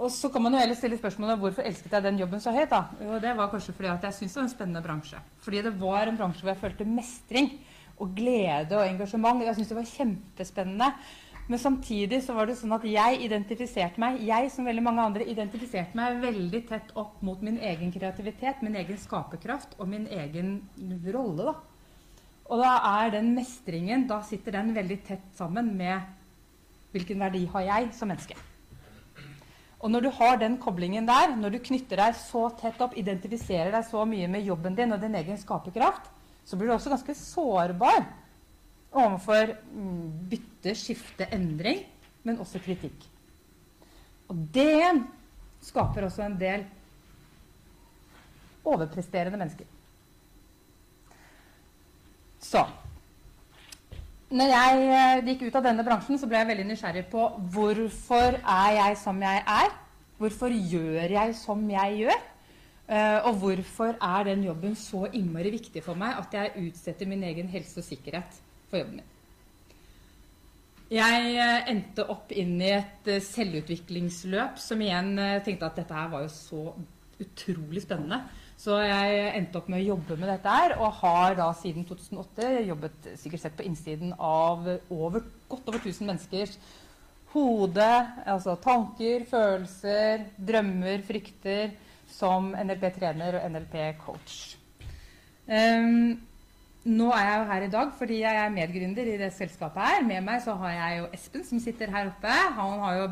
[0.00, 2.70] Og så kan man jo heller stille spørsmålet hvorfor elsket jeg den jobben så høyt.
[2.70, 2.86] da?
[3.04, 5.18] Jo, det var kanskje fordi at jeg syntes det var en spennende bransje.
[5.44, 7.50] Fordi det var en bransje hvor jeg følte mestring
[8.00, 9.44] og glede og engasjement.
[9.44, 10.88] Jeg syntes det var kjempespennende.
[11.50, 15.26] Men samtidig så var det sånn at jeg identifiserte meg jeg som veldig mange andre,
[15.26, 20.60] identifiserte meg veldig tett opp mot min egen kreativitet, min egen skaperkraft og min egen
[21.10, 21.50] rolle.
[21.50, 21.56] da.
[22.50, 22.70] Og da
[23.02, 26.00] er den mestringen Da sitter den veldig tett sammen med
[26.94, 28.38] hvilken verdi har jeg som menneske.
[29.80, 33.72] Og når du har den koblingen der, når du knytter deg så tett opp, identifiserer
[33.72, 36.10] deg så mye med jobben din og din egen skaperkraft,
[36.44, 38.02] så blir du også ganske sårbar
[38.90, 41.84] overfor mm, bytte, skifte, endring,
[42.26, 43.06] men også kritikk.
[44.28, 45.00] Og det
[45.64, 46.66] skaper også en del
[48.68, 49.68] overpresterende mennesker.
[52.40, 52.64] Så
[54.30, 58.36] når jeg eh, gikk ut av denne bransjen, så ble jeg veldig nysgjerrig på hvorfor
[58.38, 59.72] er jeg som jeg er?
[60.20, 62.20] Hvorfor gjør jeg som jeg gjør?
[62.90, 67.22] Uh, og hvorfor er den jobben så innmari viktig for meg at jeg utsetter min
[67.22, 69.12] egen helse og sikkerhet for jobben min?
[70.90, 75.14] Jeg uh, endte opp inn i et selvutviklingsløp som igjen
[75.46, 76.64] tenkte at dette her var jo så
[77.22, 78.24] utrolig spennende.
[78.60, 82.50] Så jeg endte opp med å jobbe med dette her, og har da siden 2008
[82.68, 86.58] jobbet sikkert sett på innsiden av over, godt over 1000 menneskers
[87.32, 87.88] hode,
[88.28, 91.72] altså tanker, følelser, drømmer, frykter,
[92.10, 94.38] som NLP-trener og NLP-coach.
[95.46, 96.02] Um, ehm,
[96.88, 100.04] nå er jeg jo her i dag fordi jeg er medgründer i det selskapet her.
[100.06, 102.36] Med meg så har jeg jo Espen som sitter her oppe.
[102.56, 103.08] Han har jo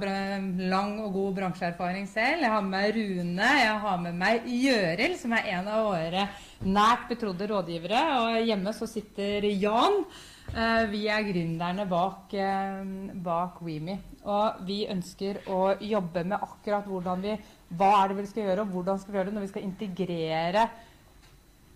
[0.71, 2.47] lang og god bransjeerfaring selv.
[2.47, 3.51] Jeg har med meg Rune.
[3.61, 6.25] Jeg har med meg Gjøril, som er en av våre
[6.65, 8.03] nært betrodde rådgivere.
[8.23, 10.01] Og hjemme så sitter Jan.
[10.49, 12.85] Eh, Vi er gründerne bak, eh,
[13.15, 14.01] bak WeMe.
[14.25, 17.39] Og vi ønsker å jobbe med akkurat hvordan vi
[17.69, 19.63] Hva er det vi skal gjøre, og hvordan skal vi gjøre det når vi skal
[19.63, 20.71] integrere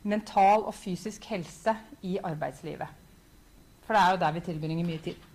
[0.02, 2.88] mental og fysisk helse i arbeidslivet.
[3.86, 5.28] For det er jo der vi tilbringer mye tid.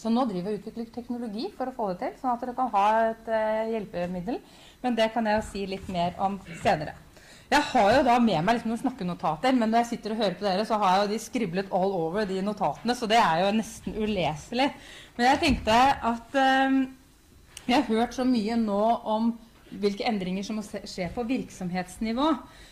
[0.00, 2.56] Så nå driver vi og utvikler teknologi for å få det til, sånn at dere
[2.56, 4.38] kan ha et eh, hjelpemiddel.
[4.80, 6.94] Men det kan jeg jo si litt mer om senere.
[7.50, 10.36] Jeg har jo da med meg liksom noen snakkenotater, men når jeg sitter og hører
[10.38, 13.42] på dere, så har jeg jo de skriblet all over de notatene, så det er
[13.42, 14.68] jo nesten uleselig.
[15.16, 15.78] Men jeg tenkte
[16.12, 16.78] at eh,
[17.66, 18.84] vi har hørt så mye nå
[19.16, 19.32] om
[19.70, 22.26] hvilke endringer som må skje på virksomhetsnivå.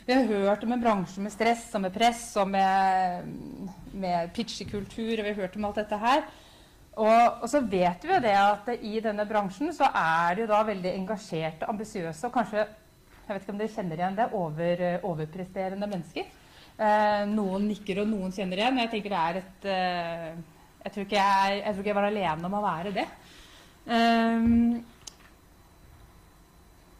[0.09, 3.31] Vi har hørt om en bransje med stress og med press og med,
[3.93, 6.27] med pitchekultur, og vi har hørt om alt dette her.
[6.99, 10.51] Og, og så vet vi jo det at i denne bransjen så er det jo
[10.51, 12.67] da veldig engasjerte, ambisiøse og kanskje
[13.29, 16.29] jeg vet ikke om dere kjenner igjen det, over, overpresterende mennesker.
[16.81, 18.79] Eh, noen nikker, og noen kjenner igjen.
[18.81, 20.39] Jeg tenker det er et eh,
[20.87, 23.05] jeg, tror jeg, jeg tror ikke jeg var alene om å være det.
[23.93, 24.79] Ehm,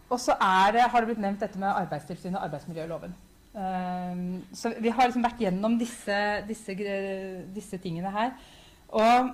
[0.09, 3.17] og så har det blitt nevnt dette med Arbeidstilsynet og arbeidsmiljøloven.
[3.59, 6.17] Ehm, så vi har liksom vært gjennom disse,
[6.49, 6.77] disse,
[7.55, 8.35] disse tingene her.
[8.89, 9.31] Og,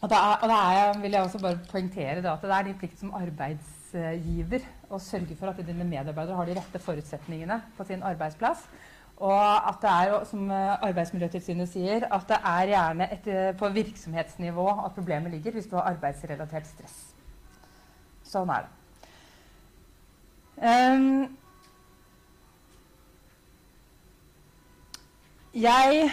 [0.00, 3.00] og da, og da er, vil jeg også bare poengtere at det er din plikt
[3.00, 8.64] som arbeidsgiver å sørge for at dine medarbeidere har de rette forutsetningene på sin arbeidsplass.
[9.18, 13.70] Og at det er, som eh, Arbeidsmiljøtilsynet sier, at det er gjerne et, eh, på
[13.74, 17.00] virksomhetsnivå at problemet ligger hvis du har arbeidsrelatert stress.
[18.22, 18.77] Sånn er det.
[20.58, 21.28] Ehm,
[25.54, 26.08] jeg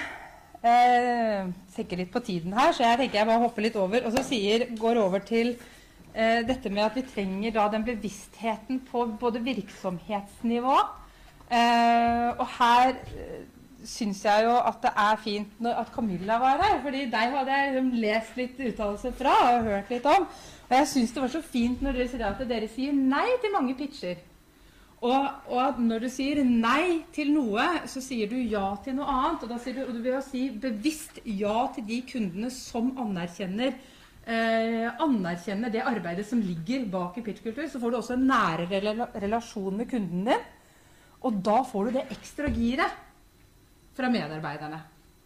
[0.61, 4.05] eh, tenker litt på tiden her, så jeg tenker jeg bare hopper litt over.
[4.05, 5.55] Og så sier, går over til
[6.13, 10.77] eh, dette med at vi trenger da den bevisstheten på både virksomhetsnivå
[11.49, 13.41] eh, Og her eh,
[13.85, 16.79] syns jeg jo at det er fint når, at Camilla var her.
[16.85, 20.29] fordi deg hadde jeg liksom lest litt uttalelser fra og hørt litt om.
[20.69, 23.53] Og jeg syns det var så fint når dere sier at dere sier nei til
[23.57, 24.23] mange pitcher.
[25.03, 29.43] Og, og når du sier nei til noe, så sier du ja til noe annet.
[29.43, 33.75] Og da sier du, og du vil si bevisst ja til de kundene som anerkjenner
[34.25, 37.67] eh, anerkjenner det arbeidet som ligger bak i pitchkultur.
[37.69, 38.67] Så får du også en nære
[39.21, 40.49] relasjon med kunden din.
[41.25, 43.01] Og da får du det ekstra giret
[43.95, 44.81] fra medarbeiderne.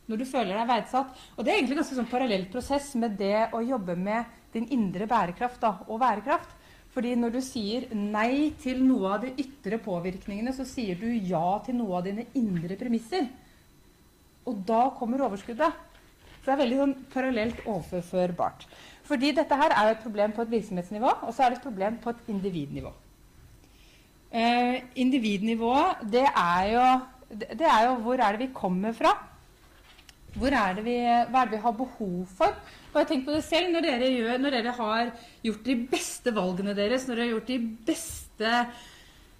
[0.09, 1.17] Når du føler deg verdsatt.
[1.37, 4.65] Og det er egentlig en ganske sånn parallell prosess med det å jobbe med din
[4.73, 6.55] indre bærekraft da, og værekraft.
[6.93, 11.59] Fordi når du sier nei til noe av de ytre påvirkningene, så sier du ja
[11.65, 13.27] til noe av dine indre premisser.
[14.49, 15.85] Og da kommer overskuddet.
[16.39, 18.65] Så det er veldig sånn parallelt overførbart.
[19.05, 21.67] Fordi dette her er jo et problem på et virksomhetsnivå, og så er det et
[21.67, 22.91] problem på et individnivå.
[24.29, 26.85] Eh, individnivået, det er, jo,
[27.59, 29.13] det er jo hvor er det vi kommer fra?
[30.37, 32.53] Hvor er det vi, hva er det vi har behov for?
[32.93, 35.11] Bare tenk på det selv når dere, gjør, når dere har
[35.45, 38.53] gjort de beste valgene deres, når dere har gjort de beste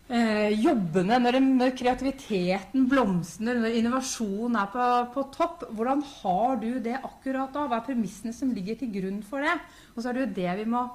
[0.10, 5.68] eh, jobbene, når, det, når kreativiteten blomstrer, når innovasjonen er på, på topp.
[5.78, 7.68] Hvordan har du det akkurat da?
[7.70, 9.58] Hva er premissene som ligger til grunn for det?
[9.96, 10.88] Og så er det jo det vi må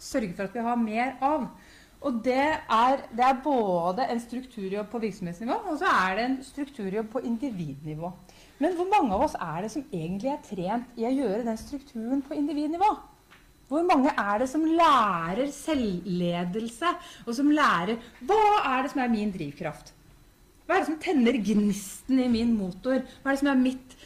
[0.00, 1.50] sørge for at vi har mer av.
[2.06, 6.40] Og det er, det er både en strukturjobb på virksomhetsnivå, og så er det en
[6.44, 8.12] strukturjobb på individnivå.
[8.62, 11.60] Men hvor mange av oss er det som egentlig er trent i å gjøre den
[11.60, 12.88] strukturen på individnivå?
[13.66, 16.92] Hvor mange er det som lærer selvledelse,
[17.26, 18.38] og som lærer Hva
[18.76, 19.90] er det som er min drivkraft?
[20.66, 23.02] Hva er det som tenner gnisten i min motor?
[23.22, 23.96] Hva er det som er mitt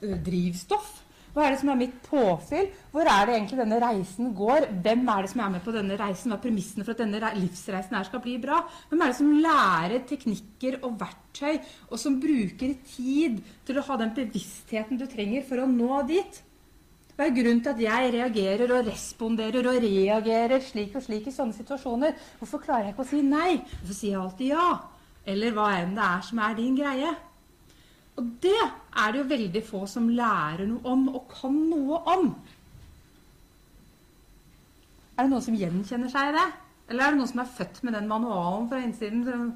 [0.00, 1.01] drivstoff?
[1.32, 2.66] Hva er det som er mitt påfyll?
[2.92, 4.66] Hvor er det egentlig denne reisen går?
[4.84, 6.28] Hvem er det som er med på denne reisen?
[6.28, 8.58] Hva er premissene for at denne livsreisen her skal bli bra?
[8.90, 11.56] Hvem er det som lærer teknikker og verktøy,
[11.88, 16.42] og som bruker tid til å ha den bevisstheten du trenger for å nå dit?
[17.16, 21.34] Hva er grunnen til at jeg reagerer og responderer og reagerer slik og slik i
[21.34, 22.16] sånne situasjoner?
[22.40, 23.58] Hvorfor klarer jeg ikke å si nei?
[23.80, 24.70] Hvorfor sier jeg alltid ja?
[25.32, 27.12] Eller hva enn det er som er din greie?
[28.20, 32.28] Og det er det jo veldig få som lærer noe om og kan noe om.
[35.16, 36.46] Er det noen som gjenkjenner seg i det?
[36.90, 39.52] Eller er det noen som er født med den manualen fra innsiden?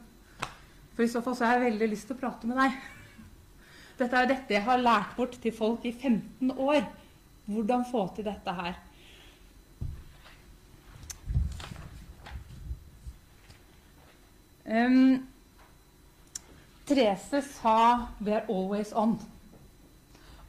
[0.96, 2.76] For i så fall så har jeg veldig lyst til å prate med deg.
[3.96, 6.82] Dette er dette jeg har lært bort til folk i 15 år.
[7.46, 8.80] Hvordan få til dette her.
[14.66, 15.26] Um,
[16.86, 19.18] Therese sa 'We are always on'.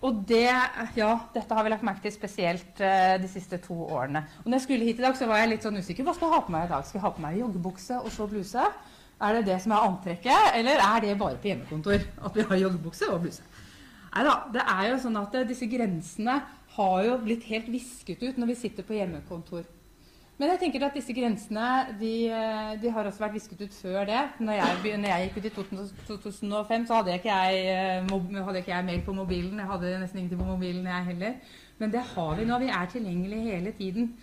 [0.01, 0.49] Og det,
[0.95, 4.21] ja, dette har vi lagt merke til spesielt uh, de siste to årene.
[4.43, 6.05] Og når jeg skulle hit i dag, så var jeg litt sånn usikker.
[6.05, 6.85] Hva skal jeg ha på meg i dag?
[6.85, 8.65] Skal jeg ha på meg joggebukse og så bluse?
[9.17, 12.61] Er det det som er antrekket, eller er det bare på hjemmekontor at vi har
[12.61, 13.41] joggebukse og bluse?
[14.13, 16.35] Nei da, det er jo sånn at eh, disse grensene
[16.77, 19.65] har jo blitt helt visket ut når vi sitter på hjemmekontor.
[20.37, 24.03] Men jeg tenker at disse grensene de, eh, de har også vært visket ut før
[24.05, 24.19] det.
[24.37, 25.53] Når jeg, når jeg gikk ut i
[26.11, 29.57] 2005, så hadde ikke jeg, eh, hadde ikke jeg mail på mobilen.
[29.57, 31.33] Jeg hadde nesten ingenting på mobilen, jeg heller.
[31.79, 32.59] Men det har vi nå.
[32.61, 34.13] Vi er tilgjengelige hele tiden.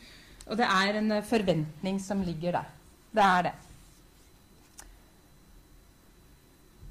[0.46, 2.70] Og det er en eh, forventning som ligger der.
[3.14, 3.54] Det er det.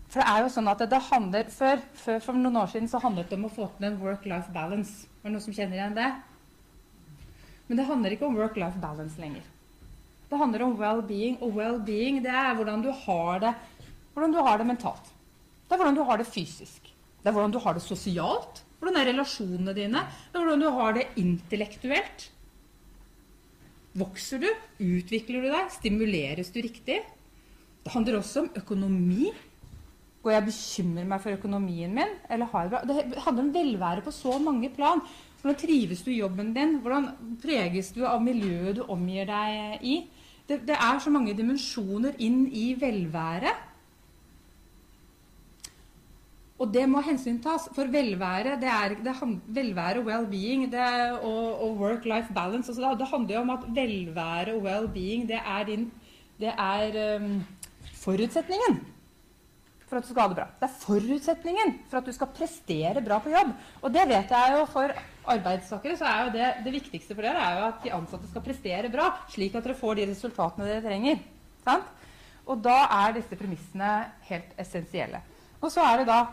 [0.10, 3.00] For det er jo sånn at det handler Før, før for noen år siden så
[3.02, 5.08] handlet det om å få til en work-life balance.
[5.24, 6.12] Er det noen som kjenner igjen det?
[7.68, 9.46] Men det handler ikke om work-life balance lenger.
[10.30, 13.54] Det handler om well-being, og well-being det er hvordan du har det
[14.14, 15.08] hvordan du har det mentalt.
[15.66, 16.92] Det er hvordan du har det fysisk.
[17.24, 18.62] Det er hvordan du har det sosialt.
[18.80, 20.04] Hvordan er relasjonene dine?
[20.30, 22.28] Det er hvordan du har det intellektuelt.
[23.98, 24.50] Vokser du?
[24.82, 25.74] Utvikler du deg?
[25.74, 27.00] Stimuleres du riktig?
[27.84, 29.32] Det handler også om økonomi.
[30.24, 32.14] Går jeg og bekymrer meg for økonomien min?
[32.32, 32.84] Eller har jeg bra?
[32.88, 35.02] Det handler om velvære på så mange plan.
[35.44, 36.78] Hvordan trives du i jobben din?
[36.80, 37.10] Hvordan
[37.44, 39.98] preges du av miljøet du omgir deg i?
[40.48, 43.70] Det, det er så mange dimensjoner inn i velværet.
[46.64, 47.68] Og det må hensyntas.
[47.76, 49.18] For velvære, det er, det
[49.60, 54.56] velvære og well-being og, og work-life balance altså det, det handler jo om at velvære
[54.56, 55.90] og well-being det er, din,
[56.40, 57.42] det er um,
[58.00, 58.80] forutsetningen
[59.90, 60.52] for at du skal ha det bra.
[60.62, 63.52] Det er forutsetningen for at du skal prestere bra på jobb.
[63.82, 64.96] Og det vet jeg jo for
[65.30, 68.46] arbeidstakere, så er jo det det viktigste for dere er jo at de ansatte skal
[68.46, 71.22] prestere bra, slik at dere får de resultatene dere trenger.
[71.64, 71.90] Sant?
[72.44, 73.92] Og da er disse premissene
[74.28, 75.22] helt essensielle.
[75.64, 76.26] Og så er det da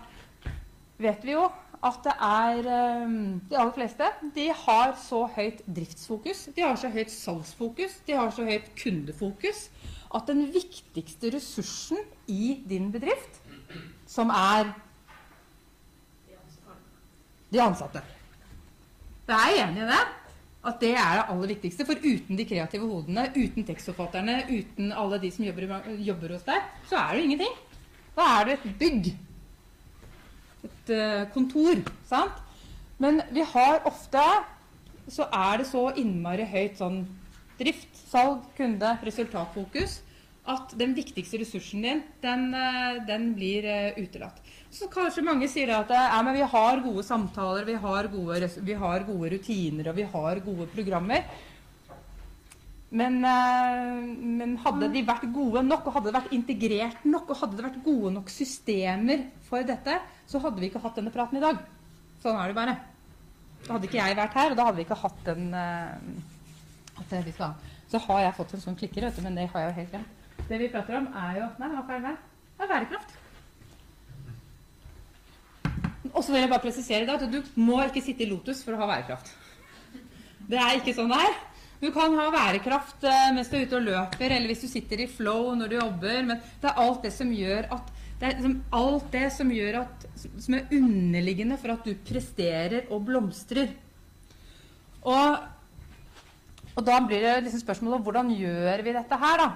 [1.00, 1.46] vet vi jo
[1.80, 4.04] at det er øhm, De aller fleste
[4.34, 9.70] de har så høyt driftsfokus, de har så høyt salgsfokus, de har så høyt kundefokus
[10.14, 11.98] at den viktigste ressursen
[12.28, 13.40] i din bedrift,
[14.06, 14.72] som er
[17.50, 18.02] de ansatte
[19.28, 20.02] Jeg er enig i det.
[20.60, 21.86] At det er det aller viktigste.
[21.88, 26.70] For uten de kreative hodene, uten tekstforfatterne, uten alle de som jobber, jobber hos deg,
[26.90, 27.58] så er det ingenting.
[28.16, 29.12] Da er du et bygg
[30.66, 31.80] et uh, kontor.
[32.08, 32.40] Sant?
[33.00, 34.24] Men vi har ofte
[35.10, 37.00] så er det så innmari høyt sånn
[37.58, 40.00] drift, salg, kunde, resultatfokus
[40.50, 44.40] at den viktigste ressursen din, den, eh, den blir uh, utelatt.
[44.70, 49.06] Så kanskje mange sier at ja, vi har gode samtaler, vi har gode, vi har
[49.06, 51.24] gode rutiner og vi har gode programmer.
[52.90, 53.98] Men, eh,
[54.40, 57.66] men hadde de vært gode nok, og hadde det vært integrert nok, og hadde det
[57.68, 61.60] vært gode nok systemer for dette, så hadde vi ikke hatt denne praten i dag.
[62.22, 62.76] Sånn er det bare.
[63.62, 67.14] Da hadde ikke jeg vært her, og da hadde vi ikke hatt den eh, at
[67.26, 67.76] vi skal ha.
[67.90, 70.18] Så har jeg fått en sånn klikker, men det har jeg jo helt glemt.
[70.50, 72.16] Det vi prater om, er jo Nei, hva er det?
[72.58, 73.19] Det er bærekraft.
[76.10, 78.74] Og så vil jeg bare presisere det at du må ikke sitte i Lotus for
[78.74, 79.30] å ha værekraft.
[80.50, 81.38] Det er ikke sånn det er.
[81.80, 85.00] Du kan ha bærekraft eh, mens du er ute og løper, eller hvis du sitter
[85.00, 88.34] i flow når du jobber, men det er alt det som gjør at det er
[88.36, 93.70] liksom alt det som gjør at som er underliggende for at du presterer og blomstrer.
[95.08, 95.38] Og,
[96.74, 99.48] og da blir det liksom spørsmålet hvordan gjør vi dette her, da?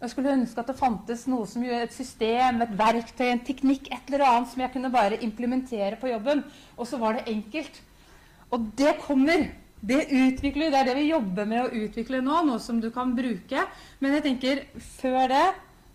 [0.00, 3.90] Jeg skulle ønske at det fantes noe som gjør et system, et verktøy, en teknikk,
[3.92, 6.40] et eller annet som jeg kunne bare implementere på jobben.
[6.80, 7.82] Og så var det enkelt.
[8.48, 9.50] Og det kommer.
[9.80, 10.70] Det utvikler vi.
[10.72, 13.66] Det er det vi jobber med å utvikle nå, noe som du kan bruke.
[14.00, 14.64] Men jeg tenker
[14.96, 15.44] før det,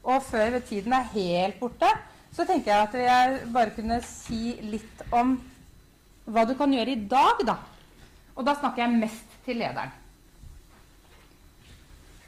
[0.06, 1.90] og før tiden er helt borte,
[2.36, 5.34] så tenker jeg at jeg bare kunne si litt om
[6.30, 7.58] hva du kan gjøre i dag, da.
[8.38, 10.05] Og da snakker jeg mest til lederen.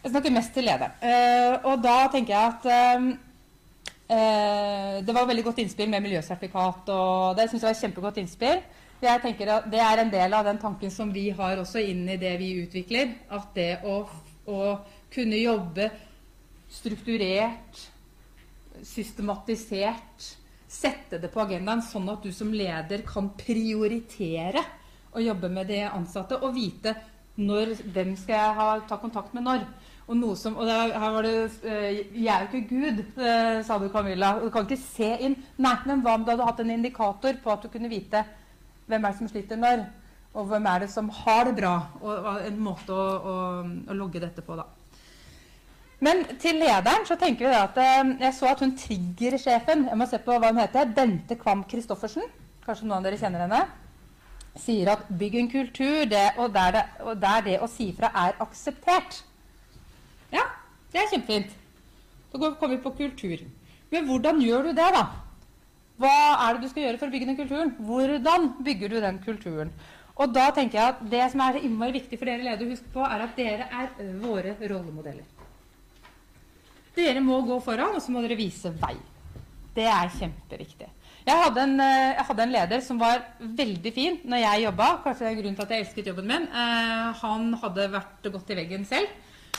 [0.03, 0.94] Jeg snakker mest til lederen.
[1.02, 3.07] Eh, og da tenker jeg at eh,
[4.14, 8.22] eh, Det var veldig godt innspill med miljøsertifikat, og det syns jeg var et kjempegodt
[8.22, 8.61] innspill.
[9.02, 12.07] Jeg tenker at Det er en del av den tanken som vi har også inn
[12.10, 13.14] i det vi utvikler.
[13.30, 13.99] At det å,
[14.48, 14.61] å
[15.14, 15.90] kunne jobbe
[16.69, 17.84] strukturert,
[18.84, 20.32] systematisert,
[20.68, 24.61] sette det på agendaen sånn at du som leder kan prioritere
[25.15, 26.94] å jobbe med de ansatte og vite
[27.38, 29.64] når, hvem skal jeg ha, ta kontakt med når.
[30.07, 33.77] Og som, og der, her var det eh, 'Jeg er jo ikke Gud', eh, sa
[33.77, 34.39] du, Camilla.
[34.39, 35.35] Du kan ikke se inn.
[35.57, 38.23] Nei, men hva om du hadde hatt en indikator på at du kunne vite
[38.88, 39.85] hvem er det som sliter når?
[40.34, 41.73] Og hvem er det som har det bra?
[42.01, 43.35] Og en måte å, å,
[43.89, 44.63] å logge dette på, da.
[45.99, 50.05] Men til lederen så tenker vi at eh, Jeg så at hun trigger-sjefen Jeg må
[50.05, 50.88] se på hva hun heter.
[50.95, 52.23] Bente Kvam Christoffersen.
[52.63, 53.63] Kanskje noen av dere kjenner henne.
[54.57, 58.13] Sier at bygg en kultur det, og, der det, og der det å si fra
[58.15, 59.25] er akseptert.
[60.33, 60.43] Ja,
[60.93, 61.55] det er kjempefint.
[62.31, 63.45] Da kommer vi på kultur.
[63.91, 65.05] Men hvordan gjør du det, da?
[65.97, 67.71] Hva er det du skal gjøre for å bygge den kulturen?
[67.87, 69.71] Hvordan bygger du den kulturen?
[70.17, 72.91] Og da tenker jeg at Det som er innmari viktig for dere ledere å huske
[72.93, 75.25] på, er at dere er våre rollemodeller.
[76.97, 78.95] Dere må gå foran, og så må dere vise vei.
[79.77, 80.89] Det er kjempeviktig.
[81.27, 84.87] Jeg hadde, en, eh, jeg hadde en leder som var veldig fin når jeg jobba.
[85.03, 86.45] Kanskje det er grunnen til at jeg elsket jobben min.
[86.47, 89.09] Eh, han hadde vært gått i veggen selv.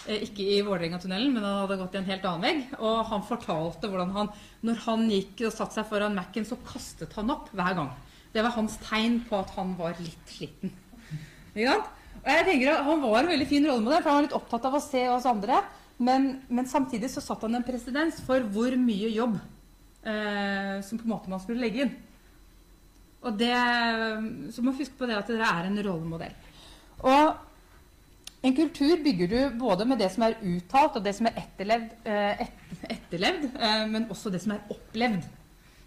[0.07, 2.77] Eh, ikke i Vålerenga-tunnelen, men han hadde gått i en helt annen vegg.
[2.79, 4.31] Og han fortalte hvordan han,
[4.67, 7.91] når han gikk og satte seg foran Mac-en, så kastet han opp hver gang.
[8.35, 10.75] Det var hans tegn på at han var litt sliten.
[11.55, 11.95] Ikke sant?
[12.19, 14.67] Og jeg tenker at Han var en veldig fin rollemodell, for han var litt opptatt
[14.69, 15.63] av å se oss andre.
[15.99, 19.39] Men, men samtidig så satt han en presedens for hvor mye jobb
[20.07, 21.97] eh, som på en måte man skulle legge inn.
[23.27, 23.51] Og det,
[24.55, 26.37] Så må man huske på det at dere er en rollemodell.
[27.03, 27.48] Og
[28.43, 31.95] en kultur bygger du både med det som er uttalt, og det som er etterlevd,
[32.07, 35.27] eh, et, etterlevd eh, men også det som er opplevd.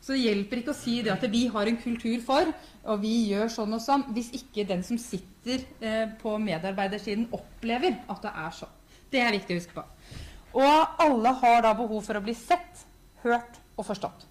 [0.01, 2.49] Så det hjelper ikke å si det at vi har en kultur for,
[2.89, 8.01] og vi gjør sånn og sånn, hvis ikke den som sitter eh, på medarbeidersiden, opplever
[8.09, 8.75] at det er sånn.
[9.11, 9.85] Det er viktig å huske på.
[10.61, 12.83] Og alle har da behov for å bli sett,
[13.23, 14.30] hørt og forstått.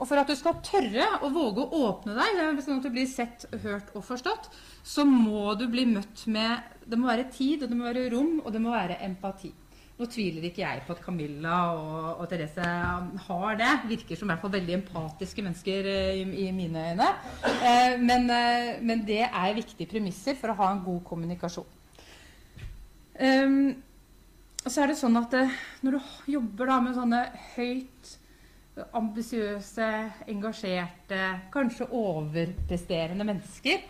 [0.00, 3.08] Og for at du skal tørre å våge å åpne deg, sånn at du blir
[3.08, 4.48] sett, hørt og forstått,
[4.82, 8.38] så må du bli møtt med Det må være tid, og det må være rom,
[8.40, 9.52] og det må være empati.
[10.00, 12.68] Nå tviler ikke jeg på at Camilla og, og Therese
[13.26, 13.72] har det.
[13.90, 17.08] Virker som i hvert fall veldig empatiske mennesker eh, i, i mine øyne.
[17.44, 21.68] Eh, men, eh, men, det er viktige premisser for å ha en god kommunikasjon.
[23.20, 23.74] Um,
[24.64, 25.52] så er det sånn at eh,
[25.84, 27.20] når du jobber da med sånne
[27.58, 28.14] høyt
[28.96, 29.88] ambisiøse,
[30.30, 31.20] engasjerte,
[31.52, 33.84] kanskje overpresterende mennesker.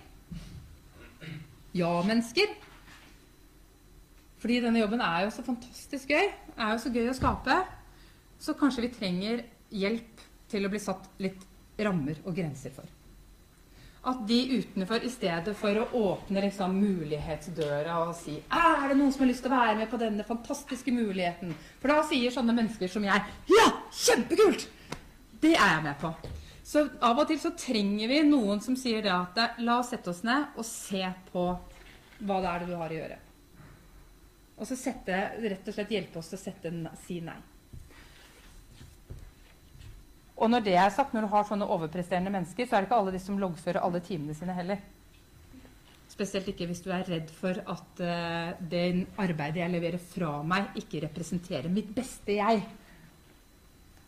[1.76, 2.54] Ja-mennesker.
[4.40, 7.58] Fordi denne jobben er jo så fantastisk gøy, er jo så gøy å skape,
[8.40, 11.44] så kanskje vi trenger hjelp til å bli satt litt
[11.80, 12.88] rammer og grenser for.
[14.02, 19.12] At de utenfor, i stedet for å åpne liksom mulighetsdøra og si 'Er det noen
[19.12, 22.54] som har lyst til å være med på denne fantastiske muligheten?' For da sier sånne
[22.56, 24.68] mennesker som jeg 'Ja, kjempekult!'
[25.40, 26.14] Det er jeg med på.
[26.64, 30.08] Så av og til så trenger vi noen som sier det at 'La oss sette
[30.08, 31.58] oss ned og se på
[32.22, 33.18] hva det er det du har å gjøre'.
[34.60, 37.36] Og så sette, rett og slett hjelpe oss til å sette, si nei.
[40.40, 42.98] Og når det er sagt, når du har sånne overpresterende mennesker, så er det ikke
[43.02, 44.80] alle de som loggfører alle timene sine heller.
[46.10, 48.84] Spesielt ikke hvis du er redd for at uh, det
[49.20, 52.64] arbeidet jeg leverer fra meg, ikke representerer mitt beste jeg.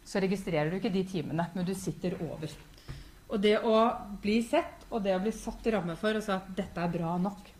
[0.08, 2.52] Så registrerer du ikke de timene, men du sitter over.
[3.32, 3.76] Og det å
[4.24, 7.14] bli sett, og det å bli satt ramme for og si at dette er bra
[7.20, 7.51] nok,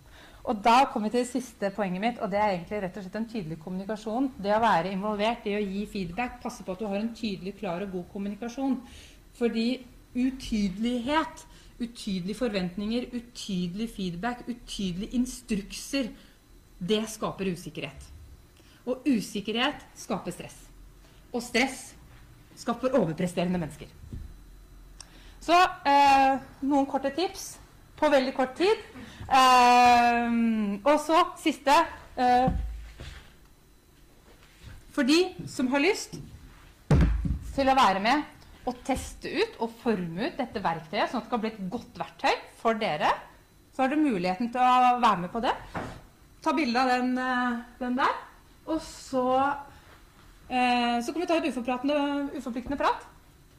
[0.42, 3.04] og da kommer vi til det siste poenget mitt, og det er egentlig rett og
[3.04, 4.26] slett en tydelig kommunikasjon.
[4.42, 7.54] Det å være involvert, det å gi feedback, passe på at du har en tydelig,
[7.60, 8.74] klar og god kommunikasjon.
[9.38, 9.66] Fordi
[10.18, 11.46] utydelighet,
[11.78, 16.10] utydelige forventninger, utydelig feedback, utydelige instrukser,
[16.82, 18.10] det skaper usikkerhet.
[18.82, 20.58] Og usikkerhet skaper stress.
[21.30, 21.92] Og stress
[22.58, 23.86] skaper overpresterende mennesker.
[25.42, 25.54] Så
[25.86, 27.61] eh, noen korte tips
[28.02, 28.82] på veldig kort tid.
[29.32, 31.72] Uh, og så siste
[32.18, 32.50] uh,
[34.92, 36.18] For de som har lyst
[37.52, 38.26] til å være med
[38.68, 41.96] og teste ut og forme ut dette verktøyet, sånn at det kan bli et godt
[41.98, 43.10] verktøy for dere,
[43.72, 45.54] så har du muligheten til å være med på det.
[46.44, 48.20] Ta bilde av den, uh, den, der.
[48.70, 49.24] Og så,
[50.46, 53.08] så kan vi ta et uforpliktende prat.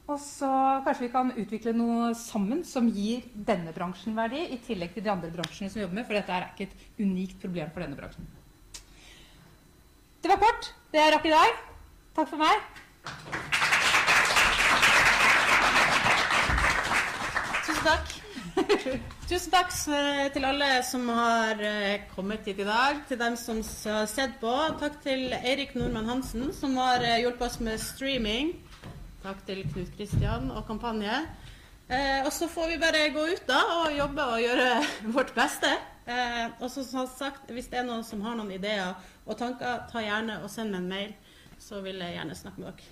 [0.03, 0.49] Og så
[0.83, 5.11] kanskje vi kan utvikle noe sammen som gir denne bransjen verdi, i tillegg til de
[5.13, 7.99] andre bransjene som vi jobber med, for dette er ikke et unikt problem for denne
[7.99, 8.27] bransjen.
[10.23, 10.73] Det var kort.
[10.91, 11.63] Det jeg rakk i dag.
[12.19, 12.67] Takk for meg.
[17.63, 18.13] Tusen takk.
[19.31, 19.73] Tusen takk
[20.35, 23.01] til alle som har eh, kommet hit i dag.
[23.07, 24.51] Til dem som har sett på.
[24.83, 28.53] Takk til Eirik Nordmann Hansen, som har eh, hjulpet oss med streaming.
[29.23, 31.13] Takk til Knut Kristian og kampanje.
[31.87, 34.67] Eh, og så får vi bare gå ut da og jobbe og gjøre
[35.15, 35.69] vårt beste.
[36.03, 38.91] Eh, og som sagt, hvis det er noen som har noen ideer
[39.23, 41.15] og tanker, ta gjerne og send meg en mail,
[41.55, 42.83] så vil jeg gjerne snakke med dere.